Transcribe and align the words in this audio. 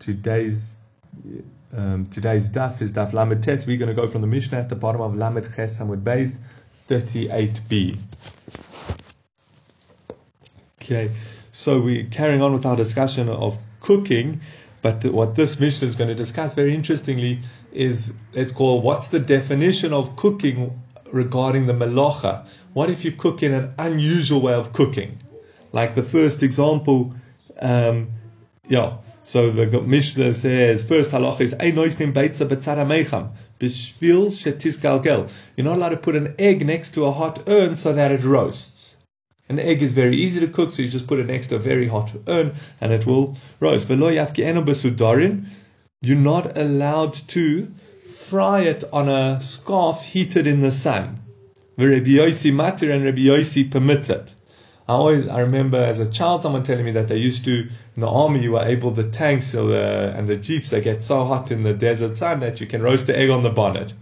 today's 0.00 0.76
um, 1.72 2.04
today's 2.06 2.50
daf 2.50 2.82
is 2.82 2.92
daf 2.92 3.12
lamed 3.12 3.44
tes. 3.44 3.66
We're 3.66 3.76
going 3.76 3.94
to 3.94 3.94
go 3.94 4.08
from 4.08 4.22
the 4.22 4.26
Mishnah 4.26 4.58
at 4.58 4.68
the 4.68 4.76
bottom 4.76 5.00
of 5.00 5.14
lamed 5.14 5.44
ches 5.54 5.78
samud 5.78 6.02
beis 6.02 6.40
38b. 6.88 7.96
Okay, 10.82 11.12
so 11.52 11.80
we're 11.80 12.06
carrying 12.06 12.42
on 12.42 12.52
with 12.52 12.66
our 12.66 12.74
discussion 12.74 13.28
of 13.28 13.58
cooking, 13.78 14.40
but 14.82 15.04
what 15.04 15.36
this 15.36 15.60
Mishnah 15.60 15.86
is 15.86 15.94
going 15.94 16.08
to 16.08 16.16
discuss 16.16 16.54
very 16.54 16.74
interestingly 16.74 17.38
is 17.72 18.14
let's 18.34 18.50
call 18.50 18.80
what's 18.80 19.08
the 19.08 19.20
definition 19.20 19.92
of 19.92 20.16
cooking 20.16 20.82
regarding 21.12 21.66
the 21.66 21.72
melacha. 21.72 22.46
What 22.72 22.90
if 22.90 23.04
you 23.04 23.12
cook 23.12 23.42
in 23.42 23.52
an 23.52 23.74
unusual 23.78 24.40
way 24.40 24.54
of 24.54 24.72
cooking? 24.72 25.18
Like 25.72 25.94
the 25.94 26.02
first 26.02 26.42
example, 26.42 27.14
um, 27.60 28.10
yeah. 28.68 28.96
So 29.30 29.52
the 29.52 29.80
Mishnah 29.80 30.34
says 30.34 30.82
first 30.82 31.12
halacha 31.12 31.42
is 31.42 31.54
ein 31.54 31.76
noisnim 31.76 32.12
beitza 32.12 32.48
betzara 32.48 32.84
meicham 32.84 33.28
b'shvil 33.60 34.32
shetis 34.38 34.80
galgel. 34.80 35.30
You're 35.56 35.66
not 35.66 35.76
allowed 35.76 35.90
to 35.90 35.98
put 35.98 36.16
an 36.16 36.34
egg 36.36 36.66
next 36.66 36.94
to 36.94 37.04
a 37.04 37.12
hot 37.12 37.48
urn 37.48 37.76
so 37.76 37.92
that 37.92 38.10
it 38.10 38.24
roasts. 38.24 38.96
An 39.48 39.60
egg 39.60 39.84
is 39.84 39.92
very 39.92 40.16
easy 40.16 40.40
to 40.40 40.48
cook, 40.48 40.72
so 40.72 40.82
you 40.82 40.88
just 40.88 41.06
put 41.06 41.20
it 41.20 41.28
next 41.28 41.46
to 41.46 41.54
a 41.54 41.60
very 41.60 41.86
hot 41.86 42.12
urn 42.26 42.54
and 42.80 42.90
it 42.90 43.06
will 43.06 43.36
roast. 43.60 43.86
Yafki 43.86 44.64
besudarin. 44.64 45.46
You're 46.02 46.16
not 46.16 46.58
allowed 46.58 47.14
to 47.28 47.68
fry 48.08 48.62
it 48.62 48.82
on 48.92 49.08
a 49.08 49.40
scarf 49.40 50.02
heated 50.02 50.48
in 50.48 50.60
the 50.60 50.72
sun. 50.72 51.20
Rabbi 51.78 52.16
Yossi 52.18 52.50
matir 52.50 52.92
and 52.92 53.04
Rabbi 53.04 53.20
Yossi 53.30 53.70
permits 53.70 54.10
it. 54.10 54.34
I 54.90 54.94
always, 54.94 55.28
I 55.28 55.42
remember 55.42 55.78
as 55.78 56.00
a 56.00 56.10
child 56.10 56.42
someone 56.42 56.64
telling 56.64 56.84
me 56.84 56.90
that 56.90 57.06
they 57.06 57.16
used 57.16 57.44
to 57.44 57.68
in 58.00 58.06
the 58.06 58.10
army 58.10 58.40
you 58.40 58.52
were 58.52 58.64
able 58.64 58.90
the 58.90 59.10
tanks 59.10 59.54
or 59.54 59.68
the, 59.68 60.14
and 60.16 60.26
the 60.26 60.36
jeeps 60.36 60.70
they 60.70 60.80
get 60.80 61.02
so 61.02 61.22
hot 61.26 61.50
in 61.50 61.64
the 61.64 61.74
desert 61.74 62.16
sun 62.16 62.40
that 62.40 62.58
you 62.58 62.66
can 62.66 62.80
roast 62.80 63.06
the 63.06 63.14
egg 63.16 63.28
on 63.28 63.42
the 63.42 63.50
bonnet. 63.50 63.92
I 63.92 63.94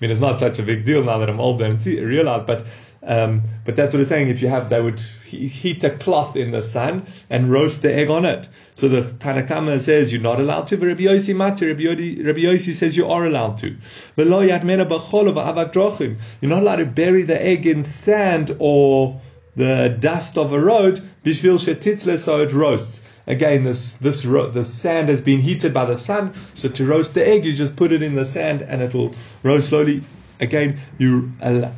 mean 0.00 0.10
it's 0.10 0.20
not 0.20 0.40
such 0.40 0.58
a 0.58 0.64
big 0.64 0.84
deal 0.84 1.04
now 1.04 1.18
that 1.18 1.30
I'm 1.30 1.38
older 1.38 1.64
and 1.64 1.80
see, 1.80 2.00
realize, 2.00 2.42
but 2.42 2.66
um, 3.06 3.42
but 3.64 3.76
that's 3.76 3.94
what 3.94 4.00
it's 4.00 4.08
saying. 4.08 4.30
If 4.30 4.40
you 4.40 4.48
have, 4.48 4.70
they 4.70 4.80
would 4.80 4.98
heat 4.98 5.84
a 5.84 5.90
cloth 5.90 6.36
in 6.36 6.52
the 6.52 6.62
sun 6.62 7.06
and 7.28 7.52
roast 7.52 7.82
the 7.82 7.94
egg 7.94 8.08
on 8.08 8.24
it. 8.24 8.48
So 8.74 8.88
the 8.88 9.02
Tanakama 9.02 9.78
says 9.78 10.10
you're 10.10 10.22
not 10.22 10.40
allowed 10.40 10.66
to, 10.68 10.78
but 10.78 10.86
Rabbi 10.86 11.02
Yossi 11.02 11.36
Mati, 11.36 11.66
Rabbi 11.66 11.82
Yossi 12.40 12.72
says 12.72 12.96
you 12.96 13.06
are 13.06 13.26
allowed 13.26 13.58
to. 13.58 13.76
You're 14.16 14.26
not 16.50 16.62
allowed 16.62 16.76
to 16.76 16.86
bury 16.86 17.22
the 17.24 17.42
egg 17.42 17.66
in 17.66 17.84
sand 17.84 18.56
or 18.58 19.20
the 19.54 19.96
dust 20.00 20.38
of 20.38 20.52
a 20.52 20.58
road, 20.58 20.98
so 21.24 22.40
it 22.40 22.52
roasts. 22.52 23.02
Again, 23.26 23.64
this 23.64 23.94
this 23.94 24.22
the 24.22 24.64
sand 24.64 25.08
has 25.08 25.22
been 25.22 25.40
heated 25.40 25.72
by 25.72 25.86
the 25.86 25.96
sun, 25.96 26.34
so 26.54 26.68
to 26.68 26.86
roast 26.86 27.14
the 27.14 27.26
egg, 27.26 27.44
you 27.44 27.54
just 27.54 27.74
put 27.74 27.90
it 27.92 28.02
in 28.02 28.14
the 28.14 28.24
sand 28.24 28.62
and 28.62 28.82
it 28.82 28.92
will 28.92 29.14
roast 29.42 29.70
slowly. 29.70 30.02
Again, 30.40 30.78
you 30.98 31.32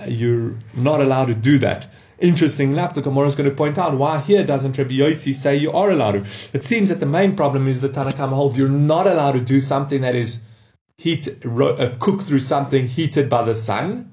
you're 0.08 0.56
not 0.76 1.00
allowed 1.00 1.26
to 1.26 1.34
do 1.34 1.58
that. 1.58 1.88
Interesting 2.18 2.72
enough, 2.72 2.94
the 2.94 3.02
Gemara 3.02 3.28
is 3.28 3.34
going 3.36 3.48
to 3.48 3.54
point 3.54 3.76
out 3.76 3.98
why 3.98 4.20
here 4.20 4.42
doesn't 4.42 4.78
Rabbi 4.78 4.92
Yossi 4.92 5.34
say 5.34 5.54
you 5.54 5.70
are 5.70 5.90
allowed 5.90 6.12
to. 6.12 6.24
It 6.54 6.64
seems 6.64 6.88
that 6.88 6.98
the 6.98 7.06
main 7.06 7.36
problem 7.36 7.68
is 7.68 7.80
the 7.80 7.90
Tanakhama 7.90 8.32
holds 8.32 8.58
you're 8.58 8.70
not 8.70 9.06
allowed 9.06 9.32
to 9.32 9.40
do 9.40 9.60
something 9.60 10.00
that 10.00 10.14
is 10.14 10.42
heat 10.96 11.28
uh, 11.44 11.90
cooked 12.00 12.22
through 12.22 12.38
something 12.38 12.88
heated 12.88 13.28
by 13.28 13.44
the 13.44 13.54
sun. 13.54 14.12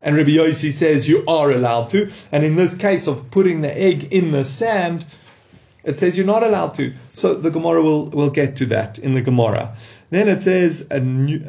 And 0.00 0.16
Rabbi 0.16 0.30
Yossi 0.30 0.70
says 0.70 1.08
you 1.08 1.24
are 1.26 1.50
allowed 1.50 1.90
to. 1.90 2.12
And 2.30 2.44
in 2.44 2.54
this 2.54 2.76
case 2.76 3.08
of 3.08 3.32
putting 3.32 3.62
the 3.62 3.76
egg 3.76 4.12
in 4.12 4.30
the 4.30 4.44
sand, 4.44 5.04
it 5.86 5.98
says 5.98 6.18
you're 6.18 6.26
not 6.26 6.42
allowed 6.42 6.74
to. 6.74 6.92
So 7.12 7.34
the 7.34 7.50
Gemara 7.50 7.82
will, 7.82 8.10
will 8.10 8.30
get 8.30 8.56
to 8.56 8.66
that 8.66 8.98
in 8.98 9.14
the 9.14 9.22
Gemara. 9.22 9.76
Then 10.10 10.28
it 10.28 10.42
says 10.42 10.86
a 10.90 11.00
new, 11.00 11.42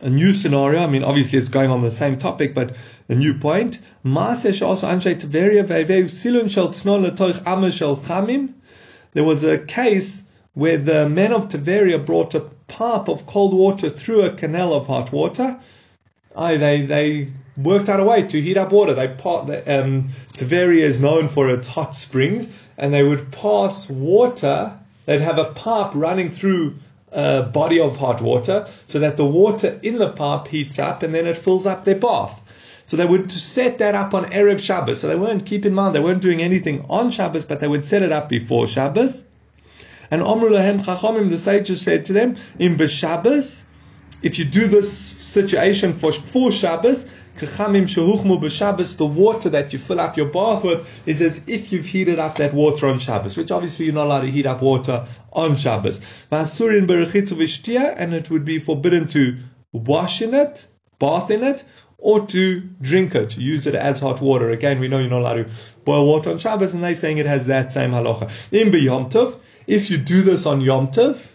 a 0.00 0.08
new 0.08 0.32
scenario. 0.32 0.80
I 0.80 0.86
mean, 0.86 1.02
obviously 1.04 1.38
it's 1.38 1.48
going 1.48 1.70
on 1.70 1.82
the 1.82 1.90
same 1.90 2.16
topic, 2.16 2.54
but 2.54 2.76
a 3.08 3.14
new 3.14 3.34
point. 3.34 3.80
There 9.12 9.24
was 9.24 9.44
a 9.44 9.58
case 9.58 10.22
where 10.54 10.78
the 10.78 11.08
men 11.08 11.32
of 11.32 11.48
Tiberia 11.48 11.98
brought 11.98 12.34
a 12.34 12.40
pipe 12.68 13.08
of 13.08 13.26
cold 13.26 13.54
water 13.54 13.90
through 13.90 14.22
a 14.22 14.30
canal 14.32 14.72
of 14.74 14.86
hot 14.86 15.10
water 15.10 15.58
I, 16.38 16.56
they 16.56 16.82
they 16.82 17.28
worked 17.58 17.88
out 17.88 18.00
a 18.00 18.04
way 18.04 18.22
to 18.22 18.40
heat 18.40 18.56
up 18.56 18.72
water. 18.72 18.94
They 18.94 19.08
part 19.08 19.46
the, 19.48 19.58
um, 19.80 20.08
Tiberia 20.32 20.82
is 20.84 21.00
known 21.00 21.28
for 21.28 21.50
its 21.50 21.66
hot 21.66 21.96
springs, 21.96 22.48
and 22.76 22.94
they 22.94 23.02
would 23.02 23.32
pass 23.32 23.90
water. 23.90 24.78
They'd 25.06 25.20
have 25.20 25.38
a 25.38 25.52
pipe 25.52 25.92
running 25.94 26.30
through 26.30 26.76
a 27.10 27.42
body 27.42 27.80
of 27.80 27.96
hot 27.96 28.20
water, 28.20 28.66
so 28.86 28.98
that 28.98 29.16
the 29.16 29.26
water 29.26 29.78
in 29.82 29.98
the 29.98 30.10
pipe 30.10 30.48
heats 30.48 30.78
up, 30.78 31.02
and 31.02 31.14
then 31.14 31.26
it 31.26 31.36
fills 31.36 31.66
up 31.66 31.84
their 31.84 31.96
bath. 31.96 32.42
So 32.86 32.96
they 32.96 33.04
would 33.04 33.30
set 33.30 33.78
that 33.78 33.94
up 33.94 34.14
on 34.14 34.24
erev 34.26 34.60
Shabbos. 34.60 35.00
So 35.00 35.08
they 35.08 35.16
weren't 35.16 35.44
keep 35.44 35.66
in 35.66 35.74
mind 35.74 35.94
they 35.94 36.00
weren't 36.00 36.22
doing 36.22 36.40
anything 36.40 36.86
on 36.88 37.10
Shabbos, 37.10 37.44
but 37.44 37.60
they 37.60 37.68
would 37.68 37.84
set 37.84 38.02
it 38.02 38.12
up 38.12 38.30
before 38.30 38.66
Shabbos. 38.66 39.26
And 40.10 40.22
Omru 40.22 40.50
Lahem 40.50 40.82
Chachomim, 40.82 41.28
the 41.28 41.38
sages 41.38 41.82
said 41.82 42.06
to 42.06 42.14
them, 42.14 42.36
in 42.58 42.78
B'Shabbos, 42.78 43.64
if 44.22 44.38
you 44.38 44.46
do 44.46 44.66
this 44.66 44.90
situation 44.90 45.92
for 45.92 46.12
for 46.12 46.50
Shabbos, 46.50 47.06
Kachamim 47.38 48.96
the 48.96 49.06
water 49.06 49.48
that 49.48 49.72
you 49.72 49.78
fill 49.78 50.00
up 50.00 50.16
your 50.16 50.26
bath 50.26 50.64
with 50.64 51.06
is 51.06 51.22
as 51.22 51.42
if 51.46 51.72
you've 51.72 51.86
heated 51.86 52.18
up 52.18 52.34
that 52.34 52.52
water 52.52 52.88
on 52.88 52.98
Shabbos, 52.98 53.36
which 53.36 53.52
obviously 53.52 53.86
you're 53.86 53.94
not 53.94 54.06
allowed 54.06 54.22
to 54.22 54.30
heat 54.30 54.44
up 54.46 54.60
water 54.60 55.06
on 55.32 55.56
Shabbos. 55.56 56.00
And 56.32 58.14
it 58.14 58.30
would 58.30 58.44
be 58.44 58.58
forbidden 58.58 59.06
to 59.08 59.38
wash 59.72 60.20
in 60.20 60.34
it, 60.34 60.66
bath 60.98 61.30
in 61.30 61.44
it, 61.44 61.64
or 61.98 62.26
to 62.26 62.60
drink 62.80 63.14
it, 63.14 63.36
use 63.38 63.66
it 63.66 63.74
as 63.74 64.00
hot 64.00 64.20
water. 64.20 64.50
Again, 64.50 64.80
we 64.80 64.88
know 64.88 64.98
you're 64.98 65.10
not 65.10 65.20
allowed 65.20 65.34
to 65.34 65.48
boil 65.84 66.06
water 66.06 66.30
on 66.30 66.38
Shabbos, 66.38 66.74
and 66.74 66.82
they're 66.82 66.94
saying 66.94 67.18
it 67.18 67.26
has 67.26 67.46
that 67.46 67.72
same 67.72 67.90
halacha. 67.90 68.30
In 68.52 68.72
Yom 68.72 69.10
Tov, 69.10 69.38
if 69.66 69.90
you 69.90 69.98
do 69.98 70.22
this 70.22 70.46
on 70.46 70.60
Yom 70.60 70.88
Tov, 70.88 71.28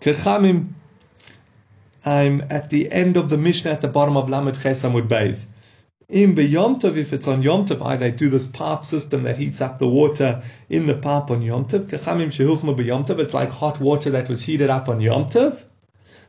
Kachamim 0.00 0.74
I'm 2.06 2.44
at 2.48 2.70
the 2.70 2.92
end 2.92 3.16
of 3.16 3.30
the 3.30 3.36
Mishnah 3.36 3.72
at 3.72 3.80
the 3.80 3.88
bottom 3.88 4.16
of 4.16 4.30
Lamed 4.30 4.54
Chesamud 4.54 5.08
Beis. 5.08 5.46
In 6.08 6.36
the 6.36 6.44
Yom 6.44 6.78
Tov, 6.78 6.96
if 6.96 7.12
it's 7.12 7.26
on 7.26 7.42
Yom 7.42 7.66
Tov, 7.66 7.84
I, 7.84 7.96
they 7.96 8.12
do 8.12 8.30
this 8.30 8.46
pipe 8.46 8.84
system 8.84 9.24
that 9.24 9.38
heats 9.38 9.60
up 9.60 9.80
the 9.80 9.88
water 9.88 10.44
in 10.68 10.86
the 10.86 10.94
pipe 10.94 11.32
on 11.32 11.42
Yom 11.42 11.64
Tov. 11.64 11.86
Kachamim 11.86 12.28
shehuchma 12.28 12.76
Tov, 12.76 13.18
it's 13.18 13.34
like 13.34 13.50
hot 13.50 13.80
water 13.80 14.10
that 14.10 14.28
was 14.28 14.44
heated 14.44 14.70
up 14.70 14.88
on 14.88 15.00
Yom 15.00 15.24
Tov. 15.24 15.64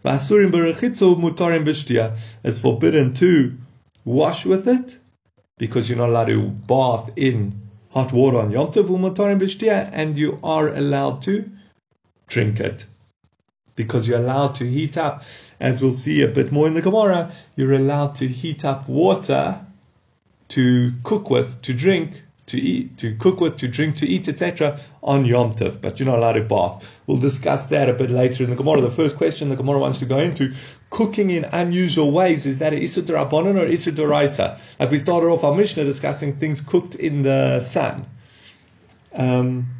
V'asurim 0.03 0.49
mutarim 0.49 1.63
b'shtia. 1.63 2.17
It's 2.43 2.59
forbidden 2.59 3.13
to 3.13 3.55
wash 4.03 4.47
with 4.47 4.67
it, 4.67 4.97
because 5.59 5.89
you're 5.89 5.99
not 5.99 6.09
allowed 6.09 6.25
to 6.25 6.41
bath 6.41 7.11
in 7.15 7.69
hot 7.91 8.11
water 8.11 8.39
on 8.39 8.49
Yom 8.49 8.71
Tov, 8.71 8.87
mutarim 8.87 9.39
b'shtia, 9.39 9.91
and 9.93 10.17
you 10.17 10.39
are 10.43 10.69
allowed 10.69 11.21
to 11.21 11.51
drink 12.25 12.59
it 12.59 12.87
because 13.77 14.07
you're 14.07 14.19
allowed 14.19 14.55
to 14.55 14.69
heat 14.69 14.97
up, 14.97 15.23
as 15.59 15.81
we'll 15.81 15.91
see 15.91 16.21
a 16.21 16.27
bit 16.27 16.51
more 16.51 16.67
in 16.67 16.73
the 16.73 16.81
Gemara, 16.81 17.31
you're 17.55 17.73
allowed 17.73 18.15
to 18.15 18.27
heat 18.27 18.63
up 18.63 18.87
water 18.87 19.59
to 20.49 20.93
cook 21.03 21.29
with, 21.29 21.61
to 21.63 21.73
drink, 21.73 22.23
to 22.45 22.59
eat, 22.59 22.97
to 22.97 23.15
cook 23.15 23.41
with, 23.41 23.57
to 23.57 23.67
drink, 23.67 23.97
to 23.97 24.07
eat, 24.07 24.27
etc. 24.27 24.79
on 25.03 25.25
Yom 25.25 25.53
Tov, 25.53 25.81
but 25.81 25.99
you're 25.99 26.07
not 26.07 26.19
allowed 26.19 26.33
to 26.33 26.41
bath. 26.41 26.87
We'll 27.05 27.17
discuss 27.17 27.67
that 27.67 27.89
a 27.89 27.93
bit 27.93 28.09
later 28.09 28.43
in 28.43 28.49
the 28.49 28.55
Gemara. 28.55 28.81
The 28.81 28.89
first 28.89 29.17
question 29.17 29.49
the 29.49 29.55
Gemara 29.55 29.79
wants 29.79 29.99
to 29.99 30.05
go 30.05 30.19
into, 30.19 30.53
cooking 30.89 31.29
in 31.29 31.43
unusual 31.45 32.11
ways, 32.11 32.45
is 32.45 32.59
that 32.59 32.73
Issa 32.73 33.01
Rabbanon 33.03 33.59
or 33.59 33.65
Issa? 33.65 34.59
Like 34.79 34.91
we 34.91 34.97
started 34.97 35.27
off 35.27 35.43
our 35.43 35.55
Mishnah 35.55 35.83
discussing 35.83 36.33
things 36.33 36.61
cooked 36.61 36.95
in 36.95 37.23
the 37.23 37.61
sun. 37.61 38.05
Um, 39.13 39.76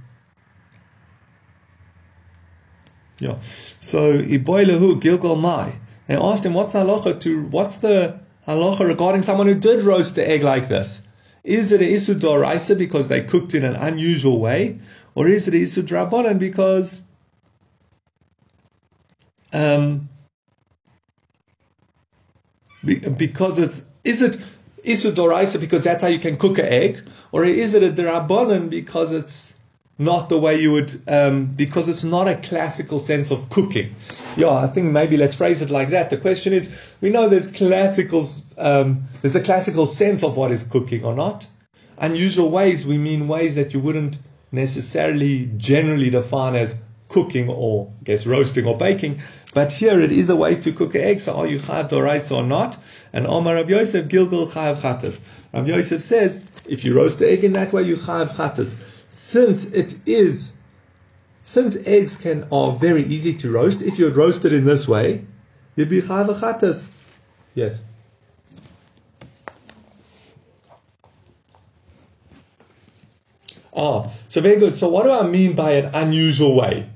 yeah. 3.19 3.39
So 3.79 4.21
Iboilahu 4.21 5.01
Gilgal 5.01 5.35
Mai. 5.35 5.79
They 6.07 6.15
asked 6.15 6.45
him 6.45 6.53
what's 6.53 6.73
halacha 6.73 7.19
to 7.21 7.45
what's 7.47 7.77
the 7.77 8.19
halacha 8.47 8.87
regarding 8.87 9.23
someone 9.23 9.47
who 9.47 9.55
did 9.55 9.83
roast 9.83 10.15
the 10.15 10.27
egg 10.27 10.43
like 10.43 10.67
this? 10.67 11.01
Is 11.43 11.71
it 11.71 11.81
a 11.81 11.85
isu 11.85 12.77
because 12.77 13.07
they 13.07 13.21
cooked 13.21 13.53
in 13.53 13.63
an 13.63 13.75
unusual 13.75 14.39
way, 14.39 14.79
or 15.15 15.27
is 15.27 15.47
it 15.47 15.53
a 15.53 15.57
isu 15.57 16.39
because 16.39 17.01
um, 19.53 20.09
because 22.83 23.59
it's 23.59 23.85
is 24.03 24.21
it 24.21 24.37
isu 24.83 25.59
because 25.59 25.83
that's 25.83 26.03
how 26.03 26.09
you 26.09 26.19
can 26.19 26.37
cook 26.37 26.59
an 26.59 26.65
egg, 26.65 27.01
or 27.31 27.45
is 27.45 27.73
it 27.73 27.83
a 27.83 27.89
drabonan 27.89 28.69
because 28.69 29.11
it's 29.11 29.56
not 29.99 30.29
the 30.29 30.37
way 30.37 30.61
you 30.61 30.71
would, 30.71 31.01
um, 31.07 31.45
because 31.45 31.89
it's 31.89 32.03
not 32.03 32.27
a 32.27 32.35
classical 32.35 32.99
sense 32.99 33.31
of 33.31 33.49
cooking. 33.49 33.95
Yeah, 34.35 34.51
I 34.51 34.67
think 34.67 34.91
maybe 34.91 35.17
let's 35.17 35.35
phrase 35.35 35.61
it 35.61 35.71
like 35.71 35.89
that. 35.89 36.09
The 36.09 36.17
question 36.17 36.53
is, 36.53 36.69
we 37.01 37.09
know 37.09 37.27
there's 37.27 37.51
classical, 37.51 38.27
um, 38.57 39.05
there's 39.21 39.35
a 39.35 39.41
classical 39.41 39.87
sense 39.87 40.23
of 40.23 40.37
what 40.37 40.51
is 40.51 40.63
cooking 40.63 41.03
or 41.03 41.15
not. 41.15 41.47
Unusual 41.97 42.51
ways, 42.51 42.85
we 42.85 42.97
mean 42.97 43.27
ways 43.27 43.55
that 43.55 43.73
you 43.73 43.79
wouldn't 43.79 44.19
necessarily 44.51 45.49
generally 45.57 46.09
define 46.09 46.55
as 46.55 46.81
cooking 47.09 47.49
or 47.49 47.91
I 48.01 48.03
guess 48.03 48.27
roasting 48.27 48.65
or 48.65 48.77
baking. 48.77 49.21
But 49.53 49.71
here 49.71 49.99
it 49.99 50.11
is 50.11 50.29
a 50.29 50.35
way 50.35 50.55
to 50.55 50.71
cook 50.71 50.95
an 50.95 51.01
egg. 51.01 51.21
So 51.21 51.35
are 51.35 51.47
you 51.47 51.57
chayav 51.57 51.89
doraisa 51.89 52.37
or 52.37 52.43
not? 52.43 52.77
And 53.13 53.25
Omar 53.25 53.55
Rav 53.55 53.69
Yosef 53.69 54.07
Gilgal 54.07 54.47
chayav 54.47 54.77
chatas. 54.77 55.21
Rav 55.53 55.67
Yosef 55.67 56.01
says 56.01 56.43
if 56.67 56.85
you 56.85 56.95
roast 56.95 57.19
the 57.19 57.29
egg 57.29 57.43
in 57.43 57.53
that 57.53 57.73
way, 57.73 57.83
you 57.83 57.95
chayav 57.95 58.29
chatas. 58.29 58.75
Since 59.17 59.71
it 59.71 59.95
is, 60.05 60.57
since 61.43 61.75
eggs 61.87 62.17
can 62.17 62.47
are 62.51 62.73
very 62.73 63.03
easy 63.03 63.33
to 63.37 63.51
roast, 63.51 63.81
if 63.81 63.97
you 63.97 64.09
roast 64.09 64.45
it 64.45 64.53
in 64.53 64.63
this 64.63 64.87
way, 64.87 65.25
you'd 65.75 65.89
be 65.89 66.01
chatas. 66.01 66.91
Yes. 67.55 67.81
Ah, 73.75 74.07
so 74.29 74.39
very 74.39 74.57
good. 74.57 74.77
So 74.77 74.87
what 74.87 75.03
do 75.05 75.11
I 75.11 75.25
mean 75.25 75.55
by 75.55 75.71
an 75.71 75.95
unusual 75.95 76.55
way? 76.55 76.87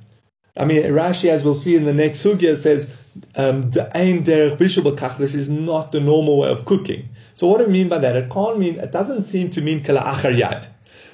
I 0.55 0.65
mean, 0.65 0.83
Rashi, 0.83 1.27
as 1.27 1.43
we'll 1.43 1.55
see 1.55 1.75
in 1.75 1.85
the 1.85 1.93
next 1.93 2.23
sugya, 2.23 2.55
says 2.55 2.95
um, 3.35 3.71
this 3.71 5.33
is 5.33 5.49
not 5.49 5.91
the 5.91 5.99
normal 5.99 6.37
way 6.37 6.51
of 6.51 6.65
cooking. 6.65 7.09
So 7.33 7.47
what 7.47 7.57
do 7.57 7.65
I 7.65 7.67
mean 7.67 7.89
by 7.89 7.97
that? 7.97 8.15
It 8.15 8.29
can't 8.29 8.59
mean, 8.59 8.75
it 8.79 8.91
doesn't 8.91 9.23
seem 9.23 9.49
to 9.49 9.61
mean 9.61 9.83
kala 9.83 10.01
yad. 10.01 10.67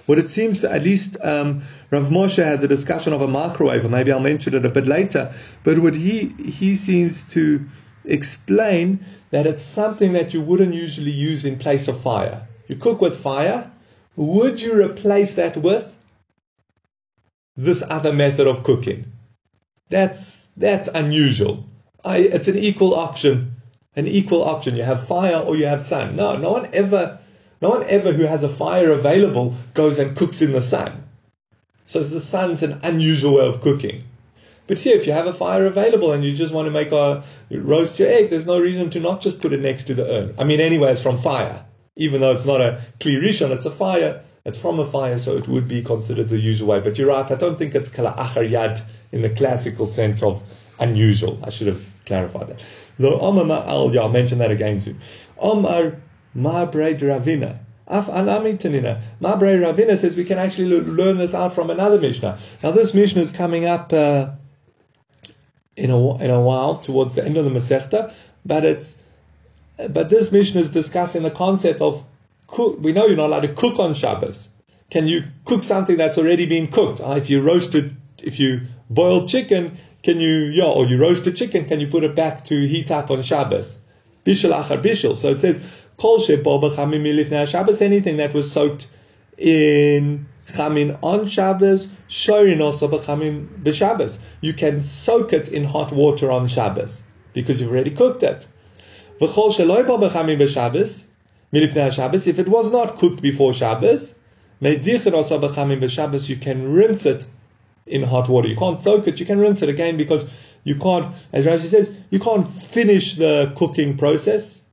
What 0.07 0.17
it 0.17 0.29
seems, 0.29 0.63
at 0.63 0.83
least 0.83 1.17
um, 1.21 1.61
Rav 1.91 2.09
Moshe 2.09 2.43
has 2.43 2.63
a 2.63 2.67
discussion 2.67 3.13
of 3.13 3.21
a 3.21 3.27
microwave, 3.27 3.85
or 3.85 3.89
maybe 3.89 4.11
I'll 4.11 4.19
mention 4.19 4.55
it 4.55 4.65
a 4.65 4.69
bit 4.69 4.87
later. 4.87 5.31
But 5.63 5.79
what 5.79 5.95
he 5.95 6.33
he 6.43 6.75
seems 6.75 7.23
to 7.35 7.65
explain 8.05 8.99
that 9.31 9.45
it's 9.45 9.63
something 9.63 10.13
that 10.13 10.33
you 10.33 10.41
wouldn't 10.41 10.73
usually 10.73 11.11
use 11.11 11.45
in 11.45 11.59
place 11.59 11.87
of 11.87 11.99
fire. 11.99 12.47
You 12.67 12.77
cook 12.77 13.01
with 13.01 13.15
fire. 13.19 13.71
Would 14.15 14.61
you 14.61 14.81
replace 14.81 15.35
that 15.35 15.57
with 15.57 15.97
this 17.55 17.83
other 17.89 18.13
method 18.13 18.47
of 18.47 18.63
cooking? 18.63 19.11
That's 19.89 20.47
that's 20.57 20.87
unusual. 20.87 21.65
I, 22.03 22.17
it's 22.19 22.47
an 22.47 22.57
equal 22.57 22.95
option, 22.95 23.55
an 23.95 24.07
equal 24.07 24.43
option. 24.43 24.75
You 24.75 24.83
have 24.83 25.05
fire 25.05 25.37
or 25.37 25.55
you 25.57 25.65
have 25.65 25.83
sun. 25.83 26.15
No, 26.15 26.37
no 26.37 26.51
one 26.51 26.69
ever, 26.73 27.19
no 27.61 27.69
one 27.69 27.83
ever 27.85 28.13
who 28.13 28.23
has 28.23 28.43
a 28.43 28.49
fire 28.49 28.91
available 28.91 29.55
goes 29.73 29.97
and 29.97 30.15
cooks 30.15 30.41
in 30.41 30.51
the 30.51 30.61
sun. 30.61 31.03
So 31.85 32.01
the 32.01 32.21
sun's 32.21 32.63
an 32.63 32.79
unusual 32.83 33.35
way 33.35 33.47
of 33.47 33.61
cooking. 33.61 34.03
But 34.67 34.79
here, 34.79 34.97
if 34.97 35.07
you 35.07 35.13
have 35.13 35.27
a 35.27 35.33
fire 35.33 35.65
available 35.65 36.11
and 36.11 36.23
you 36.25 36.35
just 36.35 36.53
want 36.53 36.65
to 36.65 36.71
make 36.71 36.91
a 36.91 37.23
roast 37.49 37.99
your 37.99 38.09
egg, 38.09 38.29
there's 38.29 38.45
no 38.45 38.59
reason 38.59 38.89
to 38.91 38.99
not 38.99 39.21
just 39.21 39.39
put 39.41 39.53
it 39.53 39.61
next 39.61 39.83
to 39.83 39.93
the 39.93 40.05
urn. 40.05 40.35
I 40.37 40.43
mean, 40.43 40.59
anyway, 40.59 40.91
it's 40.91 41.01
from 41.01 41.17
fire. 41.17 41.65
Even 41.95 42.21
though 42.21 42.33
it's 42.33 42.45
not 42.45 42.59
a 42.59 42.81
kli 42.99 43.19
rishon, 43.21 43.51
it's 43.51 43.65
a 43.65 43.71
fire. 43.71 44.21
It's 44.43 44.61
from 44.61 44.79
a 44.79 44.85
fire, 44.85 45.17
so 45.17 45.35
it 45.37 45.47
would 45.47 45.67
be 45.67 45.81
considered 45.81 46.29
the 46.29 46.37
usual 46.37 46.67
way. 46.67 46.79
But 46.81 46.97
you're 46.97 47.07
right, 47.07 47.29
I 47.31 47.35
don't 47.35 47.57
think 47.57 47.75
it's 47.75 47.89
kala 47.89 48.11
achar 48.11 48.47
yad 48.47 48.81
in 49.11 49.21
the 49.21 49.29
classical 49.29 49.85
sense 49.85 50.21
of 50.21 50.43
unusual. 50.79 51.39
I 51.43 51.49
should 51.49 51.67
have 51.67 51.85
clarified 52.05 52.47
that. 52.47 52.65
The 52.99 53.11
Omar, 53.11 53.63
I'll 53.65 54.09
mention 54.09 54.39
that 54.39 54.51
again 54.51 54.79
soon. 54.79 54.99
Omar 55.37 55.95
Mar 56.37 56.67
bar 56.67 56.81
Ravina. 56.81 57.57
Af 57.87 58.05
Anamitanina. 58.05 59.01
Mar 59.19 59.37
bar 59.37 59.47
Ravina 59.47 59.97
says 59.97 60.15
we 60.15 60.23
can 60.23 60.37
actually 60.37 60.79
learn 60.81 61.17
this 61.17 61.33
out 61.33 61.51
from 61.51 61.69
another 61.69 61.99
Mishnah. 61.99 62.37
Now, 62.61 62.71
this 62.71 62.93
Mishnah 62.93 63.23
is 63.23 63.31
coming 63.31 63.65
up 63.65 63.91
uh, 63.91 64.29
in, 65.75 65.89
a, 65.89 66.23
in 66.23 66.29
a 66.29 66.39
while, 66.39 66.75
towards 66.75 67.15
the 67.15 67.25
end 67.25 67.37
of 67.37 67.45
the 67.45 67.51
Masechta, 67.51 68.13
but 68.45 68.63
it's 68.63 69.01
but 69.89 70.09
this 70.09 70.31
Mishnah 70.31 70.61
is 70.61 70.71
discussing 70.71 71.23
the 71.23 71.31
concept 71.31 71.81
of 71.81 72.03
cook. 72.47 72.79
We 72.79 72.93
know 72.93 73.05
you're 73.05 73.17
not 73.17 73.27
allowed 73.27 73.41
to 73.41 73.53
cook 73.53 73.79
on 73.79 73.93
Shabbos. 73.93 74.49
Can 74.89 75.07
you 75.07 75.23
cook 75.45 75.63
something 75.63 75.97
that's 75.97 76.17
already 76.17 76.45
been 76.45 76.67
cooked? 76.67 77.01
Uh, 77.01 77.11
if 77.11 77.29
you 77.29 77.41
roasted, 77.41 77.95
if 78.23 78.39
you 78.39 78.61
boiled 78.89 79.29
chicken, 79.29 79.77
can 80.03 80.19
you, 80.19 80.45
yeah, 80.45 80.63
or 80.63 80.85
you 80.85 80.97
roasted 80.99 81.35
chicken, 81.35 81.65
can 81.65 81.79
you 81.79 81.87
put 81.87 82.03
it 82.03 82.15
back 82.15 82.43
to 82.45 82.67
heat 82.67 82.89
up 82.89 83.11
on 83.11 83.21
Shabbos? 83.21 83.79
Bishul 84.25 84.51
achar 84.51 84.81
bishul. 84.81 85.15
So 85.15 85.29
it 85.29 85.39
says, 85.39 85.86
kol 85.97 86.19
shebo 86.19 86.61
b'chamim 86.61 87.01
milifnei 87.01 87.47
Shabbos, 87.47 87.81
anything 87.81 88.17
that 88.17 88.33
was 88.33 88.51
soaked 88.51 88.89
in 89.37 90.27
chamin 90.47 90.97
on 91.01 91.27
Shabbos, 91.27 91.87
shorin 92.07 92.61
also 92.61 92.87
b'chamim 92.87 93.47
b'Shabbos. 93.63 94.19
You 94.41 94.53
can 94.53 94.81
soak 94.81 95.33
it 95.33 95.49
in 95.49 95.63
hot 95.63 95.91
water 95.91 96.31
on 96.31 96.47
Shabbos 96.47 97.03
because 97.33 97.61
you've 97.61 97.71
already 97.71 97.91
cooked 97.91 98.23
it. 98.23 98.47
V'chol 99.19 99.51
sheloi 99.51 99.85
bo 99.85 99.97
b'chamim 99.97 100.37
b'Shabbos, 100.37 101.05
milifnei 101.51 101.91
Shabbos, 101.91 102.27
if 102.27 102.39
it 102.39 102.47
was 102.47 102.71
not 102.71 102.97
cooked 102.97 103.21
before 103.21 103.53
Shabbos, 103.53 104.15
meidichin 104.61 105.13
also 105.13 105.39
b'chamim 105.39 105.81
b'Shabbos, 105.81 106.29
you 106.29 106.35
can 106.35 106.73
rinse 106.73 107.05
it 107.05 107.25
in 107.87 108.03
hot 108.03 108.29
water. 108.29 108.47
You 108.47 108.55
can't 108.55 108.77
soak 108.77 109.07
it, 109.07 109.19
you 109.19 109.25
can 109.25 109.39
rinse 109.39 109.61
it 109.61 109.69
again 109.69 109.97
because 109.97 110.29
you 110.63 110.75
can't, 110.75 111.15
as 111.33 111.45
Rashi 111.45 111.69
says, 111.69 111.95
you 112.09 112.19
can't 112.19 112.47
finish 112.47 113.15
the 113.15 113.53
cooking 113.55 113.97
process, 113.97 114.63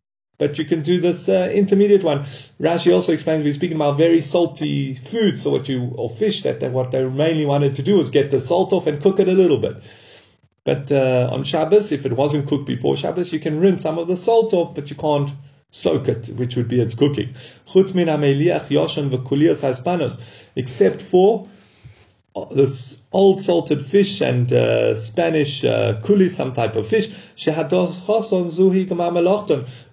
but 0.44 0.58
you 0.58 0.64
can 0.66 0.82
do 0.82 1.00
this 1.00 1.26
uh, 1.26 1.50
intermediate 1.54 2.04
one. 2.04 2.20
Rashi 2.60 2.92
also 2.92 3.12
explains 3.12 3.44
we're 3.44 3.54
speaking 3.54 3.76
about 3.76 3.96
very 3.96 4.20
salty 4.20 4.92
food, 4.92 5.38
so 5.38 5.48
what 5.48 5.70
you, 5.70 5.94
or 5.96 6.10
fish, 6.10 6.42
that, 6.42 6.60
that 6.60 6.70
what 6.70 6.90
they 6.90 7.02
mainly 7.08 7.46
wanted 7.46 7.74
to 7.76 7.82
do 7.82 7.96
was 7.96 8.10
get 8.10 8.30
the 8.30 8.38
salt 8.38 8.70
off 8.74 8.86
and 8.86 9.00
cook 9.00 9.18
it 9.18 9.26
a 9.26 9.32
little 9.32 9.58
bit. 9.58 9.82
But 10.64 10.92
uh, 10.92 11.30
on 11.32 11.44
Shabbos, 11.44 11.92
if 11.92 12.04
it 12.04 12.12
wasn't 12.12 12.46
cooked 12.46 12.66
before 12.66 12.94
Shabbos, 12.94 13.32
you 13.32 13.40
can 13.40 13.58
rinse 13.58 13.80
some 13.80 13.98
of 13.98 14.06
the 14.06 14.18
salt 14.18 14.52
off, 14.52 14.74
but 14.74 14.90
you 14.90 14.96
can't 14.96 15.32
soak 15.70 16.08
it, 16.08 16.28
which 16.36 16.56
would 16.56 16.68
be 16.68 16.78
its 16.78 16.92
cooking. 16.92 17.30
Except 20.56 21.00
for 21.00 21.48
this 22.50 23.02
old 23.12 23.40
salted 23.40 23.80
fish 23.80 24.20
and 24.20 24.52
uh, 24.52 24.94
Spanish 24.96 25.64
uh, 25.64 26.00
kuli, 26.02 26.28
some 26.28 26.52
type 26.52 26.74
of 26.76 26.86
fish, 26.86 27.08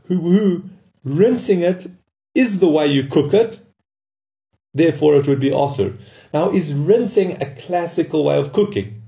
who, 0.08 0.18
who 0.18 0.64
rinsing 1.04 1.62
it 1.62 1.88
is 2.34 2.60
the 2.60 2.70
way 2.70 2.88
you 2.88 3.04
cook 3.04 3.34
it, 3.34 3.62
therefore 4.74 5.16
it 5.16 5.28
would 5.28 5.40
be 5.40 5.52
osir. 5.52 5.94
Now, 6.34 6.50
is 6.50 6.74
rinsing 6.74 7.42
a 7.42 7.54
classical 7.56 8.24
way 8.24 8.40
of 8.40 8.54
cooking? 8.54 9.04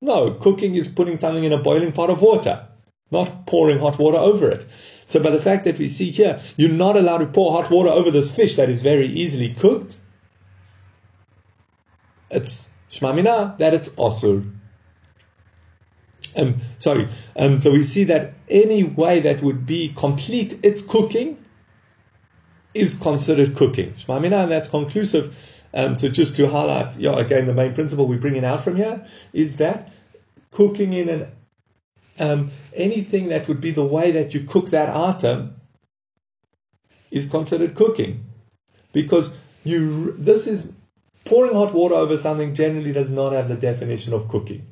No, 0.00 0.32
cooking 0.32 0.74
is 0.74 0.88
putting 0.88 1.18
something 1.18 1.44
in 1.44 1.52
a 1.52 1.62
boiling 1.62 1.92
pot 1.92 2.10
of 2.10 2.22
water, 2.22 2.66
not 3.10 3.46
pouring 3.46 3.78
hot 3.78 3.98
water 3.98 4.18
over 4.18 4.50
it. 4.50 4.66
So, 4.70 5.22
by 5.22 5.30
the 5.30 5.40
fact 5.40 5.64
that 5.64 5.78
we 5.78 5.86
see 5.86 6.10
here, 6.10 6.40
you're 6.56 6.70
not 6.70 6.96
allowed 6.96 7.18
to 7.18 7.26
pour 7.26 7.52
hot 7.52 7.70
water 7.70 7.90
over 7.90 8.10
this 8.10 8.34
fish 8.34 8.56
that 8.56 8.68
is 8.68 8.82
very 8.82 9.06
easily 9.06 9.54
cooked, 9.54 9.98
it's 12.34 12.70
shmamina 12.90 13.56
that 13.58 13.74
it's 13.74 13.88
osur. 13.90 14.50
Um, 16.36 16.56
sorry. 16.78 17.08
Um, 17.36 17.60
so 17.60 17.70
we 17.70 17.82
see 17.82 18.04
that 18.04 18.34
any 18.48 18.82
way 18.82 19.20
that 19.20 19.42
would 19.42 19.66
be 19.66 19.92
complete 19.96 20.58
its 20.64 20.82
cooking 20.82 21.38
is 22.74 22.94
considered 22.94 23.54
cooking. 23.54 23.92
Shmamina, 23.92 24.42
and 24.42 24.50
that's 24.50 24.68
conclusive. 24.68 25.62
Um, 25.72 25.96
so 25.96 26.08
just 26.08 26.36
to 26.36 26.48
highlight, 26.48 26.96
yeah, 26.98 27.18
again, 27.18 27.46
the 27.46 27.54
main 27.54 27.74
principle 27.74 28.06
we're 28.06 28.18
bringing 28.18 28.44
out 28.44 28.60
from 28.60 28.76
here 28.76 29.04
is 29.32 29.56
that 29.56 29.92
cooking 30.50 30.92
in 30.92 31.08
an 31.08 31.28
um, 32.20 32.50
anything 32.74 33.28
that 33.28 33.48
would 33.48 33.60
be 33.60 33.72
the 33.72 33.84
way 33.84 34.12
that 34.12 34.34
you 34.34 34.44
cook 34.44 34.70
that 34.70 34.94
item 34.94 35.56
is 37.10 37.28
considered 37.28 37.74
cooking, 37.74 38.24
because 38.92 39.36
you 39.64 40.12
this 40.12 40.46
is 40.46 40.76
pouring 41.24 41.54
hot 41.54 41.72
water 41.72 41.94
over 41.94 42.16
something 42.16 42.54
generally 42.54 42.92
does 42.92 43.10
not 43.10 43.32
have 43.32 43.48
the 43.48 43.56
definition 43.56 44.12
of 44.12 44.28
cooking. 44.28 44.66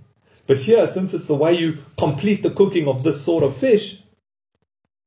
But 0.47 0.61
here, 0.61 0.87
since 0.88 1.14
it's 1.14 1.26
the 1.26 1.35
way 1.35 1.54
you 1.54 1.78
complete 1.97 2.42
the 2.42 2.50
cooking 2.50 2.88
of 2.88 3.02
this 3.02 3.25
sort 3.25 3.44
of 3.44 3.56
fish, 3.56 4.02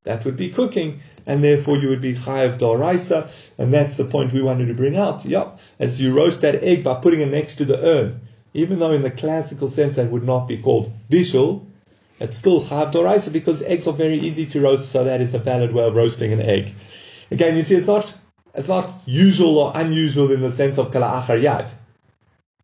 that 0.04 0.24
would 0.24 0.38
be 0.38 0.50
cooking, 0.50 1.02
and 1.26 1.44
therefore 1.44 1.78
you 1.78 1.90
would 1.90 2.02
be 2.02 2.14
chayav 2.14 2.58
doraisa, 2.58 3.50
and 3.58 3.74
that's 3.74 3.96
the 3.96 4.06
point 4.06 4.34
we 4.34 4.42
wanted 4.42 4.68
to 4.68 4.74
bring 4.74 4.96
out. 4.96 5.26
Yep, 5.26 5.60
as 5.80 6.02
you 6.02 6.16
roast 6.16 6.42
that 6.42 6.64
egg 6.64 6.84
by 6.84 6.96
putting 6.96 7.22
it 7.22 7.30
next 7.30 7.56
to 7.56 7.66
the 7.66 7.84
urn, 7.84 8.22
even 8.54 8.80
though 8.80 8.94
in 8.94 9.02
the 9.02 9.12
classical 9.12 9.68
sense 9.68 9.96
that 9.96 10.12
would 10.12 10.24
not 10.24 10.48
be 10.48 10.58
called 10.58 10.94
bishul, 11.10 11.66
it's 12.20 12.38
still 12.38 12.62
chayav 12.62 12.94
doraisa 12.94 13.34
because 13.34 13.62
eggs 13.64 13.88
are 13.88 13.94
very 13.94 14.16
easy 14.16 14.46
to 14.46 14.62
roast, 14.62 14.90
so 14.90 15.04
that 15.04 15.22
is 15.22 15.34
a 15.34 15.40
valid 15.40 15.74
way 15.74 15.86
of 15.86 15.96
roasting 15.96 16.32
an 16.32 16.42
egg. 16.42 16.72
Again, 17.32 17.56
you 17.56 17.64
see, 17.64 17.76
it's 17.76 17.88
not 17.88 18.16
it's 18.56 18.68
not 18.68 18.92
usual 19.06 19.58
or 19.60 19.72
unusual 19.76 20.32
in 20.32 20.42
the 20.42 20.52
sense 20.52 20.78
of 20.78 20.92
kala 20.92 21.22
yad. 21.28 21.74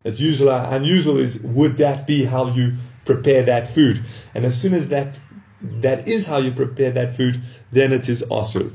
It's 0.04 0.20
usual 0.20 0.50
or 0.50 0.66
unusual 0.70 1.18
is 1.18 1.40
would 1.40 1.76
that 1.78 2.06
be 2.06 2.24
how 2.24 2.48
you 2.48 2.74
prepare 3.04 3.42
that 3.44 3.68
food? 3.68 4.00
And 4.34 4.44
as 4.44 4.60
soon 4.60 4.74
as 4.74 4.88
that 4.88 5.20
that 5.60 6.08
is 6.08 6.26
how 6.26 6.38
you 6.38 6.50
prepare 6.52 6.90
that 6.90 7.14
food, 7.14 7.40
then 7.70 7.92
it 7.92 8.08
is 8.08 8.22
also. 8.22 8.72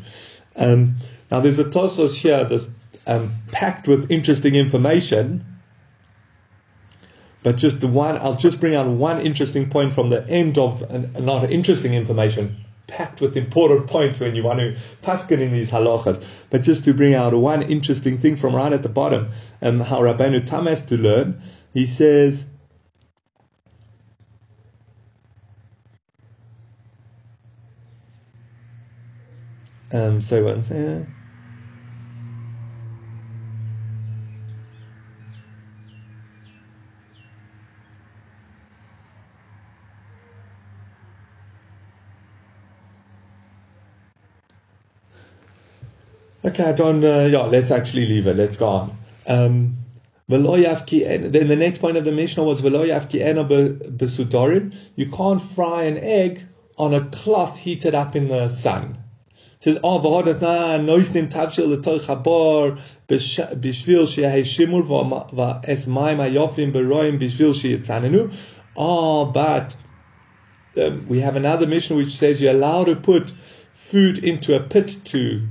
Um, 0.55 0.95
now 1.29 1.41
there's 1.41 1.59
a 1.59 1.65
Tosfos 1.65 2.21
here 2.21 2.43
that's 2.45 2.73
um, 3.07 3.31
packed 3.51 3.87
with 3.87 4.11
interesting 4.11 4.55
information. 4.55 5.45
But 7.43 7.57
just 7.57 7.81
the 7.81 7.87
one, 7.87 8.17
I'll 8.17 8.35
just 8.35 8.59
bring 8.59 8.75
out 8.75 8.87
one 8.87 9.21
interesting 9.21 9.69
point 9.69 9.93
from 9.93 10.09
the 10.09 10.27
end 10.27 10.57
of, 10.57 10.83
uh, 10.83 11.19
not 11.19 11.49
interesting 11.51 11.93
information, 11.93 12.57
packed 12.87 13.21
with 13.21 13.35
important 13.35 13.87
points 13.87 14.19
when 14.19 14.35
you 14.35 14.43
want 14.43 14.59
to 14.59 14.71
paskin 15.01 15.39
in 15.39 15.51
these 15.51 15.71
halachas. 15.71 16.45
But 16.49 16.63
just 16.63 16.85
to 16.85 16.93
bring 16.93 17.13
out 17.13 17.33
one 17.33 17.61
interesting 17.63 18.17
thing 18.17 18.35
from 18.35 18.55
right 18.55 18.71
at 18.71 18.83
the 18.83 18.89
bottom, 18.89 19.29
um, 19.61 19.81
how 19.81 20.01
Rabbeinu 20.01 20.45
Tam 20.45 20.65
has 20.65 20.83
to 20.83 20.97
learn, 20.97 21.41
he 21.73 21.85
says, 21.85 22.45
um, 29.91 30.21
so 30.21 30.43
what? 30.43 30.71
Uh, 30.71 31.05
Okay, 46.47 46.63
I 46.63 46.71
don't. 46.71 47.03
Uh, 47.03 47.27
yeah, 47.29 47.41
let's 47.41 47.71
actually 47.71 48.05
leave 48.05 48.25
it. 48.25 48.37
Let's 48.37 48.55
go 48.55 48.69
on. 48.69 48.97
Um, 49.27 49.75
then 50.29 50.43
the 50.43 51.57
next 51.59 51.79
point 51.79 51.97
of 51.97 52.05
the 52.05 52.13
Mishnah 52.13 52.41
was 52.41 52.61
besudorin. 52.61 54.73
You 54.95 55.11
can't 55.11 55.41
fry 55.41 55.83
an 55.83 55.97
egg 55.97 56.43
on 56.77 56.93
a 56.93 57.01
cloth 57.01 57.59
heated 57.59 57.93
up 57.93 58.15
in 58.15 58.29
the 58.29 58.47
sun. 58.47 58.97
It 59.57 59.63
says, 59.63 59.77
"Oh, 59.83 59.99
v'hodat 59.99 60.39
noistim 60.85 61.29
tavshil 61.29 61.75
letoch 61.75 62.05
habor 62.05 62.79
bishvil 63.09 64.07
she'hei 64.07 64.43
shimur 64.43 64.87
v'es 64.87 65.85
mayim 65.85 66.17
hayofim 66.17 66.71
beroim 66.71 67.19
bishvil 67.19 67.53
she'yitzanenu." 67.53 68.31
Oh, 68.77 69.25
but 69.25 69.75
um, 70.77 71.05
we 71.09 71.19
have 71.19 71.35
another 71.35 71.67
Mishnah 71.67 71.97
which 71.97 72.15
says 72.15 72.41
you're 72.41 72.53
allowed 72.53 72.85
to 72.85 72.95
put 72.95 73.31
food 73.73 74.23
into 74.23 74.55
a 74.55 74.61
pit 74.61 74.99
to 75.03 75.41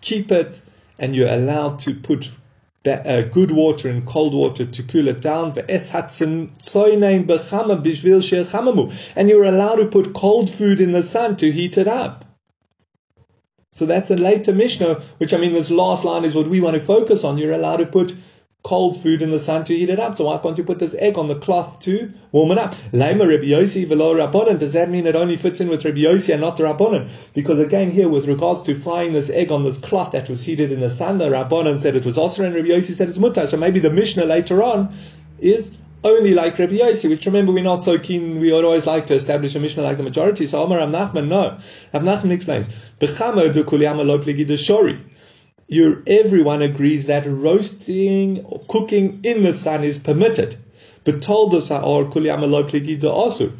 keep 0.00 0.30
it, 0.30 0.62
and 0.98 1.14
you're 1.14 1.28
allowed 1.28 1.78
to 1.80 1.94
put 1.94 2.30
uh, 2.86 3.22
good 3.22 3.50
water 3.50 3.88
and 3.88 4.06
cold 4.06 4.34
water 4.34 4.64
to 4.64 4.82
cool 4.82 5.08
it 5.08 5.20
down. 5.20 5.52
And 9.16 9.28
you're 9.28 9.44
allowed 9.44 9.76
to 9.76 9.88
put 9.90 10.14
cold 10.14 10.50
food 10.50 10.80
in 10.80 10.92
the 10.92 11.02
sun 11.02 11.36
to 11.36 11.50
heat 11.50 11.78
it 11.78 11.88
up. 11.88 12.24
So 13.72 13.84
that's 13.84 14.10
a 14.10 14.16
later 14.16 14.54
Mishnah, 14.54 15.02
which 15.18 15.34
I 15.34 15.36
mean, 15.36 15.52
this 15.52 15.70
last 15.70 16.04
line 16.04 16.24
is 16.24 16.34
what 16.34 16.48
we 16.48 16.60
want 16.62 16.74
to 16.76 16.80
focus 16.80 17.24
on. 17.24 17.36
You're 17.36 17.52
allowed 17.52 17.76
to 17.78 17.86
put 17.86 18.14
cold 18.66 19.00
food 19.00 19.22
in 19.22 19.30
the 19.30 19.38
sun 19.38 19.62
to 19.62 19.72
heat 19.72 19.88
it 19.88 20.00
up. 20.00 20.16
So 20.16 20.24
why 20.24 20.38
can't 20.38 20.58
you 20.58 20.64
put 20.64 20.80
this 20.80 20.96
egg 20.98 21.16
on 21.16 21.28
the 21.28 21.36
cloth 21.36 21.78
to 21.80 22.12
warm 22.32 22.50
it 22.50 22.58
up? 22.58 22.72
Lema 22.92 23.20
Rabbi 23.20 23.44
Yossi 23.44 23.86
velo 23.86 24.12
Rabbanon. 24.12 24.58
Does 24.58 24.72
that 24.72 24.90
mean 24.90 25.06
it 25.06 25.14
only 25.14 25.36
fits 25.36 25.60
in 25.60 25.68
with 25.68 25.84
Rabbi 25.84 26.00
and 26.00 26.40
not 26.40 26.56
the 26.56 26.64
Rabbanon? 26.64 27.08
Because 27.32 27.60
again, 27.60 27.92
here 27.92 28.08
with 28.08 28.26
regards 28.26 28.64
to 28.64 28.74
frying 28.74 29.12
this 29.12 29.30
egg 29.30 29.52
on 29.52 29.62
this 29.62 29.78
cloth 29.78 30.10
that 30.10 30.28
was 30.28 30.44
heated 30.44 30.72
in 30.72 30.80
the 30.80 30.90
sun, 30.90 31.18
the 31.18 31.28
Rabbanon 31.28 31.78
said 31.78 31.94
it 31.94 32.04
was 32.04 32.18
also, 32.18 32.44
and 32.44 32.56
Rabbi 32.56 32.80
said 32.80 33.08
it's 33.08 33.18
mutar. 33.18 33.46
So 33.46 33.56
maybe 33.56 33.78
the 33.78 33.90
Mishnah 33.90 34.24
later 34.24 34.64
on 34.64 34.92
is 35.38 35.78
only 36.02 36.34
like 36.34 36.58
Rabbi 36.58 36.78
Yossi, 36.78 37.08
which 37.08 37.24
remember 37.24 37.52
we're 37.52 37.62
not 37.62 37.84
so 37.84 38.00
keen, 38.00 38.40
we 38.40 38.50
always 38.52 38.84
like 38.84 39.06
to 39.06 39.14
establish 39.14 39.54
a 39.54 39.60
Mishnah 39.60 39.84
like 39.84 39.96
the 39.96 40.02
majority. 40.02 40.44
So 40.44 40.60
Omar 40.60 40.78
Rav 40.78 40.90
Nachman, 40.90 41.28
no. 41.28 41.56
Rav 41.92 42.02
Nachman 42.02 42.32
explains, 42.32 42.66
you 45.68 46.02
everyone 46.06 46.62
agrees 46.62 47.06
that 47.06 47.26
roasting 47.26 48.44
or 48.44 48.60
cooking 48.68 49.20
in 49.22 49.42
the 49.42 49.52
sun 49.52 49.82
is 49.84 49.98
permitted. 49.98 50.56
But 51.04 51.22
told 51.22 51.54
us 51.54 51.70
also 53.10 53.52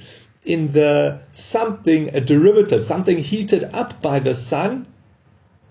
in 0.45 0.73
the 0.73 1.21
something 1.33 2.15
a 2.15 2.21
derivative, 2.21 2.85
something 2.85 3.19
heated 3.19 3.65
up 3.73 4.01
by 4.01 4.21
the 4.21 4.35
sun 4.35 4.87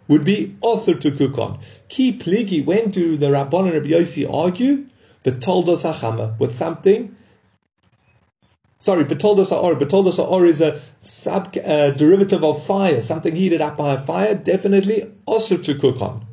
would 0.07 0.23
be 0.23 0.55
also 0.61 0.93
to 0.93 1.11
cook 1.11 1.37
on. 1.37 1.59
Ki 1.89 2.17
pligi, 2.17 2.63
when 2.63 2.91
do 2.91 3.17
the 3.17 3.27
Rabban 3.27 3.65
and 3.65 3.73
Rabbi 3.73 3.87
Yossi 3.87 4.31
argue? 4.31 4.85
But 5.23 5.41
told 5.41 5.67
us 5.69 5.83
with 6.39 6.53
something 6.53 7.15
Sorry, 8.85 9.03
betoldos 9.03 9.49
ha'or. 9.49 9.73
Betoldos 9.73 10.17
ha'or 10.17 10.45
is 10.45 10.61
a 10.61 10.79
sub 10.99 11.57
uh, 11.65 11.89
derivative 11.89 12.43
of 12.43 12.63
fire, 12.63 13.01
something 13.01 13.35
heated 13.35 13.59
up 13.59 13.77
by 13.77 13.95
a 13.95 13.97
fire, 13.97 14.35
definitely 14.35 15.11
also 15.25 15.57
to 15.57 15.73
cook 15.73 15.99
on. 16.03 16.23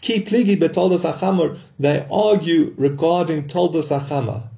Ki 0.00 0.22
pligi 0.22 0.58
betoldos 0.58 1.02
ha'chamor, 1.02 1.58
they 1.78 2.06
argue 2.10 2.72
regarding 2.78 3.46
toldos 3.48 3.90
ha'chama. 3.90 4.48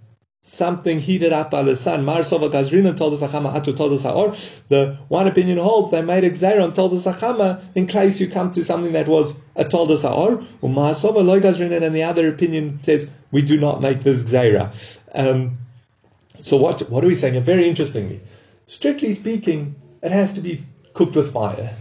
Something 0.43 1.01
heated 1.01 1.33
up 1.33 1.51
by 1.51 1.65
the 1.65 1.75
sun. 1.75 2.05
Marsova 2.05 2.49
gazrina 2.49 2.97
toldos 2.97 3.19
ha'chama 3.19 3.53
atu 3.53 3.75
toldos 3.75 4.05
ha'or. 4.05 4.33
The 4.69 4.97
one 5.09 5.27
opinion 5.27 5.59
holds 5.59 5.91
they 5.91 6.03
made 6.03 6.23
a 6.23 6.31
gzeira 6.31 6.63
on 6.63 6.75
toldos 6.75 7.13
ha'chama 7.13 7.61
in 7.75 7.89
case 7.89 8.21
you 8.21 8.31
come 8.31 8.53
to 8.53 8.63
something 8.63 8.93
that 8.93 9.09
was 9.09 9.35
a 9.57 9.65
toldos 9.65 10.03
ha'or. 10.03 10.37
Marsova 10.63 11.25
loy 11.25 11.41
gazrina, 11.41 11.83
and 11.83 11.93
the 11.93 12.05
other 12.05 12.29
opinion 12.29 12.77
says 12.77 13.11
we 13.33 13.43
do 13.43 13.59
not 13.59 13.83
make 13.83 14.03
this 14.03 14.23
gzeira. 14.23 14.71
Um, 15.13 15.59
so 16.47 16.57
what, 16.57 16.81
what 16.91 17.03
are 17.03 17.09
we 17.09 17.17
saying? 17.17 17.43
Very 17.43 17.69
interestingly, 17.69 18.21
strictly 18.67 19.13
speaking, 19.15 19.75
it 20.01 20.13
has 20.13 20.33
to 20.35 20.41
be 20.41 20.63
cooked 20.95 21.17
with 21.17 21.33
fire. 21.33 21.75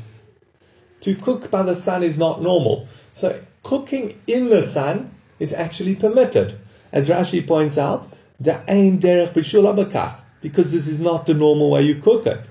To 1.02 1.14
cook 1.14 1.52
by 1.52 1.62
the 1.62 1.76
sun 1.76 2.02
is 2.02 2.18
not 2.18 2.42
normal. 2.42 2.88
So 3.14 3.40
cooking 3.62 4.20
in 4.26 4.50
the 4.50 4.64
sun 4.64 5.12
is 5.38 5.54
actually 5.54 5.94
permitted. 5.94 6.58
As 6.92 7.10
Rashi 7.10 7.46
points 7.46 7.78
out, 7.78 8.08
because 10.42 10.72
this 10.72 10.88
is 10.88 11.00
not 11.00 11.28
the 11.28 11.36
normal 11.36 11.70
way 11.70 11.84
you 11.84 12.02
cook 12.02 12.26
it. 12.26 12.50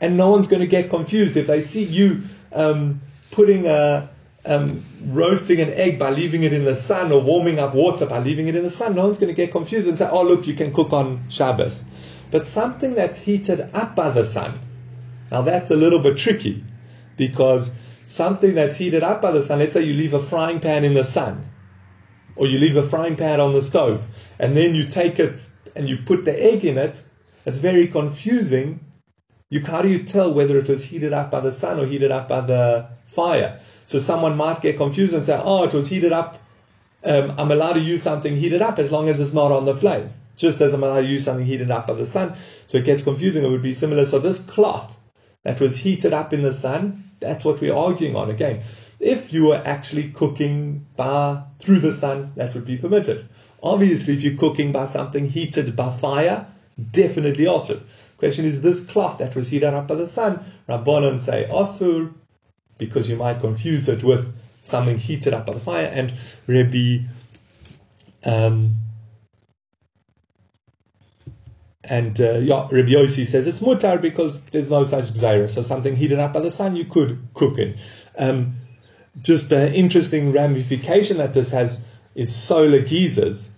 And 0.00 0.16
no 0.16 0.30
one's 0.30 0.48
going 0.48 0.62
to 0.62 0.66
get 0.66 0.88
confused 0.88 1.36
if 1.36 1.46
they 1.46 1.60
see 1.60 1.84
you 1.84 2.22
um, 2.50 3.02
putting 3.30 3.66
a, 3.66 4.08
um, 4.46 4.82
roasting 5.06 5.60
an 5.60 5.70
egg 5.70 5.98
by 5.98 6.10
leaving 6.10 6.42
it 6.42 6.52
in 6.52 6.64
the 6.64 6.74
sun 6.74 7.12
or 7.12 7.20
warming 7.20 7.58
up 7.58 7.74
water 7.74 8.06
by 8.06 8.18
leaving 8.18 8.48
it 8.48 8.56
in 8.56 8.62
the 8.62 8.70
sun, 8.70 8.94
no 8.94 9.04
one's 9.04 9.18
going 9.18 9.32
to 9.32 9.36
get 9.36 9.50
confused 9.50 9.88
and 9.88 9.96
say, 9.96 10.08
oh, 10.10 10.22
look, 10.22 10.46
you 10.46 10.54
can 10.54 10.72
cook 10.72 10.92
on 10.92 11.24
Shabbos. 11.30 11.84
But 12.30 12.46
something 12.46 12.94
that's 12.94 13.20
heated 13.20 13.60
up 13.72 13.94
by 13.94 14.10
the 14.10 14.24
sun, 14.24 14.58
now 15.30 15.42
that's 15.42 15.70
a 15.70 15.76
little 15.76 16.00
bit 16.00 16.16
tricky 16.16 16.64
because 17.16 17.76
something 18.06 18.54
that's 18.54 18.76
heated 18.76 19.02
up 19.02 19.22
by 19.22 19.32
the 19.32 19.42
sun, 19.42 19.60
let's 19.60 19.72
say 19.72 19.84
you 19.84 19.94
leave 19.94 20.14
a 20.14 20.20
frying 20.20 20.60
pan 20.60 20.84
in 20.84 20.94
the 20.94 21.04
sun 21.04 21.46
or 22.36 22.46
you 22.46 22.58
leave 22.58 22.76
a 22.76 22.82
frying 22.82 23.16
pan 23.16 23.40
on 23.40 23.52
the 23.52 23.62
stove 23.62 24.06
and 24.38 24.56
then 24.56 24.74
you 24.74 24.84
take 24.84 25.18
it 25.18 25.48
and 25.76 25.88
you 25.88 25.96
put 25.96 26.24
the 26.24 26.44
egg 26.44 26.64
in 26.64 26.76
it, 26.78 27.02
it's 27.46 27.58
very 27.58 27.86
confusing. 27.86 28.80
You, 29.54 29.64
how 29.64 29.82
do 29.82 29.88
you 29.88 30.02
tell 30.02 30.34
whether 30.34 30.58
it 30.58 30.68
was 30.68 30.84
heated 30.84 31.12
up 31.12 31.30
by 31.30 31.38
the 31.38 31.52
sun 31.52 31.78
or 31.78 31.86
heated 31.86 32.10
up 32.10 32.26
by 32.26 32.40
the 32.40 32.88
fire? 33.04 33.60
So 33.86 34.00
someone 34.00 34.36
might 34.36 34.60
get 34.60 34.76
confused 34.76 35.14
and 35.14 35.24
say, 35.24 35.40
oh, 35.40 35.62
it 35.62 35.72
was 35.72 35.88
heated 35.88 36.10
up. 36.10 36.42
Um, 37.04 37.36
I'm 37.38 37.52
allowed 37.52 37.74
to 37.74 37.80
use 37.80 38.02
something 38.02 38.36
heated 38.36 38.62
up 38.62 38.80
as 38.80 38.90
long 38.90 39.08
as 39.08 39.20
it's 39.20 39.32
not 39.32 39.52
on 39.52 39.64
the 39.64 39.72
flame. 39.72 40.10
Just 40.36 40.60
as 40.60 40.72
I'm 40.72 40.82
allowed 40.82 41.02
to 41.02 41.06
use 41.06 41.24
something 41.24 41.46
heated 41.46 41.70
up 41.70 41.86
by 41.86 41.94
the 41.94 42.04
sun. 42.04 42.34
So 42.66 42.78
it 42.78 42.84
gets 42.84 43.04
confusing. 43.04 43.44
It 43.44 43.48
would 43.48 43.62
be 43.62 43.74
similar. 43.74 44.06
So 44.06 44.18
this 44.18 44.40
cloth 44.40 44.98
that 45.44 45.60
was 45.60 45.78
heated 45.78 46.12
up 46.12 46.32
in 46.32 46.42
the 46.42 46.52
sun, 46.52 47.04
that's 47.20 47.44
what 47.44 47.60
we're 47.60 47.76
arguing 47.76 48.16
on. 48.16 48.30
Again, 48.30 48.60
if 48.98 49.32
you 49.32 49.44
were 49.44 49.62
actually 49.64 50.08
cooking 50.08 50.84
by, 50.96 51.40
through 51.60 51.78
the 51.78 51.92
sun, 51.92 52.32
that 52.34 52.54
would 52.54 52.66
be 52.66 52.76
permitted. 52.76 53.28
Obviously, 53.62 54.14
if 54.14 54.24
you're 54.24 54.36
cooking 54.36 54.72
by 54.72 54.86
something 54.86 55.28
heated 55.28 55.76
by 55.76 55.92
fire, 55.92 56.44
definitely 56.90 57.46
also. 57.46 57.80
Question 58.18 58.44
is 58.44 58.62
this 58.62 58.84
cloth 58.84 59.18
that 59.18 59.34
was 59.34 59.50
heated 59.50 59.74
up 59.74 59.88
by 59.88 59.96
the 59.96 60.08
sun, 60.08 60.44
Rabbanon 60.68 61.18
say 61.18 61.48
asur, 61.50 62.12
because 62.78 63.10
you 63.10 63.16
might 63.16 63.40
confuse 63.40 63.88
it 63.88 64.02
with 64.02 64.34
something 64.62 64.98
heated 64.98 65.34
up 65.34 65.46
by 65.46 65.54
the 65.54 65.60
fire. 65.60 65.90
And 65.92 66.12
Rabbi 66.46 67.04
um, 68.24 68.76
and 71.88 72.18
uh, 72.20 72.40
Rabbi 72.40 72.92
Yossi 72.92 73.24
says 73.26 73.46
it's 73.46 73.60
mutar 73.60 74.00
because 74.00 74.44
there's 74.46 74.70
no 74.70 74.84
such 74.84 75.12
gzaira. 75.12 75.48
So 75.48 75.62
something 75.62 75.96
heated 75.96 76.18
up 76.18 76.32
by 76.32 76.40
the 76.40 76.50
sun, 76.50 76.76
you 76.76 76.84
could 76.84 77.18
cook 77.34 77.58
it. 77.58 77.78
Um, 78.16 78.54
just 79.20 79.52
an 79.52 79.72
interesting 79.74 80.32
ramification 80.32 81.18
that 81.18 81.34
this 81.34 81.50
has 81.50 81.86
is 82.14 82.34
solar 82.34 82.80
geysers. 82.80 83.50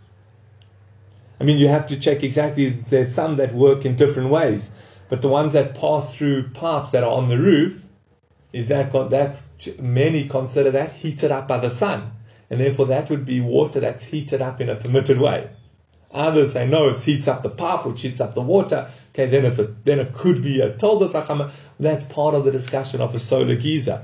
I 1.40 1.44
mean, 1.44 1.58
you 1.58 1.68
have 1.68 1.86
to 1.86 2.00
check 2.00 2.24
exactly. 2.24 2.70
There's 2.70 3.14
some 3.14 3.36
that 3.36 3.52
work 3.52 3.84
in 3.84 3.96
different 3.96 4.30
ways, 4.30 4.70
but 5.08 5.22
the 5.22 5.28
ones 5.28 5.52
that 5.52 5.74
pass 5.74 6.14
through 6.14 6.50
pipes 6.50 6.90
that 6.92 7.04
are 7.04 7.12
on 7.12 7.28
the 7.28 7.38
roof, 7.38 7.84
is 8.52 8.68
that 8.68 8.90
that's 9.10 9.50
many 9.78 10.26
consider 10.26 10.70
that 10.70 10.92
heated 10.92 11.30
up 11.30 11.46
by 11.46 11.58
the 11.58 11.70
sun, 11.70 12.10
and 12.48 12.58
therefore 12.58 12.86
that 12.86 13.10
would 13.10 13.26
be 13.26 13.40
water 13.40 13.80
that's 13.80 14.04
heated 14.04 14.40
up 14.40 14.60
in 14.62 14.70
a 14.70 14.76
permitted 14.76 15.18
way. 15.18 15.50
Others 16.12 16.54
say 16.54 16.66
no, 16.66 16.88
it 16.88 17.00
heats 17.02 17.28
up 17.28 17.42
the 17.42 17.50
pipe, 17.50 17.84
which 17.84 18.00
heats 18.00 18.20
up 18.20 18.32
the 18.32 18.40
water. 18.40 18.88
Okay, 19.12 19.26
then 19.26 19.44
it's 19.44 19.58
a 19.58 19.64
then 19.84 19.98
it 19.98 20.14
could 20.14 20.42
be 20.42 20.60
a 20.60 20.70
toldos 20.70 21.12
achama. 21.12 21.52
That's 21.78 22.04
part 22.04 22.34
of 22.34 22.44
the 22.44 22.50
discussion 22.50 23.02
of 23.02 23.14
a 23.14 23.18
solar 23.18 23.56
geyser. 23.56 24.02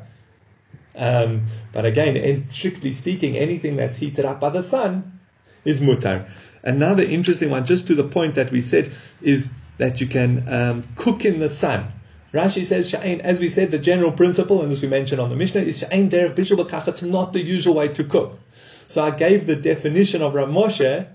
Um, 0.95 1.47
but 1.73 1.87
again, 1.87 2.45
strictly 2.51 2.93
speaking, 2.93 3.37
anything 3.37 3.77
that's 3.77 3.97
heated 3.97 4.27
up 4.27 4.41
by 4.41 4.51
the 4.51 4.63
sun 4.63 5.21
is 5.65 5.81
mutar. 5.81 6.29
Another 6.63 7.03
interesting 7.03 7.51
one, 7.51 7.65
just 7.65 7.87
to 7.89 7.95
the 7.95 8.05
point 8.05 8.35
that 8.37 8.51
we 8.51 8.61
said, 8.61 8.93
is 9.21 9.55
that 9.79 10.01
you 10.01 10.07
can 10.07 10.45
um, 10.49 10.83
cook 10.97 11.25
in 11.25 11.41
the 11.41 11.49
sun. 11.49 11.93
Rashi 12.33 12.65
says, 12.65 12.91
Sha'ain, 12.91 13.21
as 13.21 13.41
we 13.41 13.49
said, 13.49 13.71
the 13.71 13.79
general 13.79 14.13
principle, 14.13 14.63
and 14.63 14.71
this 14.71 14.81
we 14.81 14.89
mentioned 14.89 15.21
on 15.21 15.29
the 15.29 15.37
Mishnah, 15.37 15.63
is 15.63 15.83
Sha'ain 15.83 16.09
derech 16.09 16.35
bishul. 16.35 16.89
It's 16.89 17.03
not 17.03 17.33
the 17.33 17.43
usual 17.43 17.75
way 17.75 17.89
to 17.89 18.05
cook. 18.05 18.39
So 18.87 19.03
I 19.03 19.11
gave 19.11 19.47
the 19.47 19.57
definition 19.57 20.23
of 20.23 20.35
Rav 20.35 20.49
Moshe 20.49 21.07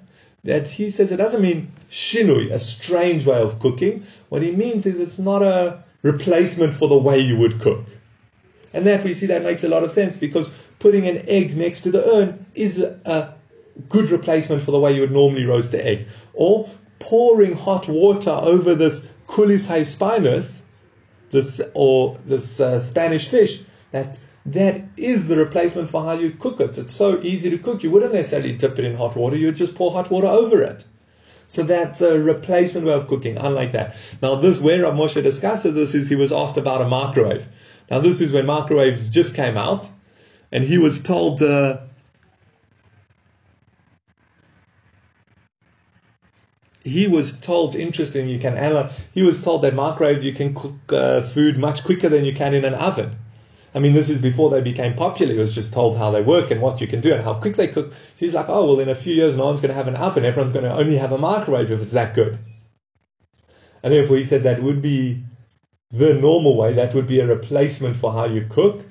that 0.44 0.68
he 0.68 0.90
says 0.90 1.12
it 1.12 1.18
doesn't 1.18 1.42
mean 1.42 1.72
shinui, 1.90 2.52
a 2.52 2.60
strange 2.60 3.26
way 3.26 3.42
of 3.42 3.60
cooking. 3.60 4.06
What 4.30 4.42
he 4.42 4.52
means 4.52 4.86
is 4.86 5.00
it's 5.00 5.20
not 5.20 5.42
a 5.42 5.84
replacement 6.04 6.74
for 6.74 6.88
the 6.88 6.98
way 6.98 7.20
you 7.20 7.38
would 7.38 7.60
cook. 7.60 7.86
And 8.74 8.86
that 8.86 9.04
we 9.04 9.14
see 9.14 9.26
that 9.28 9.44
makes 9.44 9.64
a 9.64 9.70
lot 9.70 9.84
of 9.84 9.92
sense 9.92 10.18
because 10.18 10.50
putting 10.80 11.08
an 11.08 11.28
egg 11.28 11.58
next 11.58 11.82
to 11.82 11.92
the 11.92 12.06
urn 12.16 12.46
is 12.54 12.80
a 12.80 13.37
good 13.90 14.12
replacement 14.12 14.62
for 14.62 14.72
the 14.72 14.80
way 14.80 14.94
you 14.94 15.02
would 15.02 15.12
normally 15.12 15.46
roast 15.46 15.72
the 15.72 15.86
egg. 15.86 16.08
Or 16.34 16.70
pouring 17.00 17.56
hot 17.56 17.88
water 17.88 18.32
over 18.32 18.76
this 18.76 19.08
culis 19.28 19.68
hispinus, 19.68 20.62
this 21.32 21.62
or 21.74 22.16
this 22.26 22.60
uh, 22.60 22.80
Spanish 22.80 23.28
fish, 23.28 23.62
that 23.92 24.20
that 24.46 24.82
is 24.96 25.28
the 25.28 25.36
replacement 25.36 25.90
for 25.90 26.04
how 26.04 26.14
you 26.14 26.32
cook 26.32 26.62
it. 26.62 26.78
It's 26.78 26.94
so 26.94 27.22
easy 27.22 27.50
to 27.50 27.58
cook. 27.58 27.84
You 27.84 27.92
wouldn't 27.92 28.14
necessarily 28.14 28.54
dip 28.54 28.80
it 28.80 28.86
in 28.86 28.96
hot 28.96 29.16
water. 29.16 29.36
You'd 29.36 29.58
just 29.58 29.76
pour 29.76 29.92
hot 29.92 30.10
water 30.10 30.28
over 30.28 30.62
it. 30.62 30.86
So 31.50 31.64
that's 31.64 32.02
a 32.02 32.20
replacement 32.20 32.86
way 32.86 32.94
of 32.94 33.08
cooking, 33.08 33.38
unlike 33.38 33.74
that. 33.74 33.96
Now, 34.22 34.36
this 34.36 34.60
where 34.62 34.84
Rav 34.84 34.96
Moshe 34.96 35.22
discusses 35.22 35.74
this 35.74 35.96
is 35.96 36.10
he 36.10 36.16
was 36.16 36.32
asked 36.32 36.58
about 36.58 36.82
a 36.82 36.88
microwave. 36.88 37.48
Now, 37.90 38.00
this 38.00 38.20
is 38.22 38.34
when 38.34 38.46
microwaves 38.46 39.10
just 39.10 39.36
came 39.36 39.58
out, 39.58 39.90
and 40.52 40.64
he 40.64 40.78
was 40.78 41.02
told. 41.02 41.42
Uh, 41.42 41.80
he 46.88 47.08
was 47.08 47.34
told, 47.40 47.76
interesting, 47.76 48.28
you 48.28 48.40
can 48.40 48.90
he 49.14 49.24
was 49.24 49.42
told 49.42 49.62
that 49.64 49.74
microwave 49.74 50.24
you 50.24 50.34
can 50.34 50.54
cook 50.54 50.76
uh, 50.90 51.22
food 51.22 51.58
much 51.58 51.84
quicker 51.84 52.10
than 52.10 52.26
you 52.26 52.34
can 52.34 52.54
in 52.54 52.66
an 52.66 52.74
oven. 52.74 53.18
I 53.76 53.80
mean, 53.80 53.94
this 53.94 54.10
is 54.10 54.20
before 54.20 54.50
they 54.50 54.62
became 54.62 54.96
popular. 54.96 55.34
He 55.34 55.40
was 55.40 55.54
just 55.54 55.74
told 55.74 55.98
how 55.98 56.10
they 56.10 56.22
work 56.22 56.50
and 56.50 56.62
what 56.62 56.82
you 56.82 56.88
can 56.88 57.02
do 57.02 57.14
and 57.14 57.22
how 57.22 57.36
quick 57.36 57.56
they 57.56 57.68
cook. 57.68 57.92
So 57.94 58.26
he's 58.26 58.34
like, 58.34 58.50
oh, 58.50 58.66
well, 58.66 58.80
in 58.80 58.90
a 58.90 58.96
few 58.96 59.14
years, 59.14 59.38
no 59.38 59.46
one's 59.46 59.62
going 59.62 59.70
to 59.70 59.76
have 59.76 59.88
an 59.88 59.96
oven. 59.96 60.26
Everyone's 60.26 60.54
going 60.54 60.66
to 60.66 60.76
only 60.76 60.98
have 60.98 61.12
a 61.12 61.18
microwave 61.18 61.70
if 61.70 61.82
it's 61.82 61.94
that 61.94 62.16
good. 62.16 62.40
And 63.84 63.94
therefore, 63.94 64.18
he 64.18 64.24
said 64.24 64.44
that 64.44 64.64
would 64.64 64.82
be 64.82 65.24
the 65.92 66.14
normal 66.16 66.58
way. 66.58 66.74
That 66.74 66.96
would 66.96 67.08
be 67.08 67.20
a 67.20 67.28
replacement 67.28 67.96
for 67.96 68.12
how 68.14 68.26
you 68.26 68.48
cook. 68.50 68.84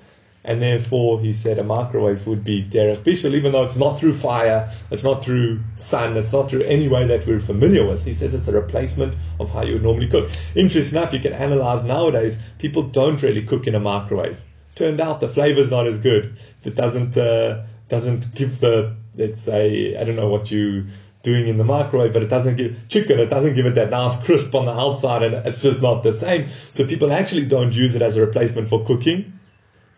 And 0.46 0.62
therefore, 0.62 1.18
he 1.20 1.32
said 1.32 1.58
a 1.58 1.64
microwave 1.64 2.24
would 2.28 2.44
be 2.44 2.62
bishul, 2.62 3.34
even 3.34 3.50
though 3.50 3.64
it's 3.64 3.76
not 3.76 3.98
through 3.98 4.12
fire, 4.14 4.70
it's 4.92 5.02
not 5.02 5.24
through 5.24 5.58
sun, 5.74 6.16
it's 6.16 6.32
not 6.32 6.48
through 6.48 6.62
any 6.62 6.86
way 6.86 7.04
that 7.04 7.26
we're 7.26 7.40
familiar 7.40 7.84
with. 7.84 8.04
He 8.04 8.12
says 8.12 8.32
it's 8.32 8.46
a 8.46 8.52
replacement 8.52 9.16
of 9.40 9.50
how 9.50 9.64
you 9.64 9.72
would 9.72 9.82
normally 9.82 10.06
cook. 10.06 10.30
Interesting 10.54 10.98
enough, 10.98 11.12
you 11.12 11.18
can 11.18 11.32
analyze 11.32 11.82
nowadays, 11.82 12.38
people 12.58 12.84
don't 12.84 13.20
really 13.24 13.42
cook 13.42 13.66
in 13.66 13.74
a 13.74 13.80
microwave. 13.80 14.40
Turned 14.76 15.00
out 15.00 15.20
the 15.20 15.26
flavor's 15.26 15.68
not 15.68 15.88
as 15.88 15.98
good. 15.98 16.36
It 16.62 16.76
doesn't, 16.76 17.16
uh, 17.16 17.64
doesn't 17.88 18.32
give 18.36 18.60
the, 18.60 18.94
let's 19.16 19.40
say, 19.40 19.96
I 19.96 20.04
don't 20.04 20.14
know 20.14 20.28
what 20.28 20.52
you 20.52 20.86
doing 21.24 21.48
in 21.48 21.56
the 21.56 21.64
microwave, 21.64 22.12
but 22.12 22.22
it 22.22 22.28
doesn't 22.28 22.56
give 22.56 22.88
chicken, 22.88 23.18
it 23.18 23.30
doesn't 23.30 23.56
give 23.56 23.66
it 23.66 23.74
that 23.74 23.90
nice 23.90 24.14
crisp 24.24 24.54
on 24.54 24.66
the 24.66 24.72
outside, 24.72 25.24
and 25.24 25.34
it's 25.44 25.60
just 25.60 25.82
not 25.82 26.04
the 26.04 26.12
same. 26.12 26.46
So 26.70 26.86
people 26.86 27.10
actually 27.10 27.46
don't 27.46 27.74
use 27.74 27.96
it 27.96 28.02
as 28.02 28.16
a 28.16 28.20
replacement 28.20 28.68
for 28.68 28.84
cooking 28.84 29.32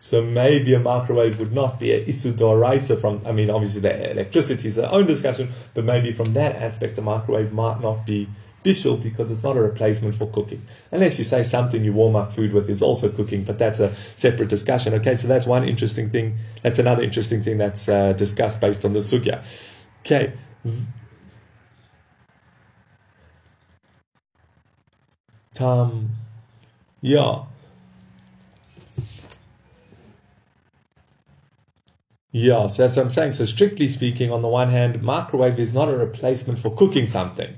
so 0.01 0.21
maybe 0.21 0.73
a 0.73 0.79
microwave 0.79 1.39
would 1.39 1.51
not 1.51 1.79
be 1.79 1.91
a 1.91 2.05
isudoraisa 2.05 2.99
from, 2.99 3.21
I 3.25 3.31
mean, 3.31 3.49
obviously 3.49 3.81
the 3.81 4.11
electricity 4.11 4.67
is 4.69 4.75
their 4.75 4.91
own 4.91 5.05
discussion, 5.05 5.49
but 5.73 5.83
maybe 5.83 6.11
from 6.11 6.33
that 6.33 6.55
aspect, 6.55 6.97
a 6.97 7.01
microwave 7.01 7.51
might 7.51 7.81
not 7.81 8.05
be 8.05 8.27
bishul 8.63 9.01
because 9.01 9.31
it's 9.31 9.43
not 9.43 9.57
a 9.57 9.61
replacement 9.61 10.15
for 10.15 10.27
cooking. 10.27 10.61
Unless 10.91 11.17
you 11.17 11.23
say 11.23 11.43
something 11.43 11.83
you 11.83 11.93
warm 11.93 12.15
up 12.15 12.31
food 12.31 12.53
with 12.53 12.69
is 12.69 12.81
also 12.81 13.09
cooking, 13.11 13.43
but 13.43 13.59
that's 13.59 13.79
a 13.79 13.93
separate 13.93 14.49
discussion. 14.49 14.93
Okay, 14.95 15.15
so 15.15 15.27
that's 15.27 15.45
one 15.45 15.67
interesting 15.67 16.09
thing. 16.09 16.37
That's 16.61 16.79
another 16.79 17.03
interesting 17.03 17.41
thing 17.41 17.57
that's 17.57 17.89
uh, 17.89 18.13
discussed 18.13 18.61
based 18.61 18.85
on 18.85 18.93
the 18.93 18.99
sugya. 18.99 19.43
Okay. 20.01 20.33
Um, 25.59 26.09
yeah. 27.01 27.43
Yeah, 32.31 32.67
so 32.67 32.83
that's 32.83 32.95
what 32.95 33.03
I'm 33.03 33.09
saying. 33.09 33.31
So 33.31 33.45
strictly 33.45 33.87
speaking, 33.87 34.31
on 34.31 34.41
the 34.41 34.47
one 34.47 34.69
hand, 34.69 35.01
microwave 35.01 35.57
is 35.59 35.73
not 35.73 35.89
a 35.89 35.97
replacement 35.97 36.59
for 36.59 36.69
cooking 36.69 37.07
something, 37.07 37.55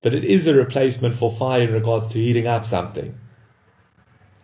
but 0.00 0.14
it 0.14 0.24
is 0.24 0.46
a 0.46 0.54
replacement 0.54 1.14
for 1.14 1.30
fire 1.30 1.62
in 1.62 1.72
regards 1.72 2.08
to 2.08 2.18
heating 2.18 2.46
up 2.46 2.64
something. 2.64 3.18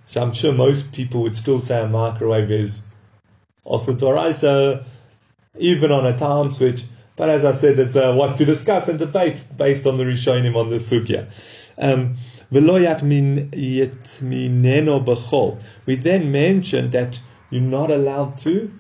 So 0.05 0.23
I'm 0.23 0.33
sure 0.33 0.53
most 0.53 0.93
people 0.93 1.23
would 1.23 1.37
still 1.37 1.59
say 1.59 1.83
a 1.83 1.89
microwave 1.89 2.51
is 2.51 2.87
also 3.65 3.95
Doraisa, 3.95 4.85
even 5.59 5.91
on 5.91 6.07
a 6.07 6.17
time 6.17 6.51
switch. 6.51 6.85
But 7.17 7.31
as 7.31 7.45
I 7.47 7.53
said, 7.53 7.79
it's 7.79 7.97
uh, 7.97 8.15
what 8.15 8.37
to 8.37 8.45
discuss 8.45 8.89
and 8.89 8.99
debate 8.99 9.43
based 9.57 9.87
on 9.87 9.97
the 9.97 10.05
Rishonim 10.05 10.55
on 10.55 10.69
the 10.69 10.77
Sugya. 10.77 11.27
Um, 11.79 12.17
we 12.51 12.61
then 15.97 16.33
mentioned 16.33 16.93
that 16.93 17.21
you're 17.51 17.63
not 17.63 17.91
allowed 17.91 18.39
to 18.39 18.73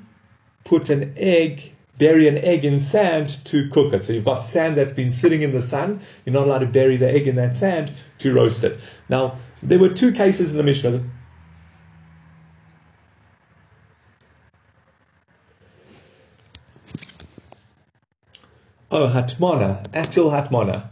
put 0.66 0.90
an 0.90 1.14
egg, 1.16 1.72
bury 1.98 2.29
an 2.29 2.38
egg 2.38 2.64
in 2.64 2.81
sand 2.81 3.44
to 3.46 3.68
cook 3.68 3.92
it. 3.92 4.05
So 4.05 4.12
you've 4.12 4.24
got 4.24 4.40
sand 4.40 4.76
that's 4.76 4.92
been 4.92 5.11
sitting 5.11 5.42
in 5.42 5.52
the 5.52 5.62
sun. 5.62 6.00
You're 6.24 6.33
not 6.35 6.46
allowed 6.46 6.59
to 6.59 6.66
bury 6.66 6.96
the 6.96 7.09
egg 7.09 7.29
in 7.29 7.37
that 7.37 7.57
sand 7.57 7.92
to 8.18 8.35
roast 8.35 8.64
it. 8.64 8.79
Now, 9.09 9.37
there 9.62 9.79
were 9.79 9.88
two 9.88 10.12
cases 10.12 10.50
in 10.50 10.57
the 10.57 10.62
Mishnah. 10.62 11.02
Oh, 18.90 19.09
hatmana, 19.09 19.87
actual 19.94 20.31
hatmana. 20.31 20.88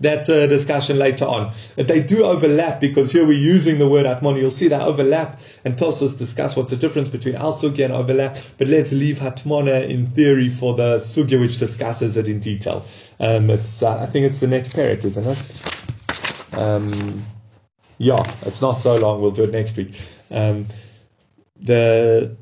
That's 0.00 0.28
a 0.28 0.46
discussion 0.46 0.98
later 0.98 1.24
on. 1.24 1.52
They 1.76 2.02
do 2.02 2.24
overlap 2.24 2.80
because 2.80 3.10
here 3.12 3.26
we're 3.26 3.38
using 3.38 3.78
the 3.78 3.88
word 3.88 4.06
Hatmon. 4.06 4.38
You'll 4.38 4.50
see 4.50 4.68
that 4.68 4.82
overlap 4.82 5.40
and 5.64 5.76
Tosfos 5.76 6.16
discuss 6.16 6.56
what's 6.56 6.70
the 6.70 6.76
difference 6.76 7.08
between 7.08 7.34
Al 7.34 7.52
Sugya 7.52 7.86
and 7.86 7.92
overlap. 7.92 8.38
But 8.58 8.68
let's 8.68 8.92
leave 8.92 9.18
Hatmona 9.18 9.88
in 9.88 10.06
theory 10.06 10.48
for 10.48 10.74
the 10.74 10.96
Sugya 10.98 11.40
which 11.40 11.58
discusses 11.58 12.16
it 12.16 12.28
in 12.28 12.38
detail. 12.38 12.84
Um, 13.18 13.50
it's, 13.50 13.82
uh, 13.82 13.98
I 14.00 14.06
think 14.06 14.26
it's 14.26 14.38
the 14.38 14.46
next 14.46 14.72
parak, 14.72 15.04
isn't 15.04 15.26
it? 15.26 16.54
Um, 16.56 17.22
yeah, 17.98 18.22
it's 18.42 18.60
not 18.60 18.80
so 18.80 18.96
long. 18.96 19.20
We'll 19.20 19.32
do 19.32 19.44
it 19.44 19.50
next 19.50 19.76
week. 19.76 20.00
Um, 20.30 20.66
the 21.60 22.36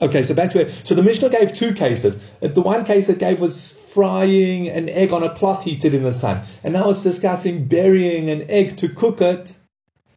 Okay, 0.00 0.22
so 0.22 0.34
back 0.34 0.50
to 0.50 0.60
it. 0.60 0.70
So 0.86 0.94
the 0.94 1.02
Mishnah 1.02 1.30
gave 1.30 1.54
two 1.54 1.72
cases. 1.72 2.20
The 2.40 2.60
one 2.60 2.84
case 2.84 3.08
it 3.08 3.18
gave 3.18 3.40
was 3.40 3.72
frying 3.96 4.68
an 4.68 4.90
egg 4.90 5.10
on 5.10 5.22
a 5.22 5.30
cloth 5.30 5.64
heated 5.64 5.94
in 5.94 6.02
the 6.02 6.12
sun. 6.12 6.42
And 6.62 6.74
now 6.74 6.90
it's 6.90 7.02
discussing 7.02 7.66
burying 7.66 8.28
an 8.28 8.42
egg 8.50 8.76
to 8.76 8.90
cook 8.90 9.22
it 9.22 9.56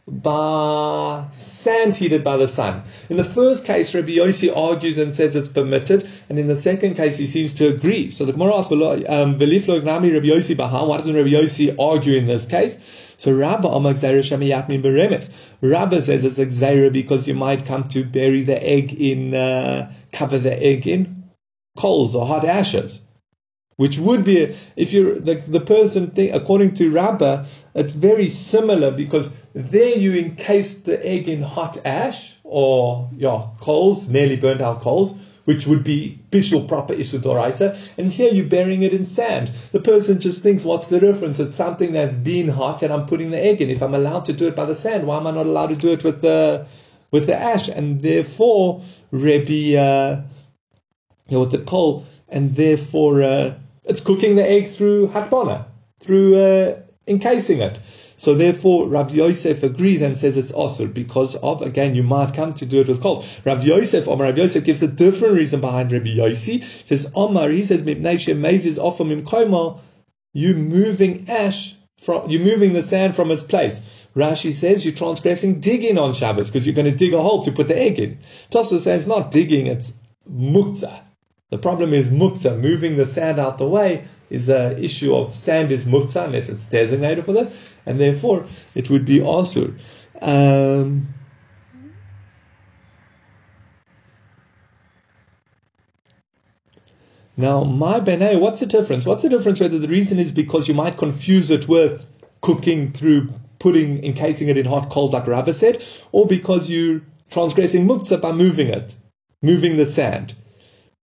by 0.05 1.25
sand 1.31 1.95
heated 1.95 2.21
by 2.21 2.35
the 2.35 2.49
sun. 2.49 2.83
In 3.09 3.15
the 3.15 3.23
first 3.23 3.63
case, 3.63 3.95
Rabbi 3.95 4.15
Yossi 4.17 4.53
argues 4.53 4.97
and 4.97 5.15
says 5.15 5.33
it's 5.33 5.47
permitted, 5.47 6.09
and 6.27 6.37
in 6.37 6.47
the 6.47 6.57
second 6.57 6.95
case, 6.95 7.15
he 7.15 7.25
seems 7.25 7.53
to 7.53 7.69
agree. 7.69 8.09
So 8.09 8.25
the 8.25 8.33
Gemara 8.33 8.57
asks, 8.57 8.73
um, 8.73 9.39
"Veliflo 9.39 9.85
Rabbi 9.85 10.27
Yossi 10.27 10.57
Baha." 10.57 10.85
Why 10.85 10.97
doesn't 10.97 11.15
Rabbi 11.15 11.29
Yossi 11.29 11.73
argue 11.79 12.17
in 12.17 12.27
this 12.27 12.45
case? 12.45 12.75
So 13.17 13.31
Rabba 13.31 13.69
Amar 13.69 13.93
Yatmin 13.93 14.81
Beremet. 14.81 15.29
Rabba 15.61 16.01
says 16.01 16.25
it's 16.25 16.39
a 16.61 16.89
because 16.89 17.29
you 17.29 17.35
might 17.35 17.65
come 17.65 17.85
to 17.95 18.03
bury 18.03 18.43
the 18.43 18.61
egg 18.61 18.93
in, 18.93 19.33
uh, 19.35 19.89
cover 20.11 20.37
the 20.37 20.61
egg 20.61 20.85
in 20.85 21.23
coals 21.77 22.13
or 22.13 22.25
hot 22.25 22.43
ashes 22.43 23.01
which 23.79 23.97
would 23.97 24.25
be 24.25 24.53
if 24.75 24.91
you're 24.91 25.17
the, 25.17 25.35
the 25.35 25.61
person 25.61 26.07
think, 26.07 26.35
according 26.35 26.73
to 26.73 26.91
Rabbah, 26.91 27.45
it's 27.73 27.93
very 27.93 28.27
similar 28.27 28.91
because 28.91 29.39
there 29.53 29.97
you 29.97 30.15
encase 30.15 30.81
the 30.81 30.99
egg 31.05 31.29
in 31.29 31.41
hot 31.41 31.77
ash 31.85 32.35
or 32.43 33.09
yeah 33.13 33.41
coals, 33.61 34.09
nearly 34.09 34.35
burnt 34.35 34.59
out 34.59 34.81
coals, 34.81 35.17
which 35.45 35.65
would 35.65 35.85
be 35.85 36.19
bishul 36.29 36.67
proper 36.67 36.93
isudoraisa, 36.93 37.69
and 37.97 38.11
here 38.11 38.33
you're 38.33 38.47
burying 38.47 38.83
it 38.83 38.91
in 38.91 39.05
sand. 39.05 39.47
The 39.71 39.79
person 39.79 40.19
just 40.19 40.43
thinks, 40.43 40.65
what's 40.65 40.89
the 40.89 40.99
difference? 40.99 41.39
It's 41.39 41.55
something 41.55 41.93
that's 41.93 42.17
been 42.17 42.49
hot, 42.49 42.83
and 42.83 42.91
I'm 42.91 43.05
putting 43.05 43.29
the 43.29 43.41
egg 43.41 43.61
in. 43.61 43.69
If 43.69 43.81
I'm 43.81 43.95
allowed 43.95 44.25
to 44.25 44.33
do 44.33 44.49
it 44.49 44.57
by 44.57 44.65
the 44.65 44.75
sand, 44.75 45.07
why 45.07 45.15
am 45.19 45.27
I 45.27 45.31
not 45.31 45.45
allowed 45.45 45.67
to 45.67 45.77
do 45.77 45.93
it 45.93 46.03
with 46.03 46.21
the 46.21 46.67
with 47.11 47.27
the 47.27 47.37
ash? 47.37 47.69
And 47.69 48.01
therefore, 48.01 48.81
Rebbe, 49.11 49.79
uh, 49.79 50.21
you 51.29 51.37
know, 51.37 51.39
with 51.39 51.51
the 51.51 51.59
coal, 51.59 52.05
and 52.27 52.53
therefore. 52.55 53.23
Uh, 53.23 53.53
it's 53.89 54.01
cooking 54.01 54.35
the 54.35 54.47
egg 54.47 54.67
through 54.69 55.09
hatmana, 55.09 55.65
through 55.99 56.35
uh, 56.35 56.81
encasing 57.07 57.59
it. 57.59 57.79
So 58.15 58.35
therefore, 58.35 58.87
Rav 58.87 59.15
Yosef 59.15 59.63
agrees 59.63 60.01
and 60.01 60.17
says 60.17 60.37
it's 60.37 60.51
osir 60.51 60.93
because 60.93 61.35
of 61.37 61.61
again 61.61 61.95
you 61.95 62.03
might 62.03 62.33
come 62.33 62.53
to 62.55 62.65
do 62.65 62.81
it 62.81 62.87
with 62.87 63.01
cold. 63.01 63.25
Rav 63.45 63.63
Yosef, 63.63 64.07
Omar 64.07 64.27
Rav 64.27 64.37
Yosef 64.37 64.63
gives 64.63 64.81
a 64.81 64.87
different 64.87 65.35
reason 65.35 65.61
behind 65.61 65.91
Rabbi 65.91 66.15
Yossi. 66.17 66.61
Says 66.63 67.11
Omar, 67.15 67.49
he 67.49 67.63
says 67.63 67.83
mipnei 67.83 68.15
shemezis 68.15 68.77
offer 68.77 69.03
mimkoima, 69.03 69.79
you 70.33 70.53
moving 70.53 71.29
ash 71.29 71.75
from, 71.97 72.29
you're 72.29 72.43
moving 72.43 72.73
the 72.73 72.83
sand 72.83 73.15
from 73.15 73.31
its 73.31 73.43
place. 73.43 74.07
Rashi 74.15 74.53
says 74.53 74.85
you're 74.85 74.93
transgressing 74.93 75.59
digging 75.59 75.97
on 75.97 76.13
Shabbos 76.13 76.49
because 76.49 76.65
you're 76.65 76.75
going 76.75 76.91
to 76.91 76.97
dig 76.97 77.13
a 77.13 77.21
hole 77.21 77.43
to 77.43 77.51
put 77.51 77.67
the 77.67 77.77
egg 77.77 77.99
in. 77.99 78.17
Tosa 78.49 78.79
says 78.79 79.07
not 79.07 79.31
digging, 79.31 79.67
it's 79.67 79.93
muktzah. 80.29 81.01
The 81.49 81.57
problem 81.57 81.93
is 81.93 82.09
muktzah, 82.09 82.59
moving 82.59 82.97
the 82.97 83.05
sand 83.05 83.39
out 83.39 83.57
the 83.57 83.67
way 83.67 84.05
is 84.29 84.49
an 84.49 84.81
issue 84.83 85.15
of 85.15 85.35
sand 85.35 85.71
is 85.71 85.85
muktzah 85.85 86.25
unless 86.25 86.47
it's 86.47 86.65
designated 86.65 87.25
for 87.25 87.33
that, 87.33 87.51
and 87.85 87.99
therefore 87.99 88.45
it 88.75 88.89
would 88.89 89.05
be 89.05 89.19
asur. 89.19 89.73
Um, 90.21 91.13
Now, 97.39 97.63
my 97.63 98.01
bene, 98.01 98.37
what's 98.37 98.59
the 98.59 98.65
difference? 98.65 99.05
What's 99.05 99.23
the 99.23 99.29
difference 99.29 99.61
whether 99.61 99.79
the 99.79 99.87
reason 99.87 100.19
is 100.19 100.29
because 100.29 100.67
you 100.67 100.73
might 100.73 100.97
confuse 100.97 101.49
it 101.49 101.69
with 101.69 102.05
cooking 102.41 102.91
through 102.91 103.29
putting, 103.59 104.03
encasing 104.03 104.49
it 104.49 104.57
in 104.57 104.65
hot 104.65 104.89
coals 104.89 105.13
like 105.13 105.25
Rabba 105.25 105.53
said, 105.53 105.81
or 106.11 106.27
because 106.27 106.69
you're 106.69 106.99
transgressing 107.29 107.87
muktzah 107.87 108.19
by 108.19 108.33
moving 108.33 108.67
it, 108.67 108.93
moving 109.41 109.77
the 109.77 109.85
sand. 109.85 110.35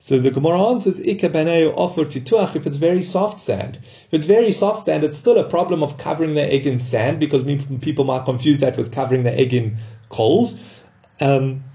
So 0.02 0.18
the 0.18 0.32
Gemara 0.32 0.60
answers, 0.64 1.00
Ika 1.00 1.30
bene 1.30 1.72
offer 1.76 2.06
tituach 2.06 2.56
if 2.56 2.66
it's 2.66 2.78
very 2.78 3.04
soft 3.04 3.40
sand. 3.40 3.78
If 3.78 4.08
it's 4.12 4.26
very 4.26 4.52
soft 4.52 4.86
sand, 4.86 5.04
it's 5.04 5.16
still 5.16 5.38
a 5.38 5.48
problem 5.48 5.84
of 5.84 6.00
covering 6.00 6.34
the 6.34 6.42
egg 6.42 6.66
in 6.66 6.80
sand 6.80 7.20
because 7.20 7.44
people 7.82 8.04
might 8.04 8.26
confuse 8.26 8.58
that 8.62 8.78
with 8.78 8.92
covering 8.92 9.22
the 9.22 9.32
egg 9.32 9.54
in 9.54 9.78
coals. 10.10 10.60
Um, 11.20 11.66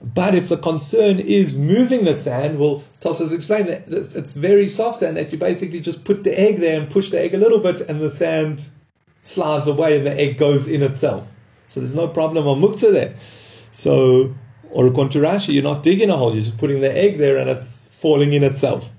but 0.00 0.34
if 0.34 0.48
the 0.48 0.56
concern 0.56 1.18
is 1.18 1.58
moving 1.58 2.04
the 2.04 2.14
sand, 2.14 2.58
well, 2.58 2.82
Tosfos 3.00 3.34
explained 3.34 3.68
that 3.68 3.88
it's 3.88 4.32
very 4.32 4.66
soft 4.66 5.00
sand 5.00 5.18
that 5.18 5.30
you 5.30 5.36
basically 5.36 5.80
just 5.80 6.06
put 6.06 6.24
the 6.24 6.40
egg 6.40 6.60
there 6.60 6.80
and 6.80 6.90
push 6.90 7.10
the 7.10 7.20
egg 7.20 7.34
a 7.34 7.38
little 7.38 7.60
bit 7.60 7.82
and 7.82 8.00
the 8.00 8.10
sand 8.10 8.64
slides 9.20 9.68
away 9.68 9.98
and 9.98 10.06
the 10.06 10.18
egg 10.18 10.38
goes 10.38 10.66
in 10.66 10.82
itself. 10.82 11.30
So 11.66 11.80
there's 11.80 11.94
no 11.94 12.08
problem 12.08 12.48
on 12.48 12.58
mukta 12.58 12.90
there. 12.90 13.14
So, 13.70 14.34
or 14.70 14.86
according 14.86 15.10
to 15.12 15.18
Rashi, 15.20 15.54
you're 15.54 15.62
not 15.62 15.82
digging 15.82 16.10
a 16.10 16.16
hole, 16.16 16.32
you're 16.32 16.42
just 16.42 16.58
putting 16.58 16.80
the 16.80 16.96
egg 16.96 17.18
there 17.18 17.38
and 17.38 17.48
it's 17.48 17.88
falling 17.88 18.32
in 18.32 18.42
itself. 18.42 18.92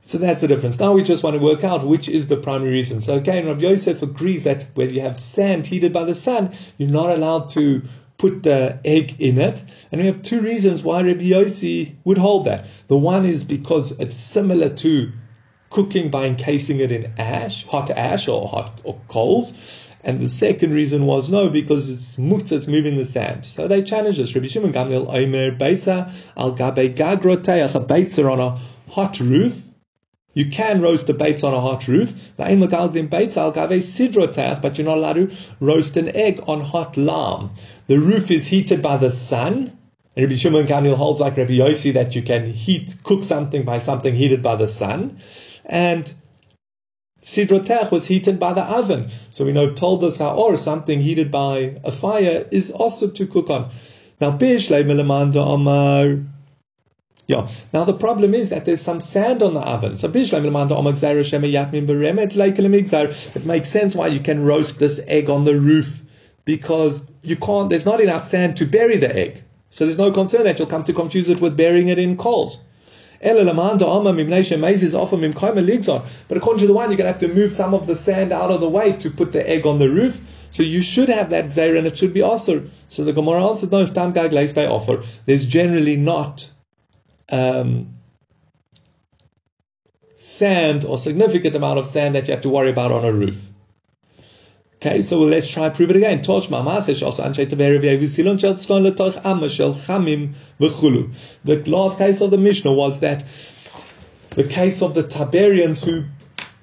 So 0.00 0.18
that's 0.18 0.40
the 0.40 0.46
difference. 0.46 0.78
Now 0.78 0.92
we 0.92 1.02
just 1.02 1.24
want 1.24 1.34
to 1.34 1.42
work 1.42 1.64
out 1.64 1.84
which 1.84 2.08
is 2.08 2.28
the 2.28 2.36
primary 2.36 2.70
reason. 2.70 3.00
So 3.00 3.16
again, 3.16 3.46
Rabbi 3.46 3.62
Yosef 3.62 4.02
agrees 4.02 4.44
that 4.44 4.68
when 4.74 4.94
you 4.94 5.00
have 5.00 5.18
sand 5.18 5.66
heated 5.66 5.92
by 5.92 6.04
the 6.04 6.14
sun, 6.14 6.52
you're 6.78 6.88
not 6.88 7.10
allowed 7.10 7.48
to 7.50 7.82
put 8.18 8.44
the 8.44 8.78
egg 8.84 9.20
in 9.20 9.38
it. 9.38 9.64
And 9.90 10.00
we 10.00 10.06
have 10.06 10.22
two 10.22 10.40
reasons 10.40 10.84
why 10.84 11.02
Rabbi 11.02 11.24
Yossi 11.24 11.96
would 12.04 12.18
hold 12.18 12.44
that. 12.44 12.68
The 12.86 12.96
one 12.96 13.24
is 13.24 13.42
because 13.42 13.98
it's 13.98 14.16
similar 14.16 14.68
to 14.68 15.10
cooking 15.70 16.08
by 16.08 16.26
encasing 16.26 16.78
it 16.80 16.92
in 16.92 17.12
ash, 17.18 17.66
hot 17.66 17.90
ash 17.90 18.28
or 18.28 18.46
hot 18.46 18.80
or 18.84 19.00
coals. 19.08 19.85
And 20.06 20.20
the 20.20 20.28
second 20.28 20.72
reason 20.72 21.04
was 21.04 21.30
no, 21.30 21.50
because 21.50 21.90
it's 21.90 22.16
mutz, 22.16 22.52
it's 22.52 22.68
moving 22.68 22.94
the 22.94 23.04
sand. 23.04 23.44
So 23.44 23.66
they 23.66 23.82
challenged 23.82 24.20
us. 24.20 24.32
Rabbi 24.36 24.46
Shimon 24.46 24.72
Gamliel 24.72 25.08
Omer 25.08 25.50
Beitza 25.50 26.08
al 26.36 26.52
Gabe 26.52 26.94
Gagroteach, 26.96 27.74
a 27.74 27.80
Beitza 27.80 28.30
on 28.30 28.38
a 28.38 28.56
hot 28.88 29.18
roof. 29.18 29.68
You 30.32 30.48
can 30.48 30.80
roast 30.80 31.08
the 31.08 31.14
baits 31.14 31.42
on 31.42 31.54
a 31.54 31.60
hot 31.60 31.88
roof, 31.88 32.32
but 32.36 32.50
you're 32.50 32.68
not 32.68 32.78
allowed 34.98 35.14
to 35.14 35.30
roast 35.60 35.96
an 35.96 36.14
egg 36.14 36.40
on 36.46 36.60
hot 36.60 36.96
lam. 36.96 37.50
The 37.88 37.98
roof 37.98 38.30
is 38.30 38.46
heated 38.46 38.80
by 38.82 38.98
the 38.98 39.10
sun. 39.10 39.76
And 40.14 40.24
Rabbi 40.24 40.36
Shimon 40.36 40.66
Gamliel 40.66 40.94
holds 40.94 41.20
like 41.20 41.36
Rabbi 41.36 41.54
Yossi 41.54 41.92
that 41.94 42.14
you 42.14 42.22
can 42.22 42.46
heat, 42.52 42.94
cook 43.02 43.24
something 43.24 43.64
by 43.64 43.78
something 43.78 44.14
heated 44.14 44.42
by 44.42 44.54
the 44.54 44.68
sun. 44.68 45.18
And 45.64 46.14
Sidrotech 47.26 47.90
was 47.90 48.06
heated 48.06 48.38
by 48.38 48.52
the 48.52 48.62
oven. 48.62 49.08
So 49.30 49.44
we 49.44 49.50
know 49.52 49.72
told 49.72 50.04
us 50.04 50.18
how 50.18 50.36
or 50.36 50.56
something 50.56 51.00
heated 51.00 51.32
by 51.32 51.76
a 51.82 51.90
fire 51.90 52.46
is 52.52 52.70
also 52.70 53.10
to 53.10 53.26
cook 53.26 53.50
on. 53.50 53.68
Now, 54.20 54.30
Amar 54.30 56.18
yeah. 57.28 57.48
Now 57.72 57.82
the 57.82 57.92
problem 57.92 58.34
is 58.34 58.50
that 58.50 58.64
there's 58.64 58.80
some 58.80 59.00
sand 59.00 59.42
on 59.42 59.54
the 59.54 59.60
oven. 59.60 59.96
So 59.96 60.08
it 60.08 60.14
makes 63.46 63.68
sense 63.68 63.96
why 63.96 64.06
you 64.06 64.20
can 64.20 64.44
roast 64.44 64.78
this 64.78 65.00
egg 65.08 65.28
on 65.28 65.44
the 65.44 65.58
roof 65.58 66.02
because 66.44 67.10
you 67.22 67.34
can't. 67.34 67.68
There's 67.68 67.86
not 67.86 68.00
enough 68.00 68.22
sand 68.22 68.56
to 68.58 68.64
bury 68.64 68.98
the 68.98 69.12
egg, 69.14 69.42
so 69.70 69.84
there's 69.84 69.98
no 69.98 70.12
concern 70.12 70.44
that 70.44 70.60
you'll 70.60 70.68
come 70.68 70.84
to 70.84 70.92
confuse 70.92 71.28
it 71.28 71.40
with 71.40 71.56
burying 71.56 71.88
it 71.88 71.98
in 71.98 72.16
coals. 72.16 72.62
But 73.20 73.36
according 76.36 76.60
to 76.60 76.66
the 76.66 76.74
one, 76.74 76.90
you're 76.90 76.96
going 76.96 77.06
to 77.06 77.12
have 77.12 77.18
to 77.18 77.28
move 77.28 77.52
some 77.52 77.74
of 77.74 77.86
the 77.86 77.96
sand 77.96 78.32
out 78.32 78.50
of 78.50 78.60
the 78.60 78.68
way 78.68 78.92
to 78.92 79.10
put 79.10 79.32
the 79.32 79.48
egg 79.48 79.66
on 79.66 79.78
the 79.78 79.88
roof. 79.88 80.20
So 80.50 80.62
you 80.62 80.80
should 80.80 81.08
have 81.08 81.30
that 81.30 81.46
zair 81.46 81.76
and 81.76 81.86
it 81.86 81.98
should 81.98 82.14
be 82.14 82.22
also. 82.22 82.68
So 82.88 83.04
the 83.04 83.12
Gemara 83.12 83.46
answers, 83.46 83.70
no, 83.70 83.84
stam 83.84 84.12
gag 84.12 84.54
by 84.54 84.66
offer. 84.66 85.02
There's 85.26 85.44
generally 85.46 85.96
not 85.96 86.50
um, 87.30 87.94
sand 90.16 90.84
or 90.84 90.98
significant 90.98 91.54
amount 91.54 91.78
of 91.78 91.86
sand 91.86 92.14
that 92.14 92.28
you 92.28 92.32
have 92.32 92.42
to 92.42 92.48
worry 92.48 92.70
about 92.70 92.92
on 92.92 93.04
a 93.04 93.12
roof. 93.12 93.50
Okay, 94.76 95.00
so 95.00 95.18
let's 95.20 95.50
try 95.50 95.68
prove 95.70 95.90
it 95.90 95.96
again. 95.96 96.20
The 101.44 101.62
last 101.66 101.98
case 101.98 102.20
of 102.20 102.30
the 102.30 102.38
Mishnah 102.38 102.72
was 102.72 103.00
that 103.00 103.24
the 104.30 104.44
case 104.44 104.82
of 104.82 104.94
the 104.94 105.02
Tiberians 105.02 105.82
who 105.82 106.04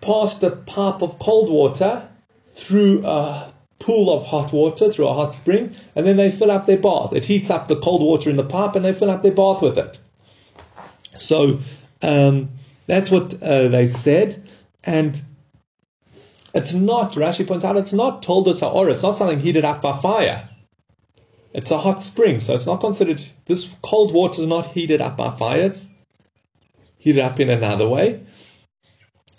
passed 0.01 0.43
a 0.43 0.51
pipe 0.51 1.01
of 1.01 1.17
cold 1.17 1.49
water 1.49 2.07
through 2.51 3.01
a 3.03 3.51
pool 3.79 4.15
of 4.15 4.27
hot 4.27 4.53
water, 4.53 4.91
through 4.91 5.07
a 5.07 5.13
hot 5.13 5.33
spring, 5.33 5.75
and 5.95 6.05
then 6.05 6.15
they 6.17 6.29
fill 6.29 6.51
up 6.51 6.67
their 6.67 6.77
bath. 6.77 7.13
It 7.13 7.25
heats 7.25 7.49
up 7.49 7.67
the 7.67 7.79
cold 7.79 8.01
water 8.01 8.29
in 8.29 8.37
the 8.37 8.43
pipe 8.43 8.75
and 8.75 8.85
they 8.85 8.93
fill 8.93 9.09
up 9.09 9.23
their 9.23 9.33
bath 9.33 9.61
with 9.61 9.77
it. 9.77 9.99
So 11.17 11.59
um, 12.03 12.49
that's 12.85 13.09
what 13.09 13.41
uh, 13.41 13.69
they 13.69 13.87
said, 13.87 14.47
and 14.83 15.21
it's 16.53 16.73
not. 16.73 17.13
Rashi 17.13 17.47
points 17.47 17.65
out 17.65 17.77
it's 17.77 17.93
not 17.93 18.21
told 18.21 18.47
us 18.47 18.61
or 18.61 18.89
it's 18.89 19.03
not 19.03 19.17
something 19.17 19.39
heated 19.39 19.65
up 19.65 19.81
by 19.81 19.97
fire. 19.97 20.49
It's 21.53 21.71
a 21.71 21.77
hot 21.77 22.01
spring, 22.01 22.39
so 22.39 22.55
it's 22.55 22.65
not 22.65 22.81
considered. 22.81 23.21
This 23.45 23.75
cold 23.81 24.13
water 24.13 24.41
is 24.41 24.47
not 24.47 24.67
heated 24.67 25.01
up 25.01 25.17
by 25.17 25.29
fire. 25.29 25.61
It's 25.61 25.87
heated 26.97 27.21
up 27.21 27.39
in 27.39 27.49
another 27.49 27.87
way. 27.87 28.21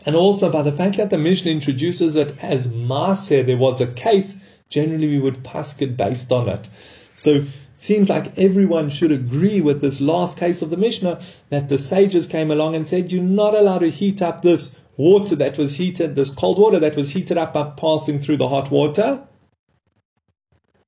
And 0.07 0.15
also 0.15 0.51
by 0.51 0.63
the 0.63 0.73
fact 0.73 0.97
that 0.99 1.11
the 1.11 1.19
Mishnah 1.19 1.51
introduces 1.51 2.15
it 2.15 2.43
as 2.43 2.69
Maser, 2.69 3.45
there 3.45 3.57
was 3.57 3.81
a 3.81 3.87
case, 3.87 4.39
generally 4.69 5.09
we 5.09 5.19
would 5.19 5.43
pass 5.43 5.81
it 5.81 5.97
based 5.97 6.31
on 6.31 6.49
it. 6.49 6.69
So 7.17 7.31
it 7.31 7.47
seems 7.77 8.11
like 8.11 8.39
everyone 8.39 8.91
should 8.91 9.13
agree 9.13 9.61
with 9.61 9.81
this 9.81 10.01
last 10.01 10.37
case 10.37 10.63
of 10.63 10.71
the 10.71 10.77
Mishnah 10.77 11.21
that 11.49 11.69
the 11.69 11.79
sages 11.79 12.27
came 12.27 12.51
along 12.51 12.77
and 12.77 12.87
said, 12.87 13.11
You're 13.11 13.23
not 13.23 13.55
allowed 13.55 13.79
to 13.79 13.91
heat 13.91 14.21
up 14.21 14.43
this 14.43 14.77
water 14.97 15.37
that 15.37 15.59
was 15.59 15.77
heated, 15.77 16.17
this 16.17 16.31
cold 16.31 16.59
water 16.59 16.79
that 16.79 16.97
was 16.97 17.13
heated 17.13 17.39
up 17.39 17.53
by 17.53 17.71
passing 17.71 18.19
through 18.19 18.37
the 18.37 18.49
hot 18.49 18.71
water. 18.71 19.27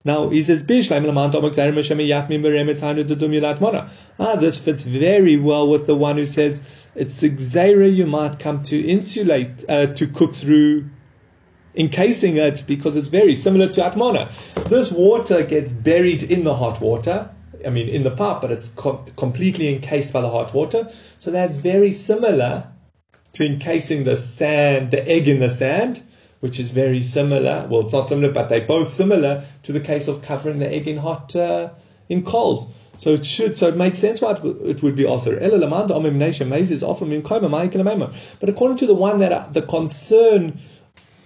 Now 0.04 0.28
he 0.28 0.40
says, 0.40 0.62
Ah, 4.20 4.36
this 4.36 4.60
fits 4.60 4.84
very 4.84 5.36
well 5.36 5.68
with 5.68 5.86
the 5.88 5.96
one 5.96 6.16
who 6.16 6.26
says 6.26 6.62
it's 6.94 7.22
a 7.24 7.88
you 7.88 8.06
might 8.06 8.38
come 8.38 8.62
to 8.62 8.78
insulate, 8.78 9.64
uh, 9.68 9.86
to 9.86 10.06
cook 10.06 10.36
through 10.36 10.88
encasing 11.74 12.36
it 12.36 12.62
because 12.66 12.96
it's 12.96 13.08
very 13.08 13.34
similar 13.34 13.68
to 13.68 13.80
Atmana. 13.80 14.28
This 14.68 14.92
water 14.92 15.42
gets 15.42 15.72
buried 15.72 16.22
in 16.22 16.44
the 16.44 16.54
hot 16.54 16.80
water, 16.80 17.30
I 17.66 17.70
mean, 17.70 17.88
in 17.88 18.04
the 18.04 18.12
pot, 18.12 18.40
but 18.40 18.52
it's 18.52 18.68
co- 18.68 19.04
completely 19.16 19.74
encased 19.74 20.12
by 20.12 20.20
the 20.20 20.30
hot 20.30 20.54
water. 20.54 20.88
So 21.18 21.32
that's 21.32 21.56
very 21.56 21.90
similar 21.90 22.72
to 23.36 23.44
encasing 23.44 24.04
the 24.04 24.16
sand, 24.16 24.90
the 24.90 25.06
egg 25.06 25.28
in 25.28 25.40
the 25.40 25.50
sand, 25.50 26.02
which 26.40 26.58
is 26.58 26.70
very 26.70 27.00
similar. 27.00 27.66
Well, 27.68 27.82
it's 27.82 27.92
not 27.92 28.08
similar, 28.08 28.32
but 28.32 28.48
they're 28.48 28.66
both 28.66 28.88
similar 28.88 29.44
to 29.64 29.72
the 29.72 29.80
case 29.80 30.08
of 30.08 30.22
covering 30.22 30.58
the 30.58 30.72
egg 30.72 30.88
in 30.88 30.96
hot, 30.96 31.36
uh, 31.36 31.68
in 32.08 32.24
coals. 32.24 32.72
So 32.96 33.10
it 33.10 33.26
should, 33.26 33.54
so 33.58 33.68
it 33.68 33.76
makes 33.76 33.98
sense 33.98 34.22
why 34.22 34.32
it 34.42 34.82
would 34.82 34.96
be 34.96 35.04
also. 35.04 35.32
But 35.38 35.48
according 38.48 38.76
to 38.78 38.86
the 38.86 38.94
one 38.94 39.18
that 39.18 39.32
uh, 39.32 39.48
the 39.48 39.60
concern 39.60 40.58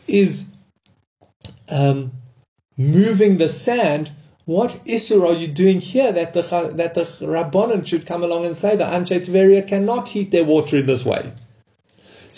is 0.09 0.53
um, 1.69 2.11
moving 2.77 3.39
the 3.39 3.49
sand, 3.49 4.11
what 4.47 4.81
isur 4.85 5.25
are 5.25 5.35
you 5.35 5.47
doing 5.47 5.79
here 5.79 6.11
that 6.11 6.35
the 6.35 6.43
that 6.75 6.97
the 6.97 7.03
rabbanon 7.03 7.87
should 7.87 8.05
come 8.05 8.25
along 8.25 8.47
and 8.47 8.57
say 8.57 8.75
that 8.75 8.93
Anshe 8.93 9.25
Tveria 9.25 9.65
cannot 9.69 10.09
heat 10.09 10.33
their 10.33 10.43
water 10.43 10.79
in 10.79 10.87
this 10.87 11.05
way? 11.05 11.33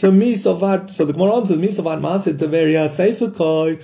So 0.02 0.10
mi 0.10 0.34
sovat. 0.34 0.90
So 0.90 1.04
the 1.04 1.12
Gemara 1.12 1.36
answers 1.36 1.58
mi 1.58 1.68
sovat 1.68 2.00
maasid 2.00 2.38
Tveria 2.38 2.88
seifakoi. 2.88 3.80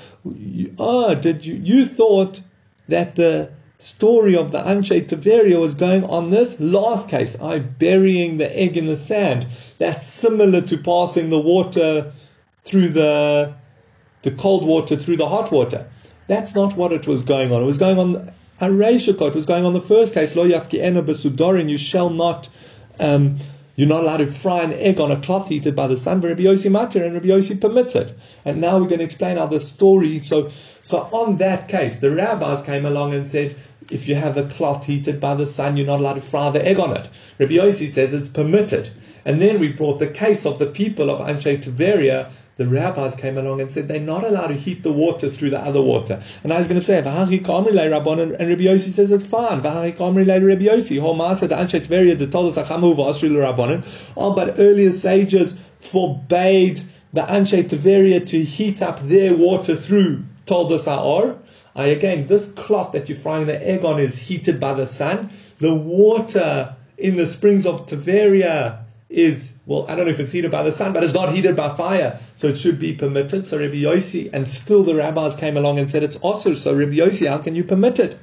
Ah, 0.76 1.14
did 1.14 1.46
you 1.46 1.54
you 1.54 1.85
thought 1.85 2.42
that 2.88 3.14
the 3.14 3.52
story 3.78 4.35
of 4.35 4.50
the 4.50 4.59
Anshe 4.59 5.07
Tiberia 5.07 5.61
was 5.61 5.76
going 5.76 6.02
on 6.02 6.31
this 6.31 6.59
last 6.59 7.09
case, 7.09 7.40
I 7.40 7.61
burying 7.61 8.38
the 8.38 8.50
egg 8.59 8.76
in 8.76 8.87
the 8.87 8.96
sand. 8.96 9.46
That's 9.78 10.09
similar 10.09 10.61
to 10.62 10.76
passing 10.78 11.31
the 11.31 11.38
water 11.38 12.12
through 12.64 12.88
the 12.88 13.54
the 14.22 14.33
cold 14.33 14.66
water 14.66 14.96
through 14.96 15.18
the 15.18 15.28
hot 15.28 15.52
water. 15.52 15.88
That's 16.26 16.52
not 16.52 16.76
what 16.76 16.92
it 16.92 17.07
was 17.07 17.22
going 17.22 17.52
on. 17.52 17.62
It 17.62 17.66
was 17.66 17.78
going 17.78 18.00
on 18.00 18.28
a 18.61 18.68
It 18.68 19.35
was 19.37 19.46
going 19.46 19.64
on 19.64 19.72
the 19.72 19.81
first 19.81 20.14
case. 20.14 20.35
Lo 20.35 20.48
yafki 20.48 20.81
besudorin. 20.81 21.70
You 21.70 21.78
shall 21.78 22.11
not. 22.11 22.48
Um, 22.98 23.37
you're 23.78 23.86
not 23.86 24.02
allowed 24.02 24.16
to 24.16 24.26
fry 24.26 24.62
an 24.64 24.72
egg 24.72 24.98
on 24.98 25.12
a 25.12 25.20
cloth 25.20 25.48
heated 25.48 25.76
by 25.76 25.86
the 25.86 25.96
sun. 25.96 26.18
But 26.18 26.30
Rabbi 26.30 26.42
Yossi 26.42 26.68
matter 26.68 27.04
and 27.04 27.14
Rabbi 27.14 27.28
Yossi 27.28 27.60
permits 27.60 27.94
it. 27.94 28.12
And 28.44 28.60
now 28.60 28.76
we're 28.76 28.88
going 28.88 28.98
to 28.98 29.04
explain 29.04 29.36
how 29.36 29.46
the 29.46 29.60
story. 29.60 30.18
So, 30.18 30.48
so 30.82 31.02
on 31.12 31.36
that 31.36 31.68
case, 31.68 32.00
the 32.00 32.10
rabbis 32.10 32.62
came 32.62 32.84
along 32.84 33.14
and 33.14 33.30
said, 33.30 33.54
if 33.88 34.08
you 34.08 34.16
have 34.16 34.36
a 34.36 34.48
cloth 34.48 34.86
heated 34.86 35.20
by 35.20 35.36
the 35.36 35.46
sun, 35.46 35.76
you're 35.76 35.86
not 35.86 36.00
allowed 36.00 36.14
to 36.14 36.20
fry 36.20 36.50
the 36.50 36.66
egg 36.66 36.80
on 36.80 36.96
it. 36.96 37.08
Rabbi 37.38 37.52
Yossi 37.52 37.86
says 37.86 38.12
it's 38.12 38.28
permitted. 38.28 38.90
And 39.24 39.40
then 39.40 39.60
we 39.60 39.68
brought 39.68 40.00
the 40.00 40.10
case 40.10 40.44
of 40.44 40.58
the 40.58 40.66
people 40.66 41.08
of 41.08 41.20
Anshe 41.20 41.62
Tiberia 41.62 42.32
the 42.59 42.66
rabbis 42.66 43.14
came 43.14 43.38
along 43.38 43.61
and 43.61 43.71
said 43.71 43.87
they're 43.87 44.01
not 44.01 44.25
allowed 44.25 44.49
to 44.49 44.55
heat 44.55 44.83
the 44.83 44.92
water 44.92 45.29
through 45.31 45.51
the 45.51 45.61
other 45.61 45.81
water. 45.81 46.21
And 46.42 46.53
I 46.53 46.59
was 46.59 46.66
going 46.66 46.81
to 46.81 46.85
say, 46.85 47.01
Vahachi 47.01 47.44
Kamri 47.44 47.73
Le 47.73 47.83
Rabban, 47.83 48.37
and 48.37 48.49
Rabbi 48.49 48.62
Yossi 48.62 48.90
says 48.90 49.12
it's 49.12 49.25
fine. 49.25 49.62
Vahachi 49.62 49.97
Kamri 49.97 50.25
Le 50.25 50.44
Rabbi 50.44 50.64
Yossi. 50.64 50.99
The. 53.79 54.12
Oh, 54.16 54.35
but 54.35 54.59
earlier 54.59 54.90
sages 54.90 55.55
forbade 55.79 56.83
the 57.12 57.23
Anshet 57.23 57.68
Tveria 57.68 58.27
to 58.27 58.42
heat 58.42 58.83
up 58.83 58.99
their 59.03 59.37
water 59.37 59.77
through 59.77 60.25
Toldos 60.44 60.87
Ha'or. 60.87 61.38
I, 61.77 61.87
again, 61.87 62.27
this 62.27 62.51
cloth 62.51 62.90
that 62.90 63.09
you're 63.09 63.16
frying 63.16 63.47
the 63.47 63.64
egg 63.64 63.85
on 63.85 64.01
is 64.01 64.21
heated 64.23 64.59
by 64.59 64.75
the 64.75 64.88
sun. 64.88 65.31
The 65.59 65.77
water 65.77 66.75
in 66.97 67.14
the 67.14 67.27
springs 67.27 67.66
of 67.66 67.87
Tiberia 67.87 68.81
is, 69.11 69.59
well, 69.64 69.87
I 69.88 69.97
don't 69.97 70.05
know 70.05 70.11
if 70.11 70.21
it's 70.21 70.33
heated 70.33 70.51
by 70.51 70.62
the 70.62 70.73
sun, 70.73 70.92
but 70.92 71.03
it's 71.03 71.14
not 71.14 71.33
heated 71.33 71.57
by 71.57 71.75
fire, 71.75 72.18
so 72.37 72.49
it 72.49 72.59
should 72.59 72.79
be 72.79 72.92
permitted. 72.92 73.47
So 73.47 73.59
Rabbi 73.59 73.77
Yossi, 73.77 74.29
and 74.33 74.47
still 74.47 74.83
the 74.83 74.94
rabbis 74.94 75.35
came 75.35 75.57
along 75.57 75.79
and 75.79 75.90
said 75.90 76.03
it's 76.03 76.16
also. 76.16 76.55
So 76.55 76.75
Rabbi 76.75 76.97
Yossi, 76.97 77.27
how 77.27 77.38
can 77.38 77.55
you 77.55 77.64
permit 77.64 77.99
it? 77.99 78.18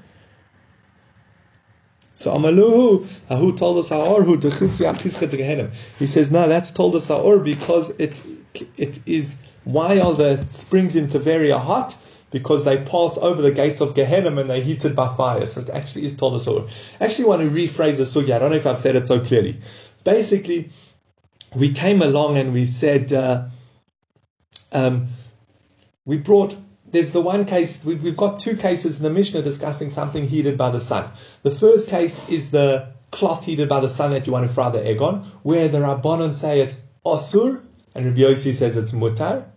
So 2.14 2.34
Amaluhu, 2.34 3.06
who 3.38 3.56
told 3.56 3.78
us 3.78 3.92
our 3.92 4.24
He 6.00 6.08
says, 6.08 6.32
no, 6.32 6.48
that's 6.48 6.72
told 6.72 6.96
us 6.96 7.10
our 7.10 7.40
because 7.40 7.90
it 8.00 8.22
it 8.78 9.00
is 9.06 9.42
why 9.66 10.00
are 10.00 10.14
the 10.14 10.38
springs 10.46 10.96
in 10.96 11.08
Tiberia 11.08 11.60
hot? 11.60 11.98
Because 12.32 12.64
they 12.64 12.78
pass 12.84 13.18
over 13.18 13.42
the 13.42 13.52
gates 13.52 13.82
of 13.82 13.96
Gehenna 13.96 14.36
and 14.36 14.50
they're 14.50 14.62
heated 14.62 14.96
by 14.96 15.14
fire. 15.16 15.46
So 15.46 15.62
it 15.62 15.70
actually 15.70 16.06
is 16.06 16.16
told 16.16 16.36
us 16.36 16.48
or. 16.48 16.68
Actually, 17.02 17.26
want 17.26 17.42
to 17.42 17.50
rephrase 17.50 17.98
the 17.98 18.04
sugya. 18.04 18.36
I 18.36 18.40
don't 18.40 18.52
know 18.52 18.58
if 18.58 18.66
I've 18.66 18.80
said 18.80 18.96
it 18.96 19.08
so 19.08 19.20
clearly 19.20 19.58
basically, 20.06 20.70
we 21.54 21.74
came 21.74 22.02
along 22.02 22.38
and 22.38 22.54
we 22.54 22.66
said, 22.66 23.12
uh, 23.12 23.48
um, 24.72 25.08
we 26.06 26.18
brought, 26.18 26.56
there's 26.86 27.12
the 27.12 27.20
one 27.20 27.44
case, 27.44 27.84
we've, 27.84 28.02
we've 28.02 28.16
got 28.16 28.40
two 28.40 28.56
cases 28.56 28.98
in 28.98 29.04
the 29.04 29.10
Mishnah 29.10 29.42
discussing 29.42 29.90
something 29.90 30.30
heated 30.30 30.58
by 30.58 30.70
the 30.70 30.80
sun. 30.80 31.10
The 31.44 31.52
first 31.52 31.90
case 31.90 32.28
is 32.30 32.52
the 32.52 32.94
cloth 33.12 33.46
heated 33.46 33.68
by 33.68 33.82
the 33.82 33.90
sun 33.90 34.12
that 34.12 34.26
you 34.26 34.34
want 34.34 34.48
to 34.48 34.54
fry 34.54 34.70
the 34.70 34.86
egg 34.86 35.02
on, 35.02 35.24
where 35.44 35.68
the 35.68 35.80
Rabbanon 35.80 36.34
say 36.34 36.62
it's 36.62 36.82
osur, 37.06 37.64
and 37.94 38.06
Rabbi 38.06 38.22
Yossi 38.22 38.54
says 38.54 38.78
it's 38.78 38.92
mutar. 38.92 39.48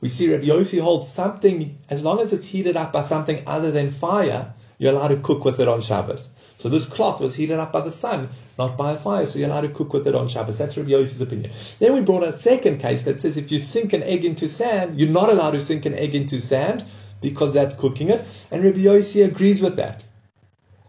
We 0.00 0.08
see 0.08 0.32
Rabbi 0.32 0.46
Yossi 0.46 0.80
holds 0.80 1.08
something, 1.08 1.78
as 1.88 2.02
long 2.02 2.20
as 2.20 2.32
it's 2.32 2.48
heated 2.48 2.76
up 2.76 2.92
by 2.92 3.02
something 3.02 3.42
other 3.46 3.70
than 3.70 3.90
fire, 3.90 4.54
you're 4.82 4.92
allowed 4.92 5.08
to 5.08 5.16
cook 5.18 5.44
with 5.44 5.60
it 5.60 5.68
on 5.68 5.80
Shabbos. 5.80 6.28
So 6.56 6.68
this 6.68 6.86
cloth 6.86 7.20
was 7.20 7.36
heated 7.36 7.60
up 7.60 7.70
by 7.70 7.82
the 7.82 7.92
sun, 7.92 8.30
not 8.58 8.76
by 8.76 8.90
a 8.90 8.96
fire, 8.96 9.24
so 9.26 9.38
you're 9.38 9.48
allowed 9.48 9.60
to 9.60 9.68
cook 9.68 9.92
with 9.92 10.08
it 10.08 10.16
on 10.16 10.26
Shabbos. 10.26 10.58
That's 10.58 10.76
Rabbi 10.76 10.90
Yossi's 10.90 11.20
opinion. 11.20 11.52
Then 11.78 11.92
we 11.92 12.00
brought 12.00 12.24
a 12.24 12.36
second 12.36 12.78
case 12.78 13.04
that 13.04 13.20
says 13.20 13.36
if 13.36 13.52
you 13.52 13.60
sink 13.60 13.92
an 13.92 14.02
egg 14.02 14.24
into 14.24 14.48
sand, 14.48 14.98
you're 14.98 15.08
not 15.08 15.28
allowed 15.28 15.52
to 15.52 15.60
sink 15.60 15.86
an 15.86 15.94
egg 15.94 16.16
into 16.16 16.40
sand 16.40 16.84
because 17.20 17.54
that's 17.54 17.76
cooking 17.76 18.08
it. 18.08 18.24
And 18.50 18.64
Rabbi 18.64 18.78
Yossi 18.78 19.24
agrees 19.24 19.62
with 19.62 19.76
that. 19.76 20.04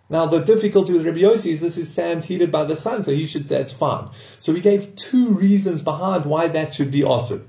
Now 0.09 0.25
the 0.25 0.39
difficulty 0.39 0.93
with 0.93 1.05
Rabbi 1.05 1.19
Yossi 1.19 1.51
is 1.51 1.61
this 1.61 1.77
is 1.77 1.93
sand 1.93 2.25
heated 2.25 2.51
by 2.51 2.63
the 2.63 2.75
sun, 2.75 3.03
so 3.03 3.11
he 3.11 3.27
should 3.27 3.47
say 3.47 3.61
it's 3.61 3.73
fine. 3.73 4.09
So 4.39 4.53
we 4.53 4.59
gave 4.59 4.95
two 4.95 5.27
reasons 5.35 5.83
behind 5.83 6.25
why 6.25 6.47
that 6.47 6.73
should 6.73 6.89
be 6.89 7.03
awesome. 7.03 7.47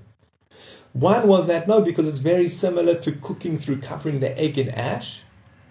One 0.92 1.26
was 1.26 1.46
that 1.46 1.66
no, 1.66 1.80
because 1.80 2.06
it's 2.06 2.20
very 2.20 2.48
similar 2.48 2.96
to 2.96 3.12
cooking 3.12 3.56
through 3.56 3.78
covering 3.80 4.20
the 4.20 4.38
egg 4.38 4.58
in 4.58 4.68
ash, 4.68 5.22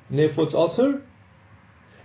and 0.10 0.20
therefore 0.20 0.44
it's 0.46 0.54
also. 0.54 1.02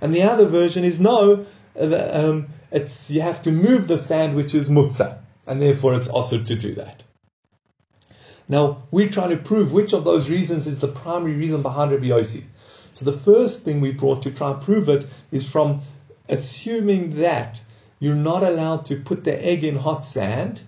And 0.00 0.14
the 0.14 0.22
other 0.22 0.46
version 0.46 0.84
is 0.84 1.00
no, 1.00 1.46
um, 1.78 2.48
it's 2.70 3.10
you 3.10 3.20
have 3.20 3.42
to 3.42 3.52
move 3.52 3.88
the 3.88 3.98
sand, 3.98 4.36
which 4.36 4.54
is 4.54 4.68
mutza, 4.68 5.18
and 5.46 5.60
therefore 5.60 5.94
it's 5.94 6.08
also 6.08 6.42
to 6.42 6.54
do 6.54 6.74
that. 6.74 7.02
Now 8.48 8.84
we're 8.90 9.10
trying 9.10 9.30
to 9.30 9.36
prove 9.36 9.72
which 9.72 9.92
of 9.92 10.04
those 10.04 10.30
reasons 10.30 10.66
is 10.66 10.78
the 10.78 10.88
primary 10.88 11.34
reason 11.34 11.62
behind 11.62 11.92
Rabbi 11.92 12.06
Yossi. 12.06 12.44
So 12.94 13.04
the 13.04 13.12
first 13.12 13.62
thing 13.62 13.80
we 13.80 13.92
brought 13.92 14.22
to 14.22 14.30
try 14.30 14.52
and 14.52 14.62
prove 14.62 14.88
it 14.88 15.06
is 15.30 15.50
from 15.50 15.80
assuming 16.28 17.16
that 17.16 17.62
you're 18.00 18.14
not 18.14 18.42
allowed 18.42 18.86
to 18.86 18.96
put 18.96 19.24
the 19.24 19.44
egg 19.44 19.64
in 19.64 19.76
hot 19.76 20.04
sand, 20.04 20.62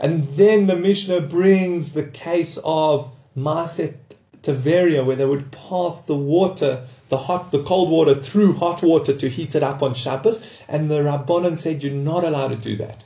and 0.00 0.24
then 0.36 0.66
the 0.66 0.76
Mishnah 0.76 1.22
brings 1.22 1.92
the 1.92 2.04
case 2.04 2.58
of 2.64 3.10
Maset 3.36 4.01
Taveria, 4.42 5.04
where 5.04 5.16
they 5.16 5.24
would 5.24 5.52
pass 5.52 6.02
the 6.02 6.16
water 6.16 6.86
the 7.12 7.18
hot, 7.18 7.50
the 7.50 7.62
cold 7.62 7.90
water 7.90 8.14
through 8.14 8.54
hot 8.54 8.82
water 8.82 9.14
to 9.14 9.28
heat 9.28 9.54
it 9.54 9.62
up 9.62 9.82
on 9.82 9.92
Shabbos, 9.92 10.62
and 10.66 10.90
the 10.90 11.00
Rabbanon 11.02 11.58
said 11.58 11.82
you're 11.82 11.92
not 11.92 12.24
allowed 12.24 12.48
to 12.48 12.56
do 12.56 12.74
that. 12.76 13.04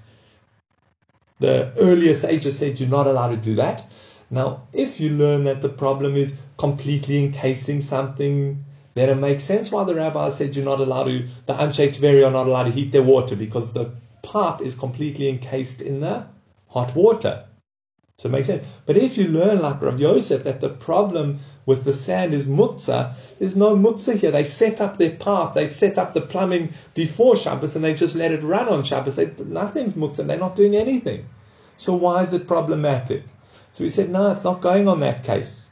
The 1.41 1.73
earlier 1.77 2.15
sages 2.15 2.57
said 2.57 2.79
you're 2.79 2.89
not 2.89 3.09
allowed 3.09 3.31
to 3.31 3.37
do 3.37 3.57
that. 3.57 3.91
Now, 4.31 4.63
if 4.73 5.01
you 5.01 5.11
learn 5.11 5.43
that 5.43 5.61
the 5.61 5.69
problem 5.69 6.15
is 6.15 6.39
completely 6.57 7.25
encasing 7.25 7.81
something, 7.81 8.65
then 8.95 9.09
it 9.09 9.17
makes 9.17 9.43
sense 9.43 9.73
why 9.73 9.83
the 9.83 9.97
rabbi 9.97 10.31
said 10.31 10.55
you're 10.55 10.65
not 10.65 10.79
allowed 10.79 11.05
to, 11.05 11.27
the 11.47 11.55
Anshe 11.55 11.89
Tveria 11.89 12.29
are 12.29 12.31
not 12.31 12.47
allowed 12.47 12.65
to 12.65 12.71
heat 12.71 12.93
their 12.93 13.03
water 13.03 13.35
because 13.35 13.73
the 13.73 13.91
pipe 14.23 14.61
is 14.61 14.77
completely 14.77 15.29
encased 15.29 15.83
in 15.83 15.99
the 15.99 16.27
hot 16.69 16.95
water. 16.95 17.45
So 18.19 18.31
it 18.31 18.33
makes 18.33 18.47
sense. 18.47 18.65
But 18.87 18.97
if 18.97 19.19
you 19.19 19.29
learn 19.29 19.61
like 19.61 19.83
Rav 19.83 20.01
Yosef 20.01 20.43
that 20.45 20.63
the 20.63 20.71
problem 20.71 21.39
with 21.67 21.85
the 21.85 21.93
sand 21.93 22.33
is 22.33 22.47
muktzah, 22.47 23.15
there's 23.39 23.57
no 23.57 23.77
muktzah 23.77 24.17
here. 24.17 24.31
They 24.31 24.45
set 24.45 24.81
up 24.81 24.97
their 24.97 25.11
path, 25.11 25.53
they 25.53 25.67
set 25.67 25.99
up 25.99 26.15
the 26.15 26.23
plumbing 26.23 26.73
before 26.95 27.37
Shabbos 27.37 27.77
and 27.77 27.85
they 27.85 27.93
just 27.93 28.17
let 28.17 28.33
it 28.33 28.43
run 28.43 28.69
on 28.69 28.85
Shabbos. 28.85 29.17
They, 29.17 29.33
nothing's 29.45 29.97
muktzah, 29.97 30.27
they're 30.27 30.39
not 30.39 30.57
doing 30.57 30.75
anything. 30.75 31.27
So 31.77 31.95
why 31.95 32.23
is 32.23 32.33
it 32.33 32.47
problematic? 32.47 33.25
So 33.73 33.85
we 33.85 33.91
said, 33.91 34.09
no, 34.09 34.33
it's 34.33 34.45
not 34.45 34.63
going 34.63 34.89
on 34.89 35.01
that 35.01 35.23
case. 35.23 35.69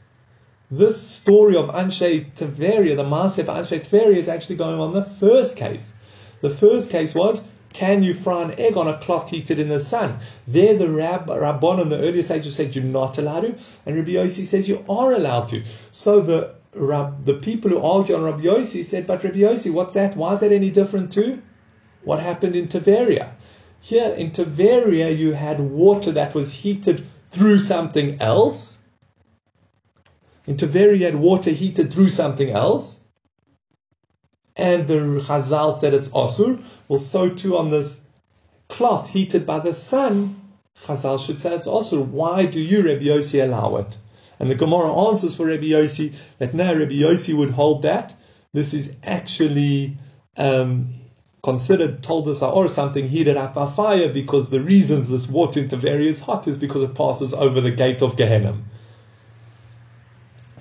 This 0.69 1.01
story 1.01 1.55
of 1.55 1.69
Anshe 1.69 2.31
Tveria, 2.35 2.95
the 2.95 3.03
Maaseh 3.03 3.45
Anshe 3.45 3.79
Tveria, 3.79 4.17
is 4.17 4.27
actually 4.27 4.57
going 4.57 4.79
on 4.79 4.93
the 4.93 5.03
first 5.03 5.57
case. 5.57 5.95
The 6.41 6.49
first 6.51 6.91
case 6.91 7.15
was 7.15 7.47
can 7.75 8.03
you 8.03 8.13
fry 8.13 8.43
an 8.43 8.57
egg 8.57 8.77
on 8.77 8.87
a 8.87 8.97
cloth 8.99 9.31
heated 9.31 9.59
in 9.59 9.67
the 9.67 9.81
sun? 9.81 10.17
There, 10.47 10.77
the 10.77 10.89
Rab, 10.89 11.29
and 11.29 11.91
the 11.91 11.99
earlier 11.99 12.23
sages 12.23 12.55
said 12.55 12.73
you're 12.73 12.85
not 12.85 13.17
allowed 13.17 13.41
to, 13.41 13.55
and 13.85 13.97
Rabbi 13.97 14.11
Yossi 14.11 14.45
says 14.45 14.69
you 14.69 14.85
are 14.87 15.11
allowed 15.11 15.49
to. 15.49 15.61
So 15.91 16.21
the 16.21 16.55
Rab, 16.73 17.25
the 17.25 17.33
people 17.33 17.71
who 17.71 17.81
argue 17.81 18.15
on 18.15 18.23
Rabbi 18.23 18.43
Yossi 18.43 18.81
said, 18.81 19.05
but 19.05 19.25
Rabbi 19.25 19.39
Yossi, 19.39 19.73
what's 19.73 19.93
that? 19.93 20.15
Why 20.15 20.35
is 20.35 20.39
that 20.39 20.53
any 20.53 20.71
different 20.71 21.11
to 21.13 21.41
what 22.05 22.21
happened 22.21 22.55
in 22.55 22.69
Tiberia? 22.69 23.31
Here 23.81 24.15
in 24.15 24.31
Tiberia, 24.31 25.09
you 25.09 25.33
had 25.33 25.59
water 25.59 26.13
that 26.13 26.33
was 26.33 26.53
heated 26.53 27.05
through 27.31 27.59
something 27.59 28.21
else. 28.21 28.79
In 30.47 30.55
Tiberia, 30.55 30.97
you 30.97 31.05
had 31.07 31.15
water 31.15 31.51
heated 31.51 31.93
through 31.93 32.09
something 32.09 32.51
else 32.51 33.01
and 34.55 34.87
the 34.87 34.95
Chazal 35.25 35.79
said 35.79 35.93
it's 35.93 36.09
Asur, 36.09 36.63
well, 36.87 36.99
so 36.99 37.29
too 37.29 37.57
on 37.57 37.69
this 37.69 38.05
cloth 38.67 39.09
heated 39.09 39.45
by 39.45 39.59
the 39.59 39.73
sun, 39.73 40.41
Chazal 40.77 41.23
should 41.23 41.41
say 41.41 41.55
it's 41.55 41.67
Asur. 41.67 42.05
Why 42.05 42.45
do 42.45 42.59
you, 42.59 42.81
Rabbi 42.81 43.05
Yossi, 43.05 43.43
allow 43.43 43.77
it? 43.77 43.97
And 44.39 44.49
the 44.49 44.55
Gemara 44.55 44.93
answers 45.07 45.35
for 45.35 45.45
Rabbi 45.45 45.67
Yossi 45.67 46.13
that 46.39 46.53
no, 46.53 46.75
Rabbi 46.75 46.95
Yossi 46.95 47.33
would 47.33 47.51
hold 47.51 47.83
that. 47.83 48.13
This 48.53 48.73
is 48.73 48.95
actually 49.03 49.97
um, 50.37 50.93
considered 51.43 52.03
told 52.03 52.27
us 52.27 52.41
or 52.41 52.67
something 52.67 53.07
heated 53.07 53.37
up 53.37 53.53
by 53.53 53.67
fire 53.67 54.09
because 54.09 54.49
the 54.49 54.59
reasons 54.59 55.07
this 55.07 55.29
water 55.29 55.59
into 55.61 55.77
various 55.77 56.19
hot 56.19 56.47
is 56.47 56.57
because 56.57 56.83
it 56.83 56.95
passes 56.95 57.33
over 57.33 57.61
the 57.61 57.71
gate 57.71 58.01
of 58.01 58.17
Gehenna. 58.17 58.57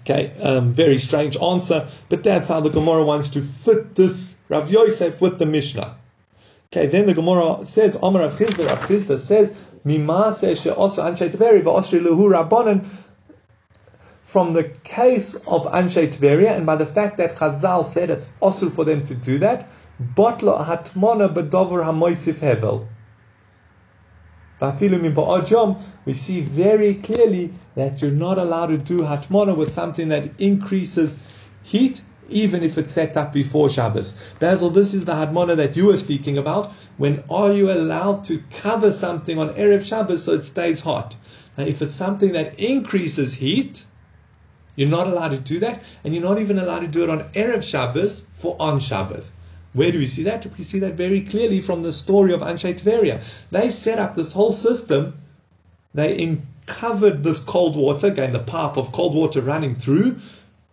Okay, 0.00 0.32
um, 0.42 0.74
very 0.74 0.98
strange 0.98 1.36
answer, 1.38 1.88
but 2.10 2.22
that's 2.22 2.48
how 2.48 2.60
the 2.60 2.68
Gemara 2.68 3.02
wants 3.02 3.28
to 3.28 3.40
fit 3.40 3.94
this 3.94 4.36
Rav 4.50 4.70
Yosef 4.70 5.22
with 5.22 5.38
the 5.38 5.46
Mishnah. 5.46 5.96
Okay, 6.76 6.88
then 6.88 7.06
the 7.06 7.14
Gemara 7.14 7.64
says, 7.64 7.94
Amar 8.02 8.22
Rav 8.22 8.32
Chisda, 8.32 8.66
Rav 8.66 8.80
Chisda 8.80 9.16
says, 9.16 9.50
she'osu 9.86 11.04
anshay 11.04 11.30
teveri 11.30 11.62
v'osri 11.62 12.00
lehu 12.00 12.28
rabbanan 12.28 12.84
from 14.20 14.54
the 14.54 14.64
case 14.64 15.36
of 15.46 15.66
Anshe 15.66 16.12
Tveria 16.12 16.56
and 16.56 16.66
by 16.66 16.74
the 16.74 16.84
fact 16.84 17.18
that 17.18 17.36
Chazal 17.36 17.84
said 17.84 18.10
it's 18.10 18.32
also 18.40 18.68
for 18.68 18.84
them 18.84 19.04
to 19.04 19.14
do 19.14 19.38
that, 19.38 19.68
Botla 20.02 20.66
Hatmona 20.66 21.32
Bedover 21.32 21.84
Hamoisif 21.84 22.40
Hevel. 22.40 22.88
We 26.04 26.12
see 26.12 26.40
very 26.40 26.94
clearly 26.94 27.52
that 27.76 28.02
you're 28.02 28.10
not 28.10 28.38
allowed 28.38 28.68
to 28.68 28.78
do 28.78 29.02
hatmona 29.02 29.56
with 29.56 29.70
something 29.70 30.08
that 30.08 30.40
increases 30.40 31.50
heat, 31.62 32.02
even 32.28 32.62
if 32.62 32.78
it's 32.78 32.92
set 32.92 33.16
up 33.16 33.32
before 33.32 33.70
Shabbos. 33.70 34.14
Basil, 34.38 34.70
this 34.70 34.94
is 34.94 35.04
the 35.04 35.12
Hadmona 35.12 35.56
that 35.56 35.76
you 35.76 35.86
were 35.86 35.96
speaking 35.96 36.38
about. 36.38 36.72
When 36.96 37.22
are 37.30 37.52
you 37.52 37.70
allowed 37.70 38.24
to 38.24 38.42
cover 38.50 38.92
something 38.92 39.38
on 39.38 39.50
Erev 39.50 39.86
Shabbos 39.86 40.24
so 40.24 40.32
it 40.32 40.44
stays 40.44 40.80
hot? 40.80 41.16
Now, 41.56 41.64
if 41.64 41.82
it's 41.82 41.94
something 41.94 42.32
that 42.32 42.58
increases 42.58 43.34
heat, 43.34 43.84
you're 44.76 44.88
not 44.88 45.06
allowed 45.06 45.30
to 45.30 45.38
do 45.38 45.60
that, 45.60 45.84
and 46.02 46.14
you're 46.14 46.22
not 46.22 46.40
even 46.40 46.58
allowed 46.58 46.80
to 46.80 46.88
do 46.88 47.04
it 47.04 47.10
on 47.10 47.24
Erev 47.32 47.62
Shabbos 47.62 48.24
for 48.32 48.56
on 48.58 48.80
Shabbos. 48.80 49.32
Where 49.72 49.92
do 49.92 49.98
we 49.98 50.06
see 50.06 50.22
that? 50.24 50.46
We 50.56 50.64
see 50.64 50.78
that 50.80 50.94
very 50.94 51.20
clearly 51.20 51.60
from 51.60 51.82
the 51.82 51.92
story 51.92 52.32
of 52.32 52.40
Anshe 52.40 52.80
Tveria. 52.80 53.20
They 53.50 53.70
set 53.70 53.98
up 53.98 54.14
this 54.14 54.32
whole 54.32 54.52
system. 54.52 55.20
They 55.92 56.38
covered 56.66 57.22
this 57.22 57.40
cold 57.40 57.76
water, 57.76 58.06
again 58.06 58.32
the 58.32 58.38
path 58.38 58.76
of 58.76 58.92
cold 58.92 59.14
water 59.14 59.40
running 59.40 59.74
through, 59.74 60.16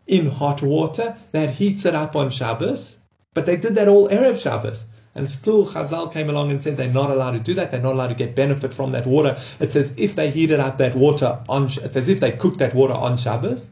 in 0.08 0.28
hot 0.28 0.62
water 0.62 1.16
that 1.32 1.56
heats 1.56 1.86
it 1.86 1.96
up 1.96 2.16
on 2.16 2.30
Shabbos. 2.30 2.98
But 3.34 3.46
they 3.46 3.56
did 3.56 3.76
that 3.76 3.88
all 3.88 4.10
Erev 4.10 4.42
Shabbos. 4.42 4.86
And 5.14 5.28
still 5.28 5.66
Chazal 5.66 6.12
came 6.12 6.30
along 6.30 6.52
and 6.52 6.64
said 6.64 6.78
they're 6.78 6.92
not 6.92 7.12
allowed 7.12 7.32
to 7.32 7.40
do 7.40 7.54
that. 7.56 7.72
They're 7.72 7.82
not 7.82 7.94
allowed 7.94 8.08
to 8.10 8.16
get 8.16 8.36
benefit 8.36 8.74
from 8.74 8.94
that 8.94 9.06
water. 9.06 9.38
It 9.60 9.72
says 9.72 9.94
if 9.98 10.16
they 10.16 10.32
heated 10.32 10.60
up 10.60 10.78
that 10.78 10.96
water 10.96 11.40
on, 11.50 11.66
it's 11.66 11.98
as 11.98 12.08
if 12.08 12.20
they 12.20 12.32
cooked 12.32 12.60
that 12.60 12.74
water 12.74 12.94
on 12.94 13.18
Shabbos. 13.18 13.70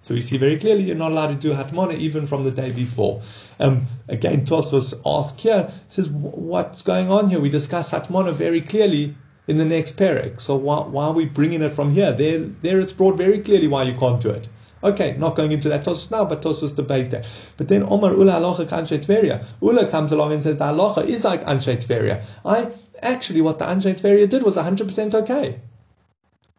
So 0.00 0.12
we 0.12 0.20
see 0.20 0.36
very 0.36 0.58
clearly 0.58 0.82
you're 0.82 0.96
not 0.96 1.12
allowed 1.12 1.28
to 1.28 1.34
do 1.34 1.54
hatmana 1.54 1.96
even 1.96 2.26
from 2.26 2.44
the 2.44 2.50
day 2.50 2.72
before. 2.72 3.22
Um, 3.58 3.86
again, 4.06 4.44
Tosfos 4.44 5.00
asked 5.06 5.40
here, 5.40 5.72
says, 5.88 6.10
what's 6.10 6.82
going 6.82 7.10
on 7.10 7.30
here? 7.30 7.40
We 7.40 7.48
discuss 7.48 7.90
hatmana 7.92 8.34
very 8.34 8.60
clearly 8.60 9.14
in 9.46 9.56
the 9.56 9.64
next 9.64 9.96
parak. 9.96 10.42
So 10.42 10.56
why, 10.56 10.80
why, 10.82 11.06
are 11.06 11.12
we 11.12 11.24
bringing 11.24 11.62
it 11.62 11.72
from 11.72 11.92
here? 11.92 12.12
There, 12.12 12.38
there 12.38 12.80
it's 12.80 12.92
brought 12.92 13.16
very 13.16 13.38
clearly 13.38 13.66
why 13.66 13.84
you 13.84 13.94
can't 13.94 14.20
do 14.20 14.28
it. 14.28 14.46
Okay, 14.84 15.16
not 15.16 15.34
going 15.34 15.50
into 15.50 15.70
that 15.70 15.82
Tosfos 15.82 16.10
now, 16.10 16.26
but 16.26 16.42
Tosfos 16.42 16.76
debate 16.76 17.10
that. 17.10 17.26
But 17.56 17.68
then 17.68 17.82
Omar 17.84 18.12
Ula 18.12 18.34
halacha 18.34 18.66
Anshe 18.68 19.02
Tveria. 19.02 19.44
Ula 19.62 19.88
comes 19.90 20.12
along 20.12 20.32
and 20.32 20.42
says 20.42 20.58
the 20.58 20.64
halacha 20.64 21.06
is 21.06 21.24
like 21.24 21.42
Anshe 21.44 21.82
Tveria. 21.82 22.22
I 22.44 22.70
actually 23.02 23.40
what 23.40 23.58
the 23.58 23.64
Anshe 23.64 23.98
Tveria 23.98 24.28
did 24.28 24.42
was 24.42 24.56
100% 24.56 25.14
okay. 25.14 25.60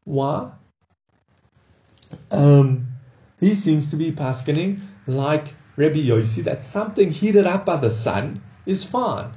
Why? 0.06 0.52
Um, 2.32 2.88
he 3.40 3.54
seems 3.54 3.90
to 3.92 3.96
be 3.96 4.12
paskening 4.12 4.80
like 5.06 5.54
Rabbi 5.76 6.00
Yossi 6.00 6.44
that 6.46 6.64
something 6.64 7.12
heated 7.12 7.46
up 7.46 7.66
by 7.66 7.76
the 7.76 7.92
sun 7.92 8.42
is 8.66 8.84
fine. 8.84 9.34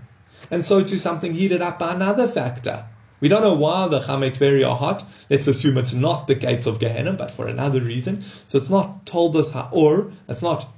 And 0.51 0.65
so 0.65 0.83
too 0.83 0.97
something 0.97 1.35
heated 1.35 1.61
up 1.61 1.79
by 1.79 1.93
another 1.93 2.27
factor. 2.27 2.87
We 3.21 3.29
don't 3.29 3.43
know 3.43 3.55
why 3.55 3.89
the 3.89 4.01
Chamei 4.01 4.31
Tveria 4.31 4.71
are 4.71 4.77
hot. 4.77 5.05
Let's 5.29 5.47
assume 5.49 5.77
it's 5.77 5.95
not 5.95 6.27
the 6.27 6.35
gates 6.35 6.67
of 6.67 6.79
Gehenna, 6.79 7.13
but 7.15 7.31
for 7.31 7.49
another 7.49 7.81
reason. 7.81 8.23
So 8.23 8.59
it's 8.59 8.71
not 8.71 9.07
told 9.07 9.37
us 9.37 9.53
ha'or. 9.53 10.13
It's 10.29 10.43
not 10.43 10.69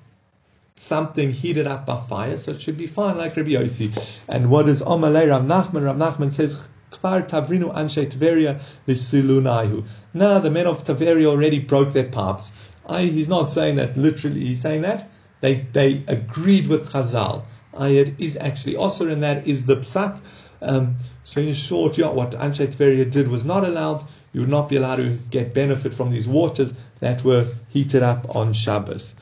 something 0.74 1.32
heated 1.32 1.66
up 1.66 1.84
by 1.84 1.98
fire, 1.98 2.38
so 2.38 2.52
it 2.52 2.60
should 2.60 2.78
be 2.78 2.86
fine, 2.86 3.18
like 3.18 3.36
Rabbi 3.36 3.50
Yossi. 3.50 4.20
And 4.26 4.50
what 4.50 4.68
is 4.68 4.80
Amalei 4.80 5.28
Rav 5.30 5.42
Nachman? 5.42 5.84
Rav 5.84 5.96
Nachman 5.96 6.32
says, 6.32 6.66
Kvar 6.90 7.28
Tavrinu 7.28 7.74
Anshe 7.74 8.10
Tveria 8.10 8.60
Visilunaihu. 8.88 9.86
Now 10.14 10.38
the 10.38 10.50
men 10.50 10.66
of 10.66 10.82
Tveria 10.82 11.26
already 11.26 11.58
broke 11.58 11.92
their 11.92 12.08
pipes. 12.08 12.52
I, 12.88 13.02
he's 13.02 13.28
not 13.28 13.52
saying 13.52 13.76
that 13.76 13.96
literally, 13.96 14.40
he's 14.40 14.62
saying 14.62 14.80
that 14.82 15.10
they, 15.40 15.66
they 15.72 16.02
agreed 16.08 16.66
with 16.66 16.90
Chazal. 16.92 17.44
I, 17.74 17.88
it 17.88 18.20
is 18.20 18.36
actually 18.38 18.76
also, 18.76 19.08
and 19.08 19.22
that 19.22 19.46
is 19.46 19.66
the 19.66 19.76
psak. 19.76 20.20
Um, 20.62 20.96
so 21.24 21.40
in 21.40 21.52
short, 21.52 21.98
yeah, 21.98 22.08
what 22.08 22.32
Anshe 22.32 22.66
Tveria 22.68 23.10
did 23.10 23.28
was 23.28 23.44
not 23.44 23.64
allowed. 23.64 24.04
You 24.32 24.40
would 24.40 24.50
not 24.50 24.68
be 24.68 24.76
allowed 24.76 24.96
to 24.96 25.18
get 25.30 25.54
benefit 25.54 25.92
from 25.94 26.10
these 26.10 26.26
waters 26.26 26.72
that 27.00 27.24
were 27.24 27.46
heated 27.68 28.02
up 28.02 28.34
on 28.34 28.52
Shabbos. 28.52 29.14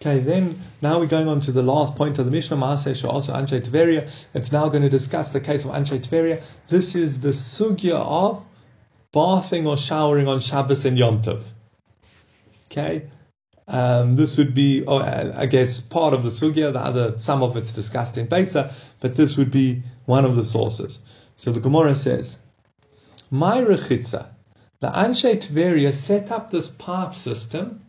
Okay, 0.00 0.18
then 0.18 0.58
now 0.80 0.98
we're 0.98 1.06
going 1.06 1.28
on 1.28 1.40
to 1.40 1.52
the 1.52 1.62
last 1.62 1.94
point 1.94 2.18
of 2.18 2.24
the 2.24 2.30
Mishnah, 2.32 2.56
Maaseh 2.56 3.08
also 3.08 3.34
Anshe 3.34 3.60
Tveria. 3.60 4.26
It's 4.34 4.50
now 4.50 4.68
going 4.68 4.82
to 4.82 4.88
discuss 4.88 5.30
the 5.30 5.40
case 5.40 5.64
of 5.64 5.70
Anshe 5.70 6.00
Tveria. 6.00 6.42
This 6.68 6.96
is 6.96 7.20
the 7.20 7.28
sugya 7.28 7.94
of 7.94 8.44
bathing 9.12 9.66
or 9.66 9.76
showering 9.76 10.26
on 10.26 10.40
Shabbos 10.40 10.84
and 10.84 10.98
Yom 10.98 11.20
Tov. 11.22 11.42
Okay, 12.66 13.06
um, 13.68 14.14
this 14.14 14.36
would 14.38 14.54
be, 14.54 14.84
oh, 14.86 14.98
I 14.98 15.46
guess, 15.46 15.80
part 15.80 16.14
of 16.14 16.24
the 16.24 16.30
sugya. 16.30 16.72
The 16.72 16.80
other, 16.80 17.18
some 17.18 17.42
of 17.42 17.56
it's 17.56 17.72
discussed 17.72 18.18
in 18.18 18.26
Beitza, 18.26 18.74
but 19.00 19.14
this 19.14 19.36
would 19.36 19.52
be 19.52 19.82
one 20.06 20.24
of 20.24 20.34
the 20.34 20.44
sources. 20.44 21.00
So 21.42 21.50
the 21.50 21.58
Gemara 21.58 21.96
says, 21.96 22.38
"My 23.28 23.60
rechitza, 23.60 24.26
the 24.78 24.90
Anshe 24.90 25.40
Tveria 25.40 25.92
set 25.92 26.30
up 26.30 26.52
this 26.52 26.68
pipe 26.68 27.14
system 27.14 27.80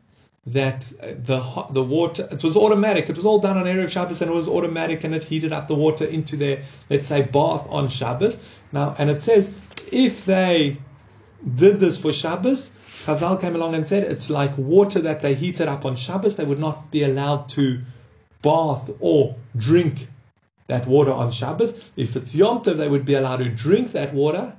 that 0.47 0.91
the 0.99 1.39
the 1.69 1.83
water 1.83 2.27
it 2.31 2.43
was 2.43 2.57
automatic. 2.57 3.11
It 3.11 3.15
was 3.15 3.27
all 3.27 3.37
done 3.37 3.59
on 3.59 3.65
erev 3.65 3.89
Shabbos, 3.89 4.23
and 4.23 4.31
it 4.31 4.33
was 4.33 4.49
automatic, 4.49 5.03
and 5.03 5.13
it 5.13 5.21
heated 5.25 5.53
up 5.53 5.67
the 5.67 5.75
water 5.75 6.03
into 6.03 6.35
their 6.35 6.63
let's 6.89 7.05
say 7.05 7.21
bath 7.21 7.67
on 7.69 7.89
Shabbos. 7.89 8.39
Now, 8.71 8.95
and 8.97 9.11
it 9.11 9.19
says 9.19 9.51
if 9.91 10.25
they 10.25 10.77
did 11.55 11.79
this 11.79 11.99
for 11.99 12.11
Shabbos, 12.11 12.71
Chazal 13.05 13.39
came 13.39 13.55
along 13.55 13.75
and 13.75 13.85
said 13.85 14.01
it's 14.01 14.31
like 14.31 14.57
water 14.57 14.99
that 15.01 15.21
they 15.21 15.35
heated 15.35 15.67
up 15.67 15.85
on 15.85 15.95
Shabbos. 15.95 16.37
They 16.37 16.45
would 16.45 16.59
not 16.67 16.89
be 16.89 17.03
allowed 17.03 17.49
to 17.49 17.81
bath 18.41 18.89
or 18.99 19.35
drink 19.55 20.07
that 20.73 20.87
water 20.87 21.11
on 21.11 21.31
Shabbos. 21.31 21.91
If 21.95 22.15
it's 22.15 22.33
Yom 22.33 22.63
Tov, 22.63 22.77
they 22.77 22.87
would 22.87 23.05
be 23.05 23.13
allowed 23.13 23.37
to 23.37 23.49
drink 23.49 23.91
that 23.91 24.11
water. 24.11 24.55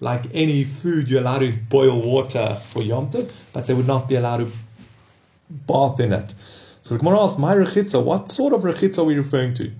Like 0.00 0.24
any 0.34 0.64
food, 0.64 1.08
you're 1.08 1.20
allowed 1.20 1.38
to 1.38 1.52
boil 1.70 2.02
water 2.02 2.56
for 2.60 2.82
Yom 2.82 3.10
Tov, 3.10 3.32
but 3.52 3.66
they 3.66 3.74
would 3.74 3.86
not 3.86 4.08
be 4.08 4.16
allowed 4.16 4.38
to 4.38 4.50
bath 5.68 6.00
in 6.00 6.12
it. 6.12 6.34
So 6.82 6.94
the 6.94 6.98
Gemara 6.98 7.20
asks, 7.20 7.38
my 7.38 7.54
rechitza, 7.54 8.02
what 8.04 8.28
sort 8.28 8.54
of 8.54 8.62
rechitza 8.62 8.98
are 8.98 9.04
we 9.04 9.14
referring 9.14 9.54
to? 9.54 9.70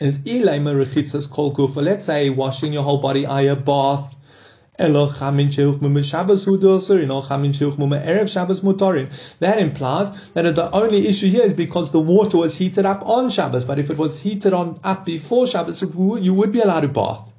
Is 0.00 0.18
ilay 0.18 0.60
rechitzas 0.60 1.30
kol 1.30 1.54
gufa. 1.54 1.80
Let's 1.82 2.04
say 2.04 2.28
washing 2.30 2.72
your 2.72 2.82
whole 2.82 2.98
body, 2.98 3.24
a 3.24 3.54
bath, 3.54 4.16
that 4.78 4.86
implies 9.58 10.30
that 10.30 10.54
the 10.54 10.70
only 10.72 11.08
issue 11.08 11.28
here 11.28 11.42
is 11.42 11.54
because 11.54 11.90
the 11.90 11.98
water 11.98 12.38
was 12.38 12.58
heated 12.58 12.86
up 12.86 13.04
on 13.04 13.28
Shabbos. 13.28 13.64
But 13.64 13.80
if 13.80 13.90
it 13.90 13.98
was 13.98 14.20
heated 14.20 14.52
on 14.52 14.78
up 14.84 15.04
before 15.04 15.48
Shabbos, 15.48 15.82
you 15.82 16.32
would 16.32 16.52
be 16.52 16.60
allowed 16.60 16.82
to 16.82 16.88
bath. 16.88 17.32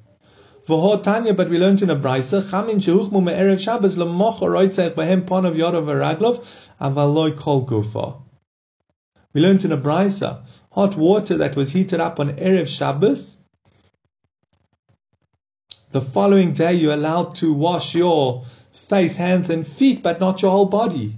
Tanya, 1.02 1.32
but 1.32 1.48
we 1.48 1.58
learned 1.58 1.80
in 1.80 1.88
a 1.88 1.96
brisa, 1.96 2.42
chamin 2.42 2.78
Shabbos 3.58 3.96
lemoch 3.96 4.40
behem 4.94 5.26
v'raglov 5.26 6.42
kol. 7.38 8.26
We 9.32 9.40
learned 9.40 9.64
in 9.64 9.72
a 9.72 9.78
brisa, 9.78 10.42
hot 10.72 10.94
water 10.96 11.38
that 11.38 11.56
was 11.56 11.72
heated 11.72 12.00
up 12.00 12.20
on 12.20 12.34
erev 12.34 12.68
Shabbos 12.68 13.38
the 15.92 16.00
following 16.00 16.52
day 16.52 16.74
you're 16.74 16.94
allowed 16.94 17.34
to 17.36 17.52
wash 17.52 17.94
your 17.94 18.44
face, 18.72 19.16
hands, 19.16 19.50
and 19.50 19.66
feet, 19.66 20.02
but 20.02 20.20
not 20.20 20.42
your 20.42 20.50
whole 20.50 20.66
body. 20.66 21.16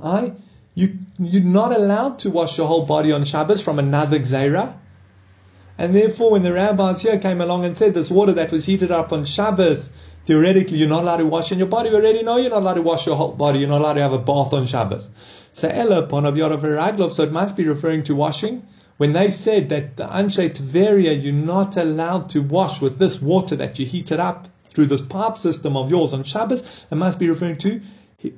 Aye? 0.00 0.32
You, 0.74 0.98
you're 1.18 1.42
not 1.42 1.74
allowed 1.74 2.18
to 2.20 2.30
wash 2.30 2.56
your 2.56 2.68
whole 2.68 2.86
body 2.86 3.10
on 3.10 3.24
Shabbos 3.24 3.62
from 3.62 3.78
another 3.78 4.18
Gzeira. 4.20 4.76
And 5.76 5.94
therefore, 5.94 6.32
when 6.32 6.42
the 6.42 6.52
rabbis 6.52 7.02
here 7.02 7.18
came 7.18 7.40
along 7.40 7.64
and 7.64 7.76
said 7.76 7.94
this 7.94 8.10
water 8.10 8.32
that 8.32 8.52
was 8.52 8.66
heated 8.66 8.90
up 8.90 9.12
on 9.12 9.24
Shabbos, 9.24 9.90
theoretically 10.24 10.78
you're 10.78 10.88
not 10.88 11.02
allowed 11.02 11.18
to 11.18 11.26
wash 11.26 11.50
in 11.50 11.58
your 11.58 11.68
body. 11.68 11.90
We 11.90 11.96
already 11.96 12.22
know 12.22 12.36
you're 12.36 12.50
not 12.50 12.62
allowed 12.62 12.74
to 12.74 12.82
wash 12.82 13.06
your 13.06 13.16
whole 13.16 13.32
body. 13.32 13.60
You're 13.60 13.68
not 13.68 13.80
allowed 13.80 13.94
to 13.94 14.02
have 14.02 14.12
a 14.12 14.18
bath 14.18 14.52
on 14.52 14.66
Shabbos. 14.66 15.08
So 15.52 15.68
Ella, 15.68 16.08
so 16.08 17.22
it 17.22 17.32
must 17.32 17.56
be 17.56 17.64
referring 17.64 18.04
to 18.04 18.14
washing 18.14 18.64
when 18.98 19.12
they 19.12 19.28
said 19.30 19.68
that 19.70 19.96
the 19.96 20.04
Anshe 20.06 20.50
Tveria, 20.50 21.22
you're 21.22 21.32
not 21.32 21.76
allowed 21.76 22.28
to 22.30 22.42
wash 22.42 22.80
with 22.80 22.98
this 22.98 23.22
water 23.22 23.56
that 23.56 23.78
you 23.78 23.86
heated 23.86 24.20
up 24.20 24.48
through 24.64 24.86
this 24.86 25.02
pipe 25.02 25.38
system 25.38 25.76
of 25.76 25.90
yours 25.90 26.12
on 26.12 26.24
Shabbos, 26.24 26.86
it 26.90 26.94
must 26.96 27.18
be 27.18 27.28
referring 27.28 27.58
to 27.58 27.80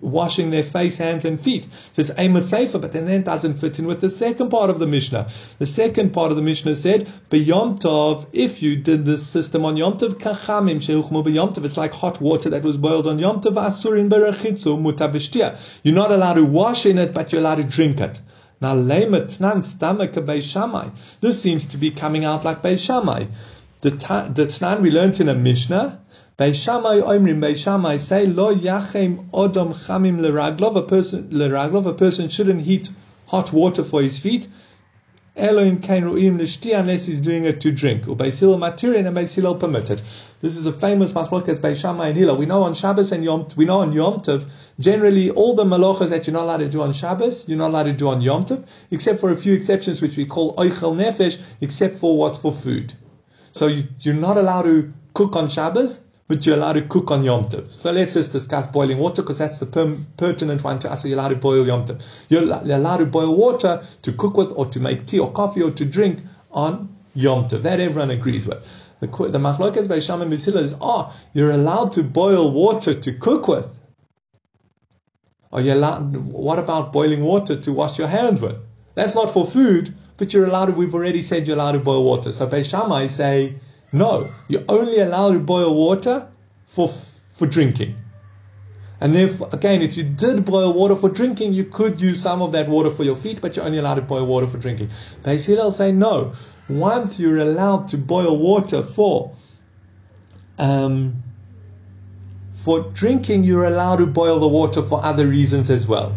washing 0.03 0.51
their 0.51 0.63
face, 0.63 0.99
hands, 0.99 1.25
and 1.25 1.41
feet. 1.41 1.67
So 1.95 2.01
it's 2.01 2.11
Amos 2.19 2.51
Sefer, 2.51 2.79
but 2.79 2.93
then 2.93 3.07
that 3.07 3.25
doesn't 3.25 3.55
fit 3.55 3.79
in 3.79 3.87
with 3.87 4.03
the 4.03 4.11
second 4.11 4.51
part 4.51 4.69
of 4.69 4.79
the 4.79 4.87
Mishnah. 4.87 5.31
The 5.59 5.67
second 5.67 6.13
part 6.13 6.31
of 6.31 6.37
the 6.37 6.43
Mishnah 6.43 6.77
said, 6.77 7.11
Yom 7.33 7.79
Tov, 7.79 8.27
if 8.35 8.63
you 8.63 8.77
did 8.77 9.07
this 9.07 9.27
system 9.27 9.65
on 9.65 9.79
Yom 9.79 9.97
Tov, 9.97 10.15
kachamim 10.15 10.77
shehuchmu 10.77 11.33
Yom 11.33 11.55
Tov, 11.55 11.65
it's 11.65 11.79
like 11.79 11.95
hot 11.95 12.21
water 12.21 12.51
that 12.51 12.63
was 12.63 12.77
boiled 12.77 13.07
on 13.07 13.19
Yom 13.19 13.41
Tov, 13.41 13.55
asurin 13.55 14.11
berachitzu 14.11 14.79
mutabishtia. 14.79 15.81
You're 15.83 15.95
not 15.95 16.13
allowed 16.13 16.35
to 16.35 16.45
wash 16.45 16.85
in 16.85 16.99
it, 16.99 17.15
but 17.15 17.33
you're 17.33 17.41
allowed 17.41 17.55
to 17.55 17.65
drink 17.65 18.03
it. 18.03 18.21
Now, 18.63 18.75
This 21.21 21.43
seems 21.43 21.65
to 21.65 21.79
be 21.79 21.91
coming 21.91 22.25
out 22.27 22.45
like 22.45 22.63
Beis 22.63 22.79
Shammai. 22.81 23.25
The 23.81 23.91
Tnan 23.93 24.83
we 24.83 24.91
learned 24.91 25.19
in 25.19 25.31
a 25.31 25.35
Mishnah, 25.35 25.99
Beishamai 26.39 27.03
oimrim, 27.03 27.41
Beishamai 27.41 27.99
say, 27.99 28.27
lo 28.27 28.55
yachem 28.55 29.31
odom 29.31 29.75
chamim 29.75 30.21
leraglov, 30.21 30.77
a 30.77 30.83
person, 30.83 31.29
leraglov, 31.31 31.87
a 31.87 31.95
person 31.95 32.29
shouldn't 32.29 32.63
heat 32.63 32.91
hot 33.29 33.53
water 33.53 33.83
for 33.83 34.03
his 34.03 34.19
feet, 34.19 34.49
Elohim 35.41 35.81
kain 35.81 36.05
ru'im 36.05 36.39
lishti 36.39 36.79
unless 36.79 37.07
he's 37.07 37.21
doing 37.21 37.45
it 37.45 37.61
to 37.63 37.73
drink. 37.73 38.05
Ubeis 38.05 38.41
matirin 38.59 39.07
and 39.07 39.17
Beis 39.17 39.35
Hillel 39.35 39.57
permitted. 39.57 40.03
This 40.41 40.57
is 40.57 40.67
a 40.67 40.73
famous 40.73 41.13
machlokas 41.13 41.61
by 41.61 41.73
Shammai 41.73 42.09
and 42.09 42.17
Hillel. 42.17 42.37
We 42.37 42.47
know 42.47 42.63
on 42.63 42.75
Shabbos 42.75 43.11
and 43.11 43.25
Yom, 43.25 43.49
we 43.57 43.65
know 43.65 43.81
on 43.81 43.93
Yom 43.93 44.21
Tov, 44.21 44.49
generally 44.79 45.31
all 45.31 45.55
the 45.55 45.65
malachas 45.65 46.11
that 46.11 46.27
you're 46.27 46.35
not 46.35 46.45
allowed 46.45 46.59
to 46.59 46.69
do 46.69 46.83
on 46.83 46.93
Shabbos, 46.93 47.49
you're 47.49 47.59
not 47.59 47.69
allowed 47.69 47.85
to 47.85 47.93
do 47.95 48.09
on 48.09 48.21
Yom 48.21 48.45
Tov, 48.45 48.67
except 48.91 49.19
for 49.19 49.31
a 49.31 49.37
few 49.37 49.55
exceptions 49.55 50.03
which 50.03 50.17
we 50.17 50.27
call 50.27 50.55
oichel 50.57 50.95
nefesh, 50.95 51.41
except 51.61 51.97
for 51.97 52.17
what's 52.19 52.39
for 52.39 52.53
food. 52.53 52.95
So 53.53 53.67
you, 53.67 53.89
you're 54.01 54.15
not 54.15 54.37
allowed 54.37 54.63
to 54.63 54.93
cook 55.15 55.37
on 55.37 55.49
Shabbos, 55.49 56.01
but 56.31 56.47
you're 56.47 56.55
allowed 56.55 56.75
to 56.75 56.83
cook 56.83 57.11
on 57.11 57.25
Yom 57.25 57.45
Tov. 57.47 57.67
So 57.73 57.91
let's 57.91 58.15
just 58.15 58.31
discuss 58.31 58.69
boiling 58.69 58.99
water 58.99 59.21
because 59.21 59.39
that's 59.39 59.59
the 59.59 59.67
per- 59.67 59.97
pertinent 60.17 60.63
one 60.63 60.79
to 60.79 60.89
us. 60.89 61.03
So 61.03 61.09
you're 61.09 61.19
allowed 61.19 61.31
to 61.31 61.35
boil 61.35 61.67
Yom 61.67 61.85
Tov. 61.85 62.01
You're, 62.29 62.45
you're 62.45 62.77
allowed 62.77 62.99
to 62.99 63.07
boil 63.07 63.35
water 63.35 63.83
to 64.03 64.13
cook 64.13 64.37
with 64.37 64.53
or 64.53 64.67
to 64.67 64.79
make 64.79 65.09
tea 65.09 65.19
or 65.19 65.33
coffee 65.33 65.61
or 65.61 65.73
to 65.73 65.85
drink 65.85 66.21
on 66.53 66.97
Yom 67.17 67.49
Tov. 67.49 67.63
That 67.63 67.81
everyone 67.81 68.13
agrees 68.13 68.47
with. 68.47 68.65
The, 69.01 69.09
the 69.09 69.41
machlokas 69.41 69.89
by 69.89 69.99
Sham 69.99 70.23
and 70.23 70.33
is, 70.33 70.77
oh, 70.81 71.13
you're 71.35 71.51
allowed 71.51 71.93
to 71.95 72.05
boil 72.05 72.53
water 72.53 72.95
to 72.95 73.13
cook 73.13 73.49
with. 73.49 73.69
Are 75.53 75.61
you 75.61 75.73
allowed, 75.73 76.15
what 76.15 76.61
about 76.61 76.93
boiling 76.93 77.25
water 77.25 77.61
to 77.61 77.73
wash 77.73 77.99
your 77.99 78.07
hands 78.07 78.41
with? 78.41 78.57
That's 78.95 79.17
not 79.17 79.31
for 79.31 79.45
food, 79.45 79.97
but 80.17 80.33
you're 80.33 80.47
allowed 80.47 80.67
to, 80.67 80.73
we've 80.75 80.95
already 80.95 81.23
said 81.23 81.49
you're 81.49 81.57
allowed 81.57 81.73
to 81.73 81.81
boil 81.81 82.05
water. 82.05 82.31
So 82.31 82.47
Beis 82.47 82.71
Shammai 82.71 83.09
say, 83.09 83.57
no, 83.93 84.29
you're 84.49 84.65
only 84.69 85.01
allowed 85.01 85.33
to 85.33 85.41
boil 85.41 85.75
water 85.75 86.29
for, 86.67 86.89
for 86.89 87.47
drinking. 87.47 87.95
And 89.01 89.15
therefore, 89.15 89.49
again, 89.53 89.81
if 89.81 89.97
you 89.97 90.05
did 90.05 90.45
boil 90.45 90.73
water 90.73 90.95
for 90.95 91.09
drinking, 91.09 91.55
you 91.55 91.65
could 91.65 92.01
use 92.01 92.21
some 92.21 92.43
of 92.43 92.53
that 92.53 92.69
water 92.69 92.91
for 92.91 93.03
your 93.03 93.17
feet, 93.17 93.41
but 93.41 93.57
you're 93.57 93.65
only 93.65 93.79
allowed 93.79 93.95
to 93.95 94.03
boil 94.03 94.27
water 94.27 94.47
for 94.47 94.59
drinking. 94.59 94.91
Basically, 95.23 95.57
Hillel 95.57 95.73
say 95.73 95.91
no. 95.91 96.35
Once 96.69 97.19
you're 97.19 97.39
allowed 97.39 97.89
to 97.89 97.99
boil 97.99 98.39
water 98.39 98.83
for 98.83 99.35
um, 100.59 101.23
for 102.53 102.83
drinking, 102.93 103.45
you're 103.45 103.65
allowed 103.65 103.97
to 103.97 104.07
boil 104.07 104.39
the 104.39 104.47
water 104.47 104.83
for 104.83 105.03
other 105.03 105.27
reasons 105.27 105.71
as 105.71 105.89
well. 105.89 106.15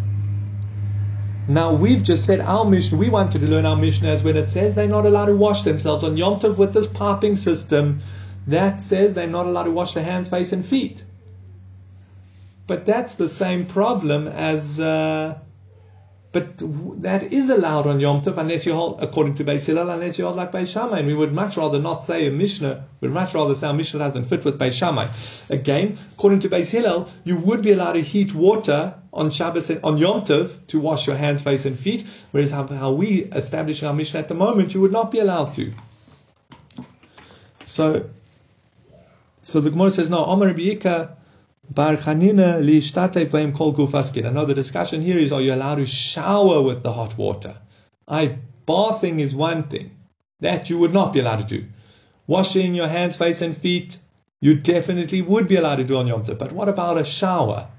Now 1.48 1.74
we've 1.74 2.04
just 2.04 2.26
said 2.26 2.40
our 2.40 2.64
Mishnah. 2.64 2.98
We 2.98 3.10
wanted 3.10 3.42
to 3.42 3.48
learn 3.48 3.66
our 3.66 3.76
Mishnah 3.76 4.08
as 4.08 4.24
when 4.24 4.38
it 4.38 4.48
says 4.48 4.76
they're 4.76 4.88
not 4.88 5.06
allowed 5.06 5.26
to 5.26 5.36
wash 5.36 5.64
themselves 5.64 6.04
on 6.04 6.16
Yom 6.16 6.40
Tov 6.40 6.58
with 6.58 6.74
this 6.74 6.88
piping 6.88 7.36
system. 7.36 8.00
That 8.48 8.80
says 8.80 9.14
they're 9.14 9.28
not 9.28 9.46
allowed 9.46 9.64
to 9.64 9.72
wash 9.72 9.94
their 9.94 10.04
hands, 10.04 10.30
face, 10.30 10.54
and 10.54 10.66
feet. 10.66 11.04
But 12.66 12.86
that's 12.86 13.16
the 13.16 13.30
same 13.30 13.66
problem 13.66 14.28
as. 14.28 14.80
Uh, 14.80 15.40
but 16.34 16.58
that 17.04 17.32
is 17.32 17.48
allowed 17.52 17.86
on 17.86 18.00
Yom 18.00 18.24
Tov 18.24 18.38
unless 18.40 18.66
you 18.66 18.74
hold, 18.74 19.04
according 19.04 19.36
to 19.36 19.44
Beis 19.44 19.68
Hillel, 19.68 19.92
unless 19.92 20.18
you 20.18 20.26
hold 20.26 20.36
like 20.36 20.52
Beis 20.52 20.68
Shammai. 20.74 20.98
And 20.98 21.08
we 21.08 21.14
would 21.14 21.32
much 21.32 21.58
rather 21.58 21.80
not 21.80 22.04
say 22.04 22.26
a 22.26 22.32
Mishnah, 22.32 22.86
we'd 23.02 23.12
much 23.12 23.36
rather 23.36 23.54
say 23.54 23.70
a 23.70 23.74
Mishnah 23.74 24.00
doesn't 24.00 24.24
fit 24.24 24.44
with 24.44 24.58
Beis 24.58 24.74
Shammai. 24.74 25.10
Again, 25.52 25.96
according 26.14 26.40
to 26.40 26.50
Beis 26.50 26.72
Hillel, 26.72 27.08
you 27.24 27.38
would 27.38 27.62
be 27.62 27.72
allowed 27.72 27.94
to 27.94 28.02
heat 28.02 28.34
water 28.34 28.96
on 29.14 29.30
Shabbos 29.30 29.70
and 29.70 29.80
on 29.84 29.98
Yom 29.98 30.22
Tov 30.22 30.66
to 30.68 30.80
wash 30.80 31.06
your 31.06 31.16
hands, 31.16 31.44
face, 31.44 31.66
and 31.66 31.78
feet, 31.78 32.04
whereas 32.32 32.50
how, 32.50 32.66
how 32.66 32.92
we 32.92 33.26
establish 33.26 33.84
our 33.84 33.94
Mishnah 33.94 34.20
at 34.20 34.28
the 34.28 34.34
moment, 34.34 34.74
you 34.74 34.82
would 34.82 34.92
not 34.92 35.12
be 35.12 35.20
allowed 35.20 35.54
to. 35.54 35.72
So, 37.68 38.10
so 39.44 39.62
the 39.62 39.70
Gemara 39.70 39.92
says, 39.92 40.10
no, 40.10 40.26
Omer 40.26 40.52
Biyika, 40.56 41.16
Bar 41.70 41.96
Chanina 41.96 42.64
li 42.64 42.82
shtatef 42.82 43.56
kol 43.56 43.74
gufaskin. 43.74 44.28
I 44.28 44.32
know 44.32 44.46
the 44.46 44.54
discussion 44.54 45.02
here 45.02 45.18
is: 45.18 45.32
Are 45.32 45.42
you 45.42 45.54
allowed 45.54 45.76
to 45.76 45.86
shower 45.86 46.62
with 46.62 46.84
the 46.84 46.92
hot 46.92 47.18
water? 47.18 47.58
I 48.08 48.38
bathing 48.66 49.20
is 49.20 49.34
one 49.34 49.64
thing 49.64 49.92
that 50.42 50.70
you 50.70 50.78
would 50.78 50.94
not 50.94 51.14
be 51.14 51.22
allowed 51.22 51.48
to 51.48 51.60
do. 51.60 51.66
Washing 52.28 52.76
your 52.76 52.88
hands, 52.88 53.18
face, 53.18 53.42
and 53.42 53.56
feet, 53.56 53.98
you 54.42 54.56
definitely 54.56 55.22
would 55.22 55.48
be 55.48 55.56
allowed 55.56 55.78
to 55.78 55.84
do 55.86 55.98
on 55.98 56.08
Yom 56.08 56.24
Tov. 56.24 56.38
But 56.38 56.52
what 56.52 56.68
about 56.68 56.98
a 56.98 57.06
shower? 57.06 57.70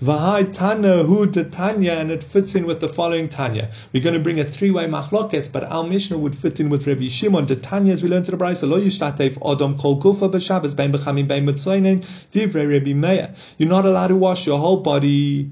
Vahai 0.00 0.52
Tana 0.52 1.02
Hu 1.02 1.26
Tanya, 1.26 1.92
and 1.92 2.12
it 2.12 2.22
fits 2.22 2.54
in 2.54 2.66
with 2.66 2.80
the 2.80 2.88
following 2.88 3.28
Tanya. 3.28 3.68
We're 3.92 4.02
going 4.02 4.14
to 4.14 4.20
bring 4.20 4.38
a 4.38 4.44
three-way 4.44 4.86
machlokes, 4.86 5.50
but 5.50 5.64
our 5.64 5.82
Mishnah 5.82 6.16
would 6.16 6.36
fit 6.36 6.60
in 6.60 6.68
with 6.68 6.86
Rabbi 6.86 7.08
Shimon. 7.08 7.46
The 7.46 7.56
Tanya, 7.56 7.94
as 7.94 8.04
we 8.04 8.08
learned 8.08 8.26
to 8.26 8.30
the 8.30 8.36
Brisa, 8.36 8.68
lo 8.68 8.80
yishtatev 8.80 9.40
odom 9.40 9.76
kol 9.76 10.00
gufa 10.00 10.30
b'Shabbos 10.30 10.76
bein 10.76 10.92
b'chamim 10.92 11.26
bein 11.26 11.44
mitzoinen 11.44 12.02
zivrei 12.30 12.72
Rabbi 12.72 12.92
Meir. 12.92 13.34
You're 13.56 13.68
not 13.68 13.84
allowed 13.84 14.08
to 14.08 14.16
wash 14.16 14.46
your 14.46 14.60
whole 14.60 14.76
body, 14.76 15.50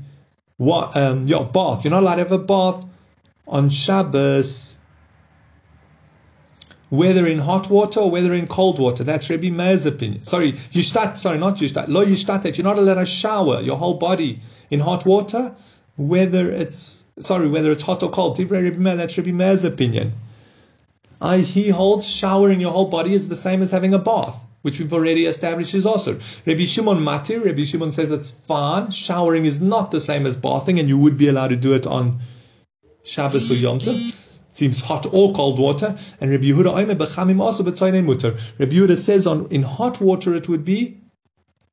what, 0.59 0.97
um, 0.97 1.25
your 1.25 1.45
bath. 1.45 1.85
You're 1.85 1.91
not 1.91 2.05
allowed 2.05 2.17
to 2.17 2.23
have 2.23 2.33
a 2.33 2.39
bath 2.39 2.87
on 3.49 3.69
Shabbos 3.69 4.76
whether 6.89 7.27
in 7.27 7.39
hot 7.39 7.69
water 7.69 8.01
or 8.01 8.11
whether 8.11 8.33
in 8.33 8.47
cold 8.47 8.79
water. 8.79 9.03
That's 9.03 9.29
Rabbi 9.29 9.51
Meir's 9.51 9.87
opinion. 9.87 10.25
Sorry, 10.25 10.53
yishtat, 10.53 11.19
sorry, 11.19 11.39
not 11.39 11.57
yishtat. 11.57 11.89
Lo 11.89 12.05
yishtat, 12.05 12.57
you're 12.57 12.65
not 12.65 12.79
allowed 12.79 12.95
to 12.95 13.07
shower 13.07 13.61
your 13.61 13.77
whole 13.77 13.95
body 13.95 14.41
in 14.71 14.81
hot 14.81 15.05
water, 15.05 15.55
whether 15.97 16.51
it's, 16.51 17.03
sorry, 17.19 17.49
whether 17.49 17.71
it's 17.73 17.83
hot 17.83 18.03
or 18.03 18.11
cold. 18.11 18.37
Divrei 18.37 18.65
Rabbi 18.65 18.79
Meir, 18.79 18.97
that's 18.97 19.19
Rabbi 19.19 19.33
Meir's 19.33 19.65
opinion. 19.65 20.13
I, 21.21 21.39
he 21.39 21.71
holds 21.71 22.07
showering 22.07 22.61
your 22.61 22.73
whole 22.73 22.89
body 22.89 23.15
is 23.15 23.29
the 23.29 23.37
same 23.37 23.63
as 23.63 23.71
having 23.71 23.95
a 23.95 23.99
bath, 23.99 24.39
which 24.63 24.79
we've 24.79 24.93
already 24.93 25.27
established 25.27 25.75
is 25.75 25.87
also. 25.87 26.19
Rabbi 26.45 26.67
Shimon 26.67 26.99
Matir, 26.99 27.45
Rabbi 27.45 27.65
Shimon 27.65 27.91
says 27.91 28.11
it's 28.11 28.31
fine. 28.31 28.91
Showering 28.91 29.45
is 29.45 29.61
not 29.61 29.91
the 29.91 30.01
same 30.01 30.27
as 30.27 30.37
bathing, 30.37 30.79
and 30.79 30.89
you 30.89 30.99
would 30.99 31.17
be 31.17 31.29
allowed 31.29 31.49
to 31.49 31.57
do 31.57 31.73
it 31.73 31.87
on 31.87 32.21
Shabbos 33.03 33.51
or 33.51 33.55
Yom 33.55 33.79
Tov 33.79 34.26
seems 34.57 34.81
hot 34.81 35.07
or 35.13 35.33
cold 35.35 35.59
water. 35.59 35.97
And 36.21 36.31
Rabbi 36.31 36.45
Yehuda 36.45 36.73
Oime 36.75 36.97
bechamim 36.97 37.41
also 37.41 37.63
b'tzayin 37.63 38.05
mutar. 38.05 38.39
Rabbi 38.59 38.73
Yehuda 38.73 38.97
says 38.97 39.27
on 39.27 39.47
in 39.51 39.63
hot 39.63 40.01
water 40.01 40.35
it 40.35 40.49
would 40.49 40.65
be 40.65 40.99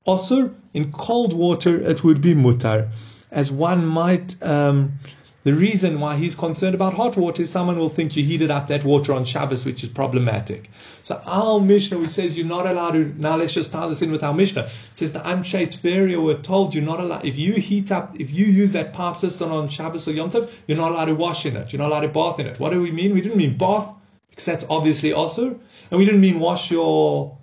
osur, 0.06 0.54
in 0.74 0.92
cold 0.92 1.34
water 1.34 1.82
it 1.82 2.04
would 2.04 2.22
be 2.22 2.36
mutar. 2.36 2.94
As 3.32 3.52
one 3.52 3.86
might, 3.86 4.36
um, 4.44 5.00
the 5.44 5.54
reason 5.54 6.00
why 6.00 6.16
he's 6.16 6.36
concerned 6.36 6.74
about 6.74 6.94
hot 6.94 7.18
water 7.18 7.42
is 7.42 7.50
someone 7.50 7.78
will 7.78 7.90
think 7.90 8.16
you 8.16 8.24
heated 8.24 8.50
up 8.50 8.68
that 8.68 8.86
water 8.86 9.14
on 9.14 9.26
Shabbos, 9.26 9.66
which 9.66 9.84
is 9.84 9.90
problematic. 9.90 10.70
So 11.02 11.22
our 11.26 11.60
Mishnah, 11.60 11.98
which 11.98 12.12
says 12.12 12.38
you're 12.38 12.48
not 12.48 12.66
allowed 12.66 12.92
to, 12.92 13.04
now 13.22 13.36
let's 13.36 13.54
just 13.54 13.74
tie 13.74 13.88
this 13.88 14.02
in 14.02 14.12
with 14.12 14.24
our 14.24 14.34
Mishnah. 14.34 14.64
It 14.64 14.70
says 14.94 15.12
the 15.12 15.20
Anshe 15.20 15.68
Tveria 15.68 16.24
were 16.24 16.36
told 16.36 16.74
you're 16.74 16.86
not 16.86 17.02
allowed, 17.02 17.26
if 17.26 17.38
you 17.38 17.54
heat 17.54 17.92
up, 17.92 18.18
if 18.20 18.32
you 18.32 18.46
use 18.46 18.72
that 18.72 18.94
pipe 18.94 19.18
system 19.18 19.52
on 19.52 19.68
Shabbos 19.68 20.08
or 20.08 20.12
Yom 20.12 20.32
Tov, 20.32 20.50
you're 20.66 20.78
not 20.78 20.92
allowed 20.94 21.06
to 21.06 21.16
wash 21.16 21.46
in 21.46 21.58
it. 21.58 21.74
You're 21.74 21.82
not 21.82 21.90
allowed 21.90 22.02
to 22.02 22.08
bath 22.08 22.40
in 22.40 22.48
it. 22.48 22.58
What 22.58 22.70
do 22.72 22.82
we 22.82 22.92
mean? 22.92 23.14
We 23.14 23.22
didn't 23.22 23.38
mean 23.38 23.58
bath, 23.58 23.94
because 24.30 24.46
that's 24.46 24.66
obviously 24.70 25.12
also. 25.12 25.60
And 25.92 26.00
we 26.00 26.06
didn't 26.06 26.22
mean 26.22 26.40
wash 26.40 26.72
your 26.72 27.38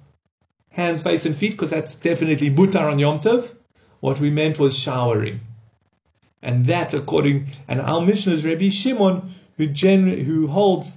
hands, 0.70 1.02
face, 1.02 1.26
and 1.26 1.36
feet, 1.36 1.52
because 1.52 1.70
that's 1.70 1.96
definitely 1.96 2.50
mutar 2.50 2.90
on 2.90 2.98
Yom 2.98 3.18
Tov. 3.18 3.54
What 4.00 4.20
we 4.20 4.30
meant 4.30 4.58
was 4.58 4.78
showering. 4.78 5.40
And 6.42 6.66
that, 6.66 6.94
according, 6.94 7.48
and 7.68 7.80
our 7.80 8.00
Mishnah 8.00 8.32
is 8.32 8.44
Rabbi 8.44 8.70
Shimon, 8.70 9.30
who, 9.56 9.66
gen, 9.66 10.06
who 10.06 10.46
holds 10.46 10.96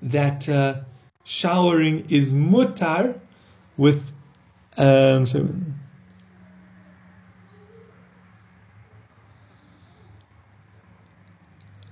that 0.00 0.48
uh, 0.48 0.80
showering 1.24 2.06
is 2.08 2.32
mutar 2.32 3.20
with, 3.76 4.12
um, 4.78 5.26
so, 5.26 5.48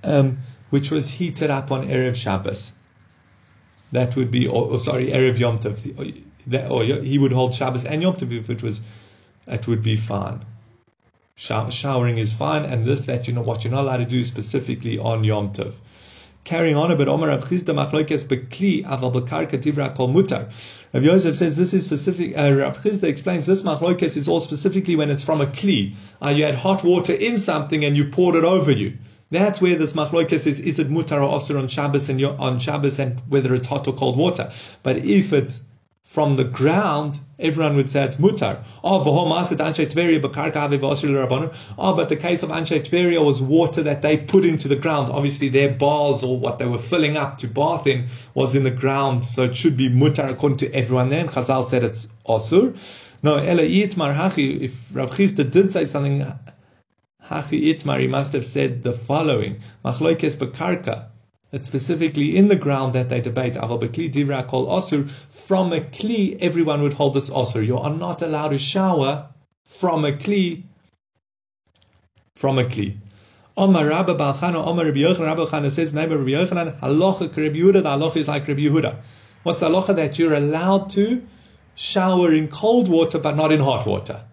um, 0.03 0.39
which 0.71 0.89
was 0.89 1.11
heated 1.11 1.51
up 1.51 1.71
on 1.71 1.87
Erev 1.87 2.15
Shabbos. 2.15 2.73
That 3.91 4.15
would 4.15 4.31
be, 4.31 4.47
or, 4.47 4.71
or 4.71 4.79
sorry, 4.79 5.11
Erev 5.11 5.37
Yom 5.37 5.59
Tov. 5.59 5.99
Or, 5.99 6.71
or 6.71 6.83
he 6.83 7.19
would 7.19 7.31
hold 7.31 7.53
Shabbos 7.53 7.85
and 7.85 8.01
Yom 8.01 8.15
Tov 8.15 8.31
if 8.31 8.49
it 8.49 8.63
was, 8.63 8.81
it 9.45 9.67
would 9.67 9.83
be 9.83 9.95
fine 9.95 10.43
showering 11.35 12.17
is 12.17 12.31
fine, 12.31 12.63
and 12.63 12.85
this 12.85 13.05
that 13.05 13.27
you 13.27 13.33
know 13.33 13.41
what 13.41 13.63
you're 13.63 13.71
not 13.71 13.81
allowed 13.81 13.97
to 13.97 14.05
do 14.05 14.23
specifically 14.23 14.97
on 14.97 15.23
Yom 15.23 15.51
Tov. 15.51 15.75
Carrying 16.43 16.75
on 16.75 16.91
a 16.91 16.95
bit, 16.95 17.07
Omer 17.07 17.27
Rav 17.27 17.45
Chisda 17.45 17.73
machlokes 17.73 18.25
bekli 18.25 18.83
aval 18.85 19.13
bekarka 19.13 19.57
tivra 19.57 19.95
kol 19.95 20.09
mutar. 20.09 20.47
Rav 20.93 21.03
Yosef 21.03 21.35
says 21.35 21.55
this 21.55 21.73
is 21.73 21.85
specific. 21.85 22.37
Uh, 22.37 22.53
Rav 22.53 22.77
Chisda 22.77 23.03
explains 23.03 23.45
this 23.45 23.61
machlokes 23.61 24.17
is 24.17 24.27
all 24.27 24.41
specifically 24.41 24.95
when 24.95 25.09
it's 25.09 25.23
from 25.23 25.41
a 25.41 25.45
kli. 25.45 25.95
Uh, 26.21 26.29
you 26.29 26.43
had 26.43 26.55
hot 26.55 26.83
water 26.83 27.13
in 27.13 27.37
something 27.37 27.83
and 27.85 27.95
you 27.95 28.09
poured 28.09 28.35
it 28.35 28.43
over 28.43 28.71
you. 28.71 28.97
That's 29.31 29.61
where 29.61 29.77
this 29.77 29.93
machlokes 29.93 30.45
is: 30.45 30.59
is 30.59 30.79
it 30.79 30.89
mutar 30.89 31.23
or 31.23 31.39
osir 31.39 31.57
on 31.57 31.67
Shabbos 31.67 32.09
and 32.09 32.23
on 32.23 32.59
Shabbos, 32.59 32.99
and 32.99 33.19
whether 33.27 33.53
it's 33.55 33.67
hot 33.67 33.87
or 33.87 33.93
cold 33.93 34.17
water. 34.17 34.51
But 34.83 34.97
if 34.97 35.33
it's 35.33 35.67
from 36.03 36.35
the 36.35 36.43
ground, 36.43 37.17
everyone 37.39 37.77
would 37.77 37.89
say 37.89 38.03
it's 38.03 38.17
mutar. 38.17 38.61
Oh, 38.83 39.01
oh 41.77 41.95
but 41.95 42.09
the 42.09 42.15
case 42.17 42.43
of 42.43 42.49
Anshe 42.49 42.81
Tveria 42.81 43.25
was 43.25 43.41
water 43.41 43.83
that 43.83 44.01
they 44.01 44.17
put 44.17 44.43
into 44.43 44.67
the 44.67 44.75
ground. 44.75 45.09
Obviously, 45.09 45.47
their 45.47 45.73
bars 45.73 46.21
or 46.21 46.37
what 46.37 46.59
they 46.59 46.65
were 46.65 46.77
filling 46.77 47.15
up 47.15 47.37
to 47.37 47.47
bath 47.47 47.87
in 47.87 48.09
was 48.33 48.53
in 48.53 48.63
the 48.63 48.69
ground, 48.71 49.23
so 49.23 49.43
it 49.43 49.55
should 49.55 49.77
be 49.77 49.87
mutar 49.87 50.29
according 50.29 50.57
to 50.57 50.71
everyone 50.75 51.07
there. 51.07 51.21
And 51.21 51.29
Chazal 51.29 51.63
said 51.63 51.85
it's 51.85 52.09
osur. 52.27 52.75
No, 53.23 53.37
if 53.37 54.95
Rav 54.95 55.09
Chisda 55.09 55.49
did 55.49 55.71
say 55.71 55.85
something, 55.85 56.19
Hachi 57.25 57.73
Itmar, 57.73 58.01
he 58.01 58.07
must 58.07 58.33
have 58.33 58.45
said 58.45 58.83
the 58.83 58.91
following. 58.91 59.61
Machloikes 59.85 60.35
Bekarka. 60.35 61.12
It's 61.53 61.67
specifically 61.67 62.35
in 62.35 62.47
the 62.47 62.55
ground 62.55 62.93
that 62.93 63.09
they 63.09 63.21
debate. 63.21 63.53
From 63.53 63.71
a 63.71 63.87
kli, 65.81 66.37
everyone 66.41 66.81
would 66.81 66.93
hold 66.93 67.15
it's 67.15 67.29
osur. 67.29 67.63
You 67.63 67.77
are 67.77 67.93
not 67.93 68.23
allowed 68.23 68.49
to 68.49 68.57
shower 68.57 69.29
from 69.63 70.03
a 70.03 70.11
kli. 70.11 70.63
From 72.33 72.57
a 72.57 72.63
kli. 72.63 72.97
Omar 73.55 73.85
Rabba 73.85 74.15
Balchana, 74.15 74.65
Omar 74.65 74.85
Rabbi 74.85 74.97
Yochanan, 75.01 75.27
Rabbi 75.27 75.41
Yochanan 75.41 75.69
says, 75.69 75.93
name 75.93 76.09
Rabbi 76.09 76.31
Yochanan, 76.31 76.79
halacha 76.79 77.27
Rabbi 77.37 77.59
Yehuda, 77.59 77.83
the 77.83 77.83
halacha 77.83 78.15
is 78.15 78.27
like 78.27 78.47
Rabbi 78.47 78.61
Yehuda. 78.61 78.95
What's 79.43 79.61
halacha? 79.61 79.95
That 79.95 80.17
you're 80.17 80.33
allowed 80.33 80.89
to 80.91 81.21
shower 81.75 82.33
in 82.33 82.47
cold 82.47 82.87
water, 82.87 83.19
but 83.19 83.35
not 83.35 83.51
in 83.51 83.59
hot 83.59 83.85
water. 83.85 84.25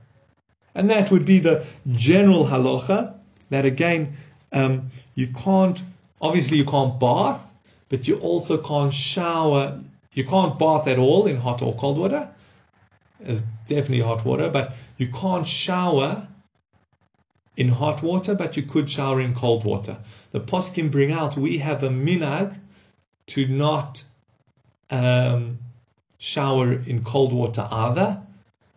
And 0.75 0.89
that 0.89 1.11
would 1.11 1.27
be 1.27 1.39
the 1.39 1.67
general 1.93 2.47
halacha, 2.47 3.15
that 3.51 3.67
again, 3.67 4.17
um, 4.53 4.89
you 5.15 5.27
can't 5.27 5.83
Obviously, 6.21 6.59
you 6.59 6.65
can't 6.65 6.99
bath, 7.01 7.53
but 7.89 8.07
you 8.07 8.17
also 8.17 8.59
can't 8.59 8.93
shower. 8.93 9.81
You 10.13 10.25
can't 10.25 10.59
bath 10.59 10.87
at 10.89 10.99
all 10.99 11.27
in 11.27 11.37
hot 11.37 11.63
or 11.63 11.75
cold 11.75 11.99
water. 11.99 12.31
It's 13.21 13.43
definitely 13.67 14.01
hot 14.01 14.25
water, 14.25 14.51
but 14.51 14.75
you 14.99 15.09
can't 15.09 15.47
shower 15.47 16.27
in 17.57 17.69
hot 17.69 18.03
water, 18.03 18.35
but 18.35 18.57
you 18.57 18.63
could 18.63 18.91
shower 18.91 19.21
in 19.21 19.35
cold 19.35 19.65
water. 19.65 19.99
The 20.31 20.41
poskim 20.41 20.91
bring 20.91 21.13
out 21.13 21.37
we 21.37 21.59
have 21.59 21.83
a 21.83 21.89
minag 21.89 22.59
to 23.27 23.47
not 23.47 24.03
um, 24.91 25.59
shower 26.19 26.73
in 26.73 27.03
cold 27.05 27.33
water 27.33 27.67
either, 27.71 28.23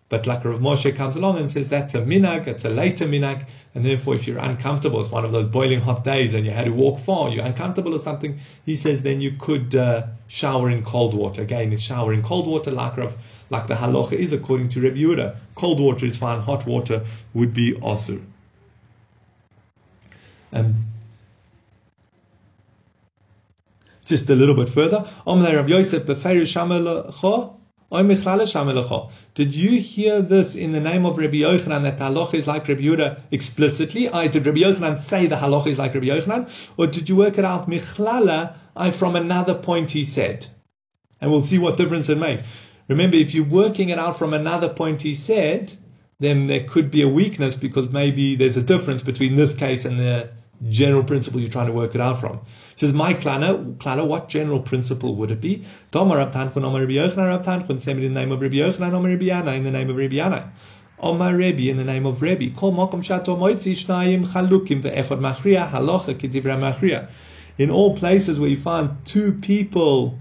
but 0.10 0.28
like 0.28 0.46
Rav 0.46 0.60
Moshe 0.60 0.96
comes 0.96 1.16
along 1.16 1.40
and 1.40 1.50
says 1.50 1.70
that's 1.70 1.96
a 1.96 2.02
minag, 2.02 2.46
it's 2.48 2.66
a 2.66 2.70
later 2.70 3.06
minag, 3.06 3.50
and 3.74 3.86
therefore 3.86 4.16
if 4.16 4.28
you're 4.28 4.38
uncomfortable, 4.38 5.02
it's 5.02 5.10
one 5.10 5.26
of 5.26 5.32
those 5.32 5.48
boiling 5.48 5.82
hot 5.82 6.04
days 6.04 6.34
and 6.34 6.46
you 6.46 6.52
had 6.52 6.66
to 6.66 6.74
walk 6.74 7.00
far, 7.00 7.30
you're 7.30 7.46
uncomfortable 7.46 7.96
or 7.96 8.00
something, 8.00 8.38
he 8.66 8.76
says 8.76 9.02
then 9.02 9.22
you 9.22 9.32
could 9.40 9.74
uh, 9.76 10.06
shower 10.28 10.70
in 10.70 10.84
cold 10.84 11.14
water. 11.16 11.42
Again, 11.42 11.76
shower 11.78 12.14
in 12.14 12.22
cold 12.22 12.48
water 12.48 12.72
like 12.72 12.98
Rav, 12.98 13.16
like 13.50 13.68
the 13.68 13.76
halacha 13.76 14.14
is 14.14 14.34
according 14.34 14.70
to 14.70 14.82
Rabbi 14.82 14.98
Yehuda. 14.98 15.36
Cold 15.56 15.80
water 15.80 16.06
is 16.06 16.18
fine, 16.18 16.40
hot 16.42 16.66
water 16.66 17.04
would 17.34 17.54
be 17.54 17.74
osur. 17.74 18.22
Um, 20.52 20.76
just 24.06 24.30
a 24.30 24.36
little 24.36 24.56
bit 24.56 24.70
further. 24.70 25.06
Rabbi 25.26 25.70
Yosef 25.70 26.06
did 27.94 29.54
you 29.54 29.80
hear 29.80 30.22
this 30.24 30.56
in 30.56 30.72
the 30.72 30.80
name 30.80 31.06
of 31.06 31.20
Rabbi 31.20 31.36
Yochanan 31.36 31.84
that 31.84 32.00
the 32.00 32.06
halacha 32.06 32.34
is 32.34 32.48
like 32.48 32.68
Rabbi 32.68 32.82
Yehuda 32.82 33.20
explicitly? 33.30 34.10
I 34.10 34.26
did 34.26 34.48
Rabbi 34.48 34.62
Yochanan 34.62 34.98
say 34.98 35.28
the 35.28 35.36
halacha 35.36 35.68
is 35.68 35.78
like 35.78 35.94
Rabbi 35.94 36.08
Yochanan, 36.08 36.72
or 36.76 36.88
did 36.88 37.08
you 37.08 37.16
work 37.16 37.38
it 37.38 37.46
out 37.46 37.70
michlala? 37.70 38.56
I 38.76 38.90
from 38.90 39.16
another 39.16 39.54
point 39.54 39.92
he 39.92 40.04
said, 40.04 40.48
and 41.22 41.30
we'll 41.30 41.42
see 41.42 41.60
what 41.60 41.78
difference 41.78 42.10
it 42.10 42.18
makes. 42.18 42.42
Remember, 42.88 43.16
if 43.16 43.36
you're 43.36 43.46
working 43.46 43.90
it 43.90 44.00
out 44.00 44.18
from 44.18 44.34
another 44.34 44.70
point 44.70 45.04
he 45.04 45.14
said, 45.14 45.72
then 46.20 46.48
there 46.48 46.64
could 46.64 46.90
be 46.90 47.04
a 47.04 47.08
weakness 47.08 47.56
because 47.56 47.92
maybe 47.92 48.36
there's 48.36 48.58
a 48.58 48.64
difference 48.64 49.04
between 49.04 49.36
this 49.36 49.54
case 49.54 49.86
and 49.86 50.00
the 50.00 50.32
general 50.70 51.04
principle 51.04 51.40
you're 51.40 51.50
trying 51.50 51.68
to 51.68 51.74
work 51.74 51.96
it 51.96 52.02
out 52.02 52.18
from. 52.20 52.38
He 52.38 52.78
says, 52.78 52.94
my 52.94 53.14
klana, 53.14 53.76
klana, 53.78 54.08
what 54.08 54.30
general 54.30 54.62
principle 54.62 55.16
would 55.16 55.32
it 55.32 55.42
be? 55.42 55.66
Tomar 55.92 56.18
Rab 56.18 56.32
Tanchun, 56.32 56.64
Omar 56.64 56.82
Rabbi 56.82 56.94
Yochanan, 56.94 57.28
Rab 57.28 57.44
Tanchun, 57.44 57.82
same 57.82 57.98
in 58.02 58.14
the 58.14 58.20
name 58.20 58.32
of 58.32 58.42
Rabbi 58.42 58.56
Yochanan, 58.56 58.94
Omar 58.94 59.12
Rabbi 59.12 59.56
in 59.56 59.64
the 59.64 59.72
name 59.72 59.90
of 59.90 59.98
Rabbi 59.98 60.16
Yannai. 60.16 60.50
Omar 61.00 61.36
Rabbi, 61.36 61.70
in 61.70 61.78
the 61.78 61.84
name 61.84 62.06
of 62.06 62.22
Rabbi. 62.22 62.50
Kol 62.56 62.72
mokom 62.72 63.04
shato 63.04 63.38
moitzi 63.38 63.74
shnayim 63.74 64.26
chalukim 64.26 64.82
ve'echod 64.82 65.20
machriya 65.20 65.68
halacha 65.68 66.14
kedivra 66.14 66.58
machriya. 66.58 67.10
In 67.58 67.70
all 67.70 67.98
places 67.98 68.40
where 68.40 68.50
you 68.50 68.58
find 68.58 69.06
two 69.06 69.34
people 69.34 70.18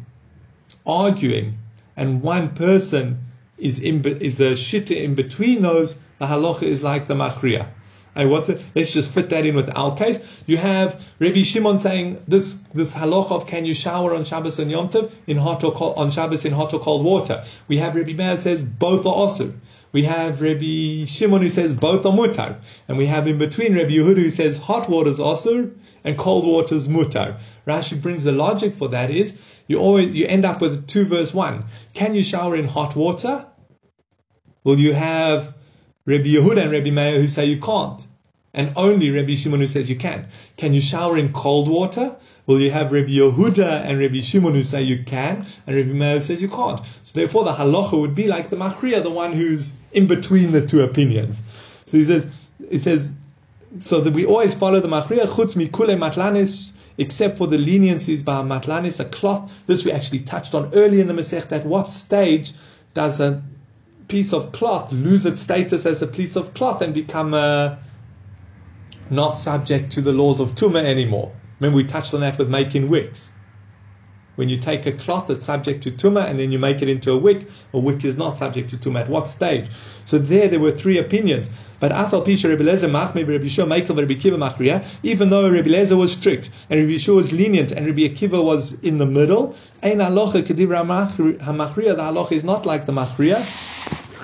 arguing 0.84 1.58
and 1.96 2.20
one 2.20 2.54
person 2.54 3.26
is 3.58 3.80
in, 3.80 4.04
is 4.04 4.40
a 4.40 4.52
shitta 4.52 4.96
in 5.00 5.14
between 5.14 5.62
those, 5.62 5.94
the 6.18 6.26
halacha 6.26 6.64
is 6.64 6.82
like 6.82 7.06
the 7.06 7.14
machriya. 7.14 7.68
Hey, 8.14 8.26
what's 8.26 8.50
it? 8.50 8.62
Let's 8.74 8.92
just 8.92 9.14
fit 9.14 9.30
that 9.30 9.46
in 9.46 9.54
with 9.54 9.74
our 9.74 9.96
case. 9.96 10.42
You 10.46 10.58
have 10.58 11.14
Rabbi 11.18 11.42
Shimon 11.42 11.78
saying 11.78 12.20
this 12.28 12.60
this 12.74 12.94
halacha 12.94 13.32
of 13.32 13.46
can 13.46 13.64
you 13.64 13.72
shower 13.72 14.14
on 14.14 14.24
Shabbos 14.24 14.58
and 14.58 14.70
Yom 14.70 14.90
Tov 14.90 15.10
in 15.26 15.38
hot 15.38 15.64
or 15.64 15.72
cold, 15.72 15.96
on 15.96 16.10
Shabbos 16.10 16.44
in 16.44 16.52
hot 16.52 16.74
or 16.74 16.80
cold 16.80 17.06
water. 17.06 17.42
We 17.68 17.78
have 17.78 17.94
Rabbi 17.96 18.12
Meir 18.12 18.36
says 18.36 18.64
both 18.64 19.06
are 19.06 19.14
osur. 19.14 19.54
We 19.92 20.02
have 20.02 20.42
Rabbi 20.42 21.06
Shimon 21.06 21.40
who 21.40 21.48
says 21.48 21.72
both 21.72 22.04
are 22.04 22.12
mutar, 22.12 22.56
and 22.86 22.98
we 22.98 23.06
have 23.06 23.26
in 23.26 23.38
between 23.38 23.74
Rabbi 23.74 23.92
Yehuda 23.92 24.16
who 24.16 24.28
says 24.30 24.58
hot 24.58 24.90
water 24.90 25.08
is 25.08 25.18
asur 25.18 25.74
and 26.04 26.18
cold 26.18 26.46
water 26.46 26.74
is 26.74 26.88
mutar. 26.88 27.40
Rashi 27.66 28.00
brings 28.00 28.24
the 28.24 28.32
logic 28.32 28.74
for 28.74 28.88
that 28.88 29.10
is 29.10 29.62
you 29.68 29.78
always 29.78 30.14
you 30.14 30.26
end 30.26 30.44
up 30.44 30.60
with 30.60 30.86
two 30.86 31.06
verse 31.06 31.32
one. 31.32 31.64
Can 31.94 32.14
you 32.14 32.22
shower 32.22 32.56
in 32.56 32.66
hot 32.66 32.94
water? 32.94 33.46
Will 34.64 34.78
you 34.78 34.92
have 34.92 35.54
Rabbi 36.04 36.24
Yehuda 36.24 36.62
and 36.62 36.72
Rabbi 36.72 36.90
Meir 36.90 37.20
who 37.20 37.28
say 37.28 37.46
you 37.46 37.60
can't, 37.60 38.04
and 38.52 38.72
only 38.76 39.10
Rabbi 39.10 39.34
Shimon 39.34 39.60
who 39.60 39.66
says 39.66 39.88
you 39.88 39.96
can. 39.96 40.26
Can 40.56 40.74
you 40.74 40.80
shower 40.80 41.16
in 41.16 41.32
cold 41.32 41.68
water? 41.68 42.16
Will 42.46 42.60
you 42.60 42.72
have 42.72 42.90
Rabbi 42.90 43.10
Yehuda 43.10 43.84
and 43.84 44.00
Rabbi 44.00 44.20
Shimon 44.20 44.54
who 44.54 44.64
say 44.64 44.82
you 44.82 45.04
can, 45.04 45.46
and 45.66 45.76
Rabbi 45.76 45.92
Meir 45.92 46.20
says 46.20 46.42
you 46.42 46.48
can't? 46.48 46.84
So 47.04 47.12
therefore, 47.18 47.44
the 47.44 47.52
halacha 47.52 48.00
would 48.00 48.16
be 48.16 48.26
like 48.26 48.50
the 48.50 48.56
machriya, 48.56 49.02
the 49.02 49.10
one 49.10 49.32
who's 49.32 49.76
in 49.92 50.08
between 50.08 50.50
the 50.50 50.66
two 50.66 50.82
opinions. 50.82 51.40
So 51.86 51.98
he 51.98 52.04
says, 52.04 52.26
he 52.68 52.78
says, 52.78 53.12
so 53.78 54.00
that 54.00 54.12
we 54.12 54.26
always 54.26 54.56
follow 54.56 54.80
the 54.80 54.88
machriya 54.88 55.26
chutz 55.26 55.54
mikule 55.54 55.96
matlanis, 55.96 56.72
except 56.98 57.38
for 57.38 57.46
the 57.46 57.56
leniencies 57.56 58.24
by 58.24 58.42
matlanis, 58.42 58.98
a 58.98 59.04
cloth. 59.04 59.64
This 59.66 59.84
we 59.84 59.92
actually 59.92 60.20
touched 60.20 60.54
on 60.54 60.74
early 60.74 61.00
in 61.00 61.06
the 61.06 61.14
Masech. 61.14 61.52
At 61.52 61.64
what 61.64 61.86
stage 61.86 62.52
does 62.92 63.20
a 63.20 63.42
piece 64.12 64.34
of 64.34 64.52
cloth 64.52 64.92
lose 64.92 65.24
its 65.24 65.40
status 65.40 65.86
as 65.86 66.02
a 66.02 66.06
piece 66.06 66.36
of 66.36 66.52
cloth 66.52 66.82
and 66.82 66.92
become 66.92 67.32
uh, 67.32 67.76
not 69.08 69.38
subject 69.38 69.90
to 69.90 70.02
the 70.02 70.12
laws 70.12 70.38
of 70.38 70.50
Tumah 70.54 70.84
anymore. 70.84 71.32
Remember, 71.58 71.78
we 71.78 71.84
touched 71.84 72.12
on 72.12 72.20
that 72.20 72.36
with 72.36 72.50
making 72.50 72.90
wicks. 72.90 73.32
When 74.36 74.50
you 74.50 74.58
take 74.58 74.84
a 74.84 74.92
cloth 74.92 75.28
that's 75.28 75.46
subject 75.46 75.82
to 75.84 75.90
Tumah 75.90 76.28
and 76.28 76.38
then 76.38 76.52
you 76.52 76.58
make 76.58 76.82
it 76.82 76.90
into 76.90 77.10
a 77.12 77.16
wick, 77.16 77.48
a 77.72 77.78
wick 77.78 78.04
is 78.04 78.18
not 78.18 78.36
subject 78.36 78.68
to 78.70 78.76
Tumah. 78.76 79.00
At 79.00 79.08
what 79.08 79.28
stage? 79.28 79.70
So 80.04 80.18
there, 80.18 80.46
there 80.48 80.60
were 80.60 80.72
three 80.72 80.98
opinions. 80.98 81.48
But 81.80 81.92
Afal 81.92 82.22
Pisha 82.22 82.50
Rebbe 82.50 82.62
even 85.02 85.30
though 85.30 85.50
Rabbi 85.50 85.70
Lezer 85.70 85.96
was 85.96 86.12
strict 86.12 86.50
and 86.68 86.80
Rabbi 86.80 86.92
Yehoshua 86.92 87.16
was 87.16 87.32
lenient 87.32 87.72
and 87.72 87.86
Rabbi 87.86 88.02
Akiva 88.02 88.44
was 88.44 88.78
in 88.84 88.98
the 88.98 89.06
middle, 89.06 89.56
Ein 89.82 90.00
HaMachriya, 90.00 91.96
the 91.96 92.02
halacha 92.02 92.32
is 92.32 92.44
not 92.44 92.66
like 92.66 92.84
the 92.84 92.92
Machriya. 92.92 93.71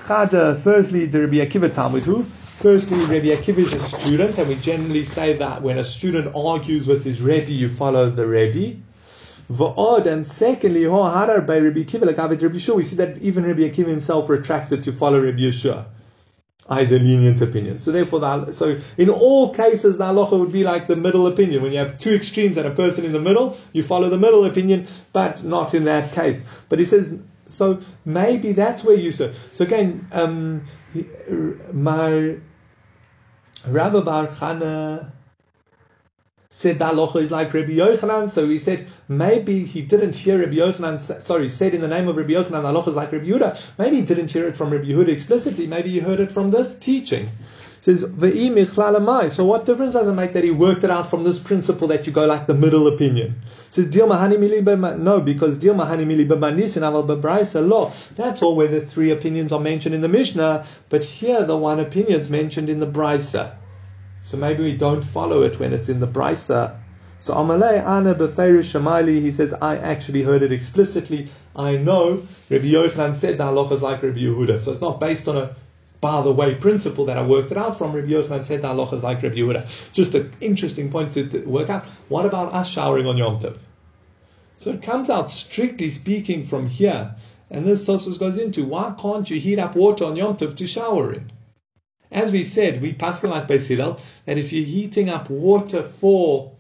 Chada, 0.09 0.57
firstly, 0.57 1.05
the 1.05 1.21
Rabbi 1.21 1.35
Akiva 1.35 1.69
talmid, 1.69 2.05
who 2.05 2.23
Firstly, 2.23 2.97
Rabbi 2.97 3.27
Akiva 3.27 3.59
is 3.59 3.75
a 3.75 3.79
student, 3.79 4.39
and 4.39 4.49
we 4.49 4.55
generally 4.55 5.05
say 5.05 5.35
that 5.35 5.61
when 5.61 5.77
a 5.77 5.85
student 5.85 6.35
argues 6.35 6.87
with 6.87 7.05
his 7.05 7.21
Rebbe, 7.21 7.53
you 7.53 7.69
follow 7.69 8.09
the 8.09 8.27
Rebbe. 8.27 8.81
Va'od, 9.53 10.07
and 10.07 10.27
secondly, 10.27 10.85
Harar 10.85 11.43
by 11.43 11.59
Rabbi 11.59 11.81
Akiva, 11.81 12.07
like 12.07 12.17
Rabbi 12.17 12.37
Yehoshua, 12.37 12.77
we 12.77 12.85
see 12.85 12.97
that 12.97 13.19
even 13.19 13.45
Rabbi 13.45 13.61
Akiva 13.69 13.89
himself 13.89 14.31
retracted 14.31 14.83
to 14.85 14.93
follow 14.93 15.21
Rabbi 15.23 15.41
Yehoshua. 15.41 15.85
Either 16.71 16.99
lenient 16.99 17.43
opinion. 17.43 17.77
So 17.77 17.93
therefore, 17.93 18.21
the, 18.21 18.53
so 18.53 18.79
in 18.97 19.11
all 19.11 19.53
cases, 19.53 19.99
the 19.99 20.05
halacha 20.05 20.41
would 20.41 20.53
be 20.53 20.65
like 20.65 20.87
the 20.87 20.97
middle 20.97 21.27
opinion. 21.27 21.63
When 21.63 21.73
you 21.73 21.79
have 21.81 21.99
two 21.99 22.15
extremes 22.15 22.57
and 22.57 22.67
a 22.67 22.71
person 22.71 23.05
in 23.05 23.13
the 23.13 23.21
middle, 23.21 23.59
you 23.75 23.83
follow 23.83 24.09
the 24.09 24.19
middle 24.19 24.47
opinion, 24.47 24.87
but 25.13 25.45
not 25.45 25.75
in 25.75 25.85
that 25.85 26.13
case. 26.13 26.47
But 26.71 26.79
he 26.79 26.87
says 26.87 27.19
so 27.51 27.81
maybe 28.05 28.53
that's 28.53 28.85
where 28.85 28.97
you 28.97 29.11
said. 29.11 29.35
So 29.53 29.65
again, 29.65 30.07
um, 30.13 30.65
my 31.73 32.37
Rabbi 33.67 34.01
Bar 34.01 34.29
Chana 34.29 35.13
said 36.51 36.79
that 36.79 36.95
halacha 36.95 37.17
is 37.17 37.31
like 37.31 37.53
Rabbi 37.53 37.73
Yochanan. 37.73 38.31
So 38.31 38.49
he 38.49 38.59
said 38.59 38.87
maybe 39.07 39.65
he 39.65 39.83
didn't 39.83 40.17
hear 40.17 40.41
Rabbi 40.41 40.55
Yochanan. 40.55 40.99
Sorry, 40.99 41.49
said 41.49 41.75
in 41.75 41.81
the 41.81 41.89
name 41.89 42.09
of 42.09 42.17
Rabbi 42.17 42.33
Yochanan, 42.33 42.63
halacha 42.63 42.89
is 42.89 42.95
like 42.95 43.13
Rabbi 43.13 43.27
Yehuda. 43.27 43.79
Maybe 43.79 43.97
he 43.97 44.03
didn't 44.03 44.31
hear 44.31 44.49
it 44.49 44.57
from 44.57 44.71
Rabbi 44.71 44.87
Yehuda 44.87 45.09
explicitly. 45.09 45.67
Maybe 45.67 45.91
he 45.91 46.01
heard 46.01 46.21
it 46.21 46.33
from 46.33 46.51
this 46.51 46.79
teaching. 46.79 47.29
Says 47.81 48.05
Ve'i 48.05 49.31
So 49.31 49.45
what 49.45 49.67
difference 49.67 49.95
does 49.95 50.09
it 50.09 50.13
make 50.13 50.33
that 50.33 50.45
he 50.45 50.51
worked 50.51 50.85
it 50.85 50.91
out 50.91 51.09
from 51.09 51.25
this 51.25 51.39
principle 51.39 51.89
that 51.89 52.07
you 52.07 52.13
go 52.13 52.27
like 52.27 52.47
the 52.47 52.55
middle 52.55 52.87
opinion? 52.87 53.41
Says 53.71 53.87
Dil 53.87 54.09
Mahani 54.09 54.37
Mili 54.37 54.99
No, 54.99 55.21
because 55.21 55.57
Dil 55.57 55.75
Mahani 55.75 56.07
Mili 56.07 56.27
B'Manisin 56.27 56.83
Aval 56.83 57.07
B'Braisa 57.07 57.67
Lo. 57.67 57.93
That's 58.17 58.43
all 58.43 58.57
where 58.57 58.69
the 58.69 58.81
three 58.81 59.11
opinions 59.11 59.53
are 59.53 59.61
mentioned 59.61 59.95
in 59.95 60.01
the 60.01 60.09
Mishnah, 60.09 60.67
but 60.89 61.05
here 61.05 61.45
the 61.45 61.57
one 61.57 61.81
opinion 61.81 62.21
is 62.21 62.31
mentioned 62.31 62.69
in 62.69 62.81
the 62.81 62.87
Brisa. 62.87 63.55
So 64.23 64.37
maybe 64.37 64.63
we 64.63 64.77
don't 64.77 65.05
follow 65.05 65.43
it 65.43 65.59
when 65.59 65.73
it's 65.73 65.89
in 65.89 66.01
the 66.01 66.07
Brisa. 66.07 66.79
So 67.21 67.35
Amalei 67.35 67.85
Ana 67.85 68.15
Beferish 68.15 68.73
Shemaili, 68.73 69.21
he 69.21 69.33
says, 69.33 69.53
I 69.55 69.77
actually 69.77 70.23
heard 70.23 70.43
it 70.43 70.53
explicitly. 70.53 71.29
I 71.57 71.77
know 71.77 72.23
Rabbi 72.49 72.67
Yochanan 72.67 73.15
said 73.15 73.39
the 73.39 73.45
halacha 73.45 73.73
is 73.73 73.83
like 73.83 74.03
Rabbi 74.03 74.21
Yehuda. 74.21 74.61
So 74.61 74.73
it's 74.73 74.81
not 74.81 75.01
based 75.01 75.27
on 75.27 75.37
a 75.37 75.57
by 76.01 76.23
the 76.23 76.33
way 76.33 76.55
principle 76.55 77.07
that 77.07 77.19
I 77.19 77.27
worked 77.27 77.51
it 77.51 77.57
out 77.57 77.77
from. 77.77 77.93
Rabbi 77.93 78.09
Yochanan 78.09 78.43
said 78.43 78.63
the 78.63 78.69
halacha 78.69 78.95
is 78.95 79.03
like 79.03 79.23
Rabbi 79.23 79.37
Yehuda. 79.37 79.93
Just 79.93 80.15
an 80.15 80.33
interesting 80.41 80.91
point 80.91 81.13
to, 81.13 81.27
to 81.29 81.41
work 81.41 81.71
out. 81.71 81.85
What 82.09 82.27
about 82.27 82.53
us 82.53 82.69
showering 82.69 83.07
on 83.07 83.17
Yom 83.17 83.41
Tov? 83.41 83.59
So 84.57 84.71
it 84.71 84.83
comes 84.83 85.11
out 85.11 85.31
strictly 85.31 85.91
speaking 85.91 86.43
from 86.45 86.69
here, 86.69 87.15
and 87.51 87.65
this 87.65 87.85
Tosfos 87.85 88.19
goes 88.19 88.39
into 88.39 88.65
why 88.65 88.95
can't 88.99 89.29
you 89.29 89.41
heat 89.41 89.59
up 89.59 89.77
water 89.77 90.05
on 90.05 90.17
Yom 90.17 90.37
Tov 90.37 90.57
to 90.57 90.67
shower 90.67 91.13
in? 91.13 91.31
As 92.11 92.33
we 92.33 92.43
said, 92.43 92.81
we 92.81 92.93
Pascal 92.93 93.31
like 93.31 93.47
Beis 93.47 93.69
that 94.25 94.39
if 94.39 94.53
you're 94.53 94.65
heating 94.65 95.11
up 95.11 95.29
water 95.29 95.83
for 95.83 96.53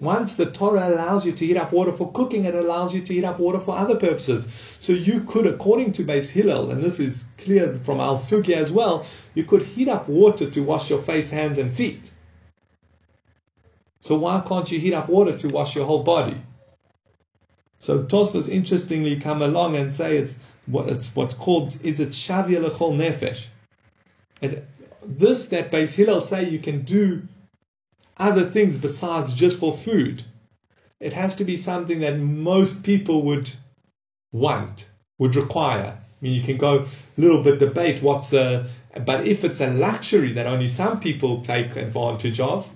once 0.00 0.34
the 0.34 0.46
Torah 0.46 0.88
allows 0.88 1.24
you 1.24 1.32
to 1.32 1.46
heat 1.46 1.56
up 1.56 1.72
water 1.72 1.92
for 1.92 2.10
cooking, 2.12 2.44
it 2.44 2.54
allows 2.54 2.94
you 2.94 3.00
to 3.00 3.14
heat 3.14 3.24
up 3.24 3.38
water 3.38 3.60
for 3.60 3.76
other 3.76 3.96
purposes. 3.96 4.46
So 4.80 4.92
you 4.92 5.20
could, 5.20 5.46
according 5.46 5.92
to 5.92 6.04
Beis 6.04 6.30
Hillel, 6.30 6.70
and 6.70 6.82
this 6.82 6.98
is 6.98 7.26
clear 7.38 7.74
from 7.74 8.00
Al 8.00 8.16
Sugya 8.16 8.56
as 8.56 8.72
well, 8.72 9.06
you 9.34 9.44
could 9.44 9.62
heat 9.62 9.88
up 9.88 10.08
water 10.08 10.50
to 10.50 10.62
wash 10.62 10.90
your 10.90 10.98
face, 10.98 11.30
hands, 11.30 11.58
and 11.58 11.72
feet. 11.72 12.10
So 14.00 14.18
why 14.18 14.42
can't 14.46 14.70
you 14.70 14.78
heat 14.78 14.94
up 14.94 15.08
water 15.08 15.36
to 15.38 15.48
wash 15.48 15.76
your 15.76 15.86
whole 15.86 16.02
body? 16.02 16.36
So 17.78 18.02
Tosfos 18.02 18.48
interestingly 18.48 19.16
come 19.16 19.42
along 19.42 19.76
and 19.76 19.92
say 19.92 20.16
it's 20.16 20.38
what 20.66 20.88
it's 20.88 21.14
what's 21.14 21.34
called 21.34 21.78
is 21.82 22.00
it 22.00 22.10
shavia 22.10 22.62
lechol 22.66 22.96
nefesh. 22.96 23.46
And 24.42 24.62
this 25.02 25.48
that 25.48 25.70
Beis 25.70 25.94
Hillel 25.94 26.20
say 26.20 26.48
you 26.48 26.58
can 26.58 26.82
do 26.82 27.28
other 28.16 28.44
things 28.44 28.78
besides 28.78 29.32
just 29.32 29.58
for 29.58 29.72
food. 29.72 30.22
It 31.00 31.12
has 31.12 31.36
to 31.36 31.44
be 31.44 31.56
something 31.56 32.00
that 32.00 32.18
most 32.18 32.82
people 32.82 33.22
would 33.22 33.50
want, 34.32 34.88
would 35.18 35.36
require. 35.36 35.98
I 36.00 36.16
mean, 36.20 36.32
you 36.32 36.42
can 36.42 36.56
go 36.56 36.86
a 37.18 37.20
little 37.20 37.42
bit 37.42 37.58
debate 37.58 38.02
what's 38.02 38.32
a, 38.32 38.66
but 39.04 39.26
if 39.26 39.44
it's 39.44 39.60
a 39.60 39.72
luxury 39.72 40.32
that 40.32 40.46
only 40.46 40.68
some 40.68 41.00
people 41.00 41.40
take 41.40 41.76
advantage 41.76 42.40
of, 42.40 42.70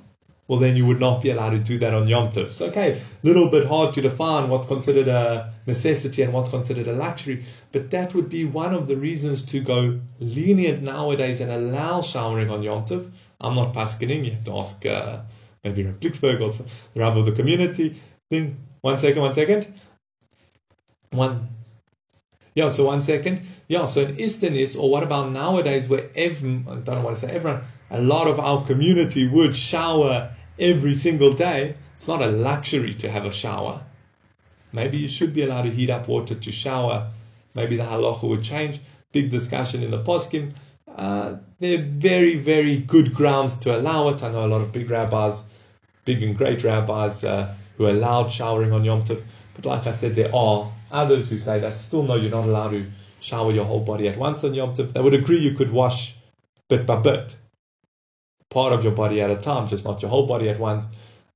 well, 0.48 0.58
then 0.58 0.76
you 0.76 0.86
would 0.86 0.98
not 0.98 1.22
be 1.22 1.28
allowed 1.28 1.50
to 1.50 1.58
do 1.58 1.78
that 1.78 1.92
on 1.92 2.08
Yom 2.08 2.32
Tov. 2.32 2.48
So, 2.48 2.68
okay, 2.68 2.92
a 2.92 3.26
little 3.26 3.50
bit 3.50 3.66
hard 3.66 3.92
to 3.94 4.00
define 4.00 4.48
what's 4.48 4.66
considered 4.66 5.06
a 5.06 5.52
necessity 5.66 6.22
and 6.22 6.32
what's 6.32 6.48
considered 6.48 6.86
a 6.86 6.94
luxury, 6.94 7.44
but 7.70 7.90
that 7.90 8.14
would 8.14 8.30
be 8.30 8.46
one 8.46 8.72
of 8.72 8.88
the 8.88 8.96
reasons 8.96 9.44
to 9.46 9.60
go 9.60 10.00
lenient 10.20 10.82
nowadays 10.82 11.42
and 11.42 11.52
allow 11.52 12.00
showering 12.00 12.50
on 12.50 12.62
Yom 12.62 12.86
Tov. 12.86 13.10
I'm 13.40 13.54
not 13.54 13.72
paskening, 13.72 14.24
you 14.24 14.32
have 14.32 14.44
to 14.44 14.58
ask 14.58 14.84
uh, 14.84 15.20
maybe 15.62 15.84
Rav 15.84 16.00
Klicksberg 16.00 16.40
or 16.40 16.50
the 16.50 17.00
Rav 17.00 17.16
of 17.16 17.26
the 17.26 17.32
community. 17.32 18.00
Thing. 18.30 18.56
One 18.80 18.98
second, 18.98 19.22
one 19.22 19.34
second. 19.34 19.72
One. 21.10 21.48
Yeah, 22.54 22.68
so 22.68 22.86
one 22.86 23.02
second. 23.02 23.42
Yeah, 23.68 23.86
so 23.86 24.02
in 24.02 24.18
Eastern 24.18 24.54
is, 24.54 24.76
or 24.76 24.90
what 24.90 25.02
about 25.02 25.30
nowadays 25.30 25.88
where 25.88 26.10
every, 26.16 26.62
I 26.68 26.76
don't 26.76 27.02
want 27.02 27.16
to 27.16 27.26
say 27.26 27.32
everyone, 27.32 27.62
a 27.90 28.00
lot 28.00 28.26
of 28.26 28.40
our 28.40 28.64
community 28.64 29.28
would 29.28 29.56
shower 29.56 30.34
every 30.58 30.94
single 30.94 31.32
day. 31.32 31.76
It's 31.96 32.08
not 32.08 32.22
a 32.22 32.26
luxury 32.26 32.94
to 32.94 33.10
have 33.10 33.24
a 33.24 33.32
shower. 33.32 33.82
Maybe 34.72 34.98
you 34.98 35.08
should 35.08 35.32
be 35.32 35.42
allowed 35.42 35.62
to 35.62 35.70
heat 35.70 35.90
up 35.90 36.08
water 36.08 36.34
to 36.34 36.52
shower. 36.52 37.10
Maybe 37.54 37.76
the 37.76 37.84
halacha 37.84 38.28
would 38.28 38.42
change. 38.42 38.80
Big 39.12 39.30
discussion 39.30 39.82
in 39.82 39.90
the 39.90 40.02
poskim. 40.02 40.52
Uh, 40.98 41.36
there 41.60 41.78
are 41.78 41.82
very, 41.82 42.36
very 42.36 42.76
good 42.76 43.14
grounds 43.14 43.56
to 43.60 43.76
allow 43.76 44.08
it. 44.08 44.22
I 44.22 44.32
know 44.32 44.44
a 44.44 44.48
lot 44.48 44.60
of 44.60 44.72
big 44.72 44.90
rabbis, 44.90 45.44
big 46.04 46.22
and 46.22 46.36
great 46.36 46.64
rabbis, 46.64 47.22
uh, 47.22 47.54
who 47.76 47.88
allowed 47.88 48.32
showering 48.32 48.72
on 48.72 48.84
Yom 48.84 49.02
Tov. 49.02 49.22
But 49.54 49.64
like 49.64 49.86
I 49.86 49.92
said, 49.92 50.16
there 50.16 50.34
are 50.34 50.70
others 50.90 51.30
who 51.30 51.38
say 51.38 51.60
that 51.60 51.72
still 51.74 52.02
no, 52.02 52.16
you're 52.16 52.32
not 52.32 52.44
allowed 52.44 52.70
to 52.70 52.84
shower 53.20 53.52
your 53.52 53.64
whole 53.64 53.80
body 53.80 54.08
at 54.08 54.18
once 54.18 54.42
on 54.42 54.54
Yom 54.54 54.74
Tov. 54.74 54.92
They 54.92 55.00
would 55.00 55.14
agree 55.14 55.38
you 55.38 55.54
could 55.54 55.70
wash 55.70 56.16
bit 56.68 56.84
by 56.84 56.96
bit, 56.96 57.36
part 58.50 58.72
of 58.72 58.82
your 58.82 58.92
body 58.92 59.20
at 59.20 59.30
a 59.30 59.36
time, 59.36 59.68
just 59.68 59.84
not 59.84 60.02
your 60.02 60.10
whole 60.10 60.26
body 60.26 60.48
at 60.48 60.58
once. 60.58 60.84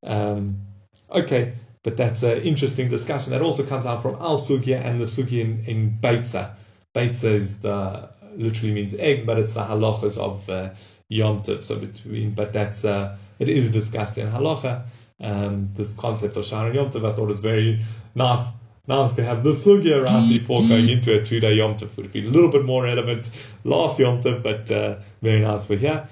Um, 0.02 0.62
okay, 1.10 1.54
but 1.84 1.96
that's 1.96 2.24
an 2.24 2.42
interesting 2.42 2.88
discussion. 2.88 3.30
That 3.30 3.42
also 3.42 3.64
comes 3.64 3.86
out 3.86 4.02
from 4.02 4.16
Al 4.16 4.38
Sugya 4.38 4.84
and 4.84 5.00
the 5.00 5.04
Sugya 5.04 5.40
in, 5.40 5.64
in 5.66 5.98
Beitza. 6.00 6.54
Beitza 6.94 7.32
is 7.32 7.60
the 7.60 8.10
literally 8.36 8.74
means 8.74 8.94
egg, 8.94 9.26
but 9.26 9.38
it's 9.38 9.54
the 9.54 9.60
halachas 9.60 10.18
of 10.18 10.48
uh, 10.48 10.70
Yom 11.08 11.40
Tov. 11.40 11.62
So 11.62 11.76
between, 11.76 12.32
but 12.32 12.52
that's 12.52 12.84
uh, 12.84 13.16
it 13.38 13.48
is 13.48 13.70
discussed 13.70 14.18
in 14.18 14.28
halacha. 14.28 14.84
Um, 15.20 15.70
this 15.74 15.94
concept 15.94 16.36
of 16.36 16.44
Sharon 16.44 16.74
Yom 16.74 16.90
Tov, 16.90 17.10
I 17.10 17.14
thought 17.14 17.28
was 17.28 17.40
very 17.40 17.82
nice. 18.14 18.48
Nice 18.88 19.14
to 19.14 19.22
have 19.22 19.44
the 19.44 19.50
sugya 19.50 20.04
right 20.04 20.28
before 20.28 20.60
going 20.66 20.88
into 20.88 21.16
a 21.16 21.22
two-day 21.22 21.54
Yom 21.54 21.76
Tov. 21.76 21.96
Would 21.96 22.12
be 22.12 22.26
a 22.26 22.28
little 22.28 22.50
bit 22.50 22.64
more 22.64 22.82
relevant 22.82 23.30
last 23.62 24.00
Yom 24.00 24.20
Tov, 24.20 24.42
but 24.42 24.68
uh, 24.72 24.96
very 25.22 25.40
nice 25.40 25.66
for 25.66 25.76
here. 25.76 26.08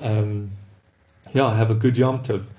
Um, 0.00 0.50
yeah, 1.34 1.54
have 1.54 1.70
a 1.70 1.74
good 1.74 1.98
Yom 1.98 2.22
Tov. 2.22 2.46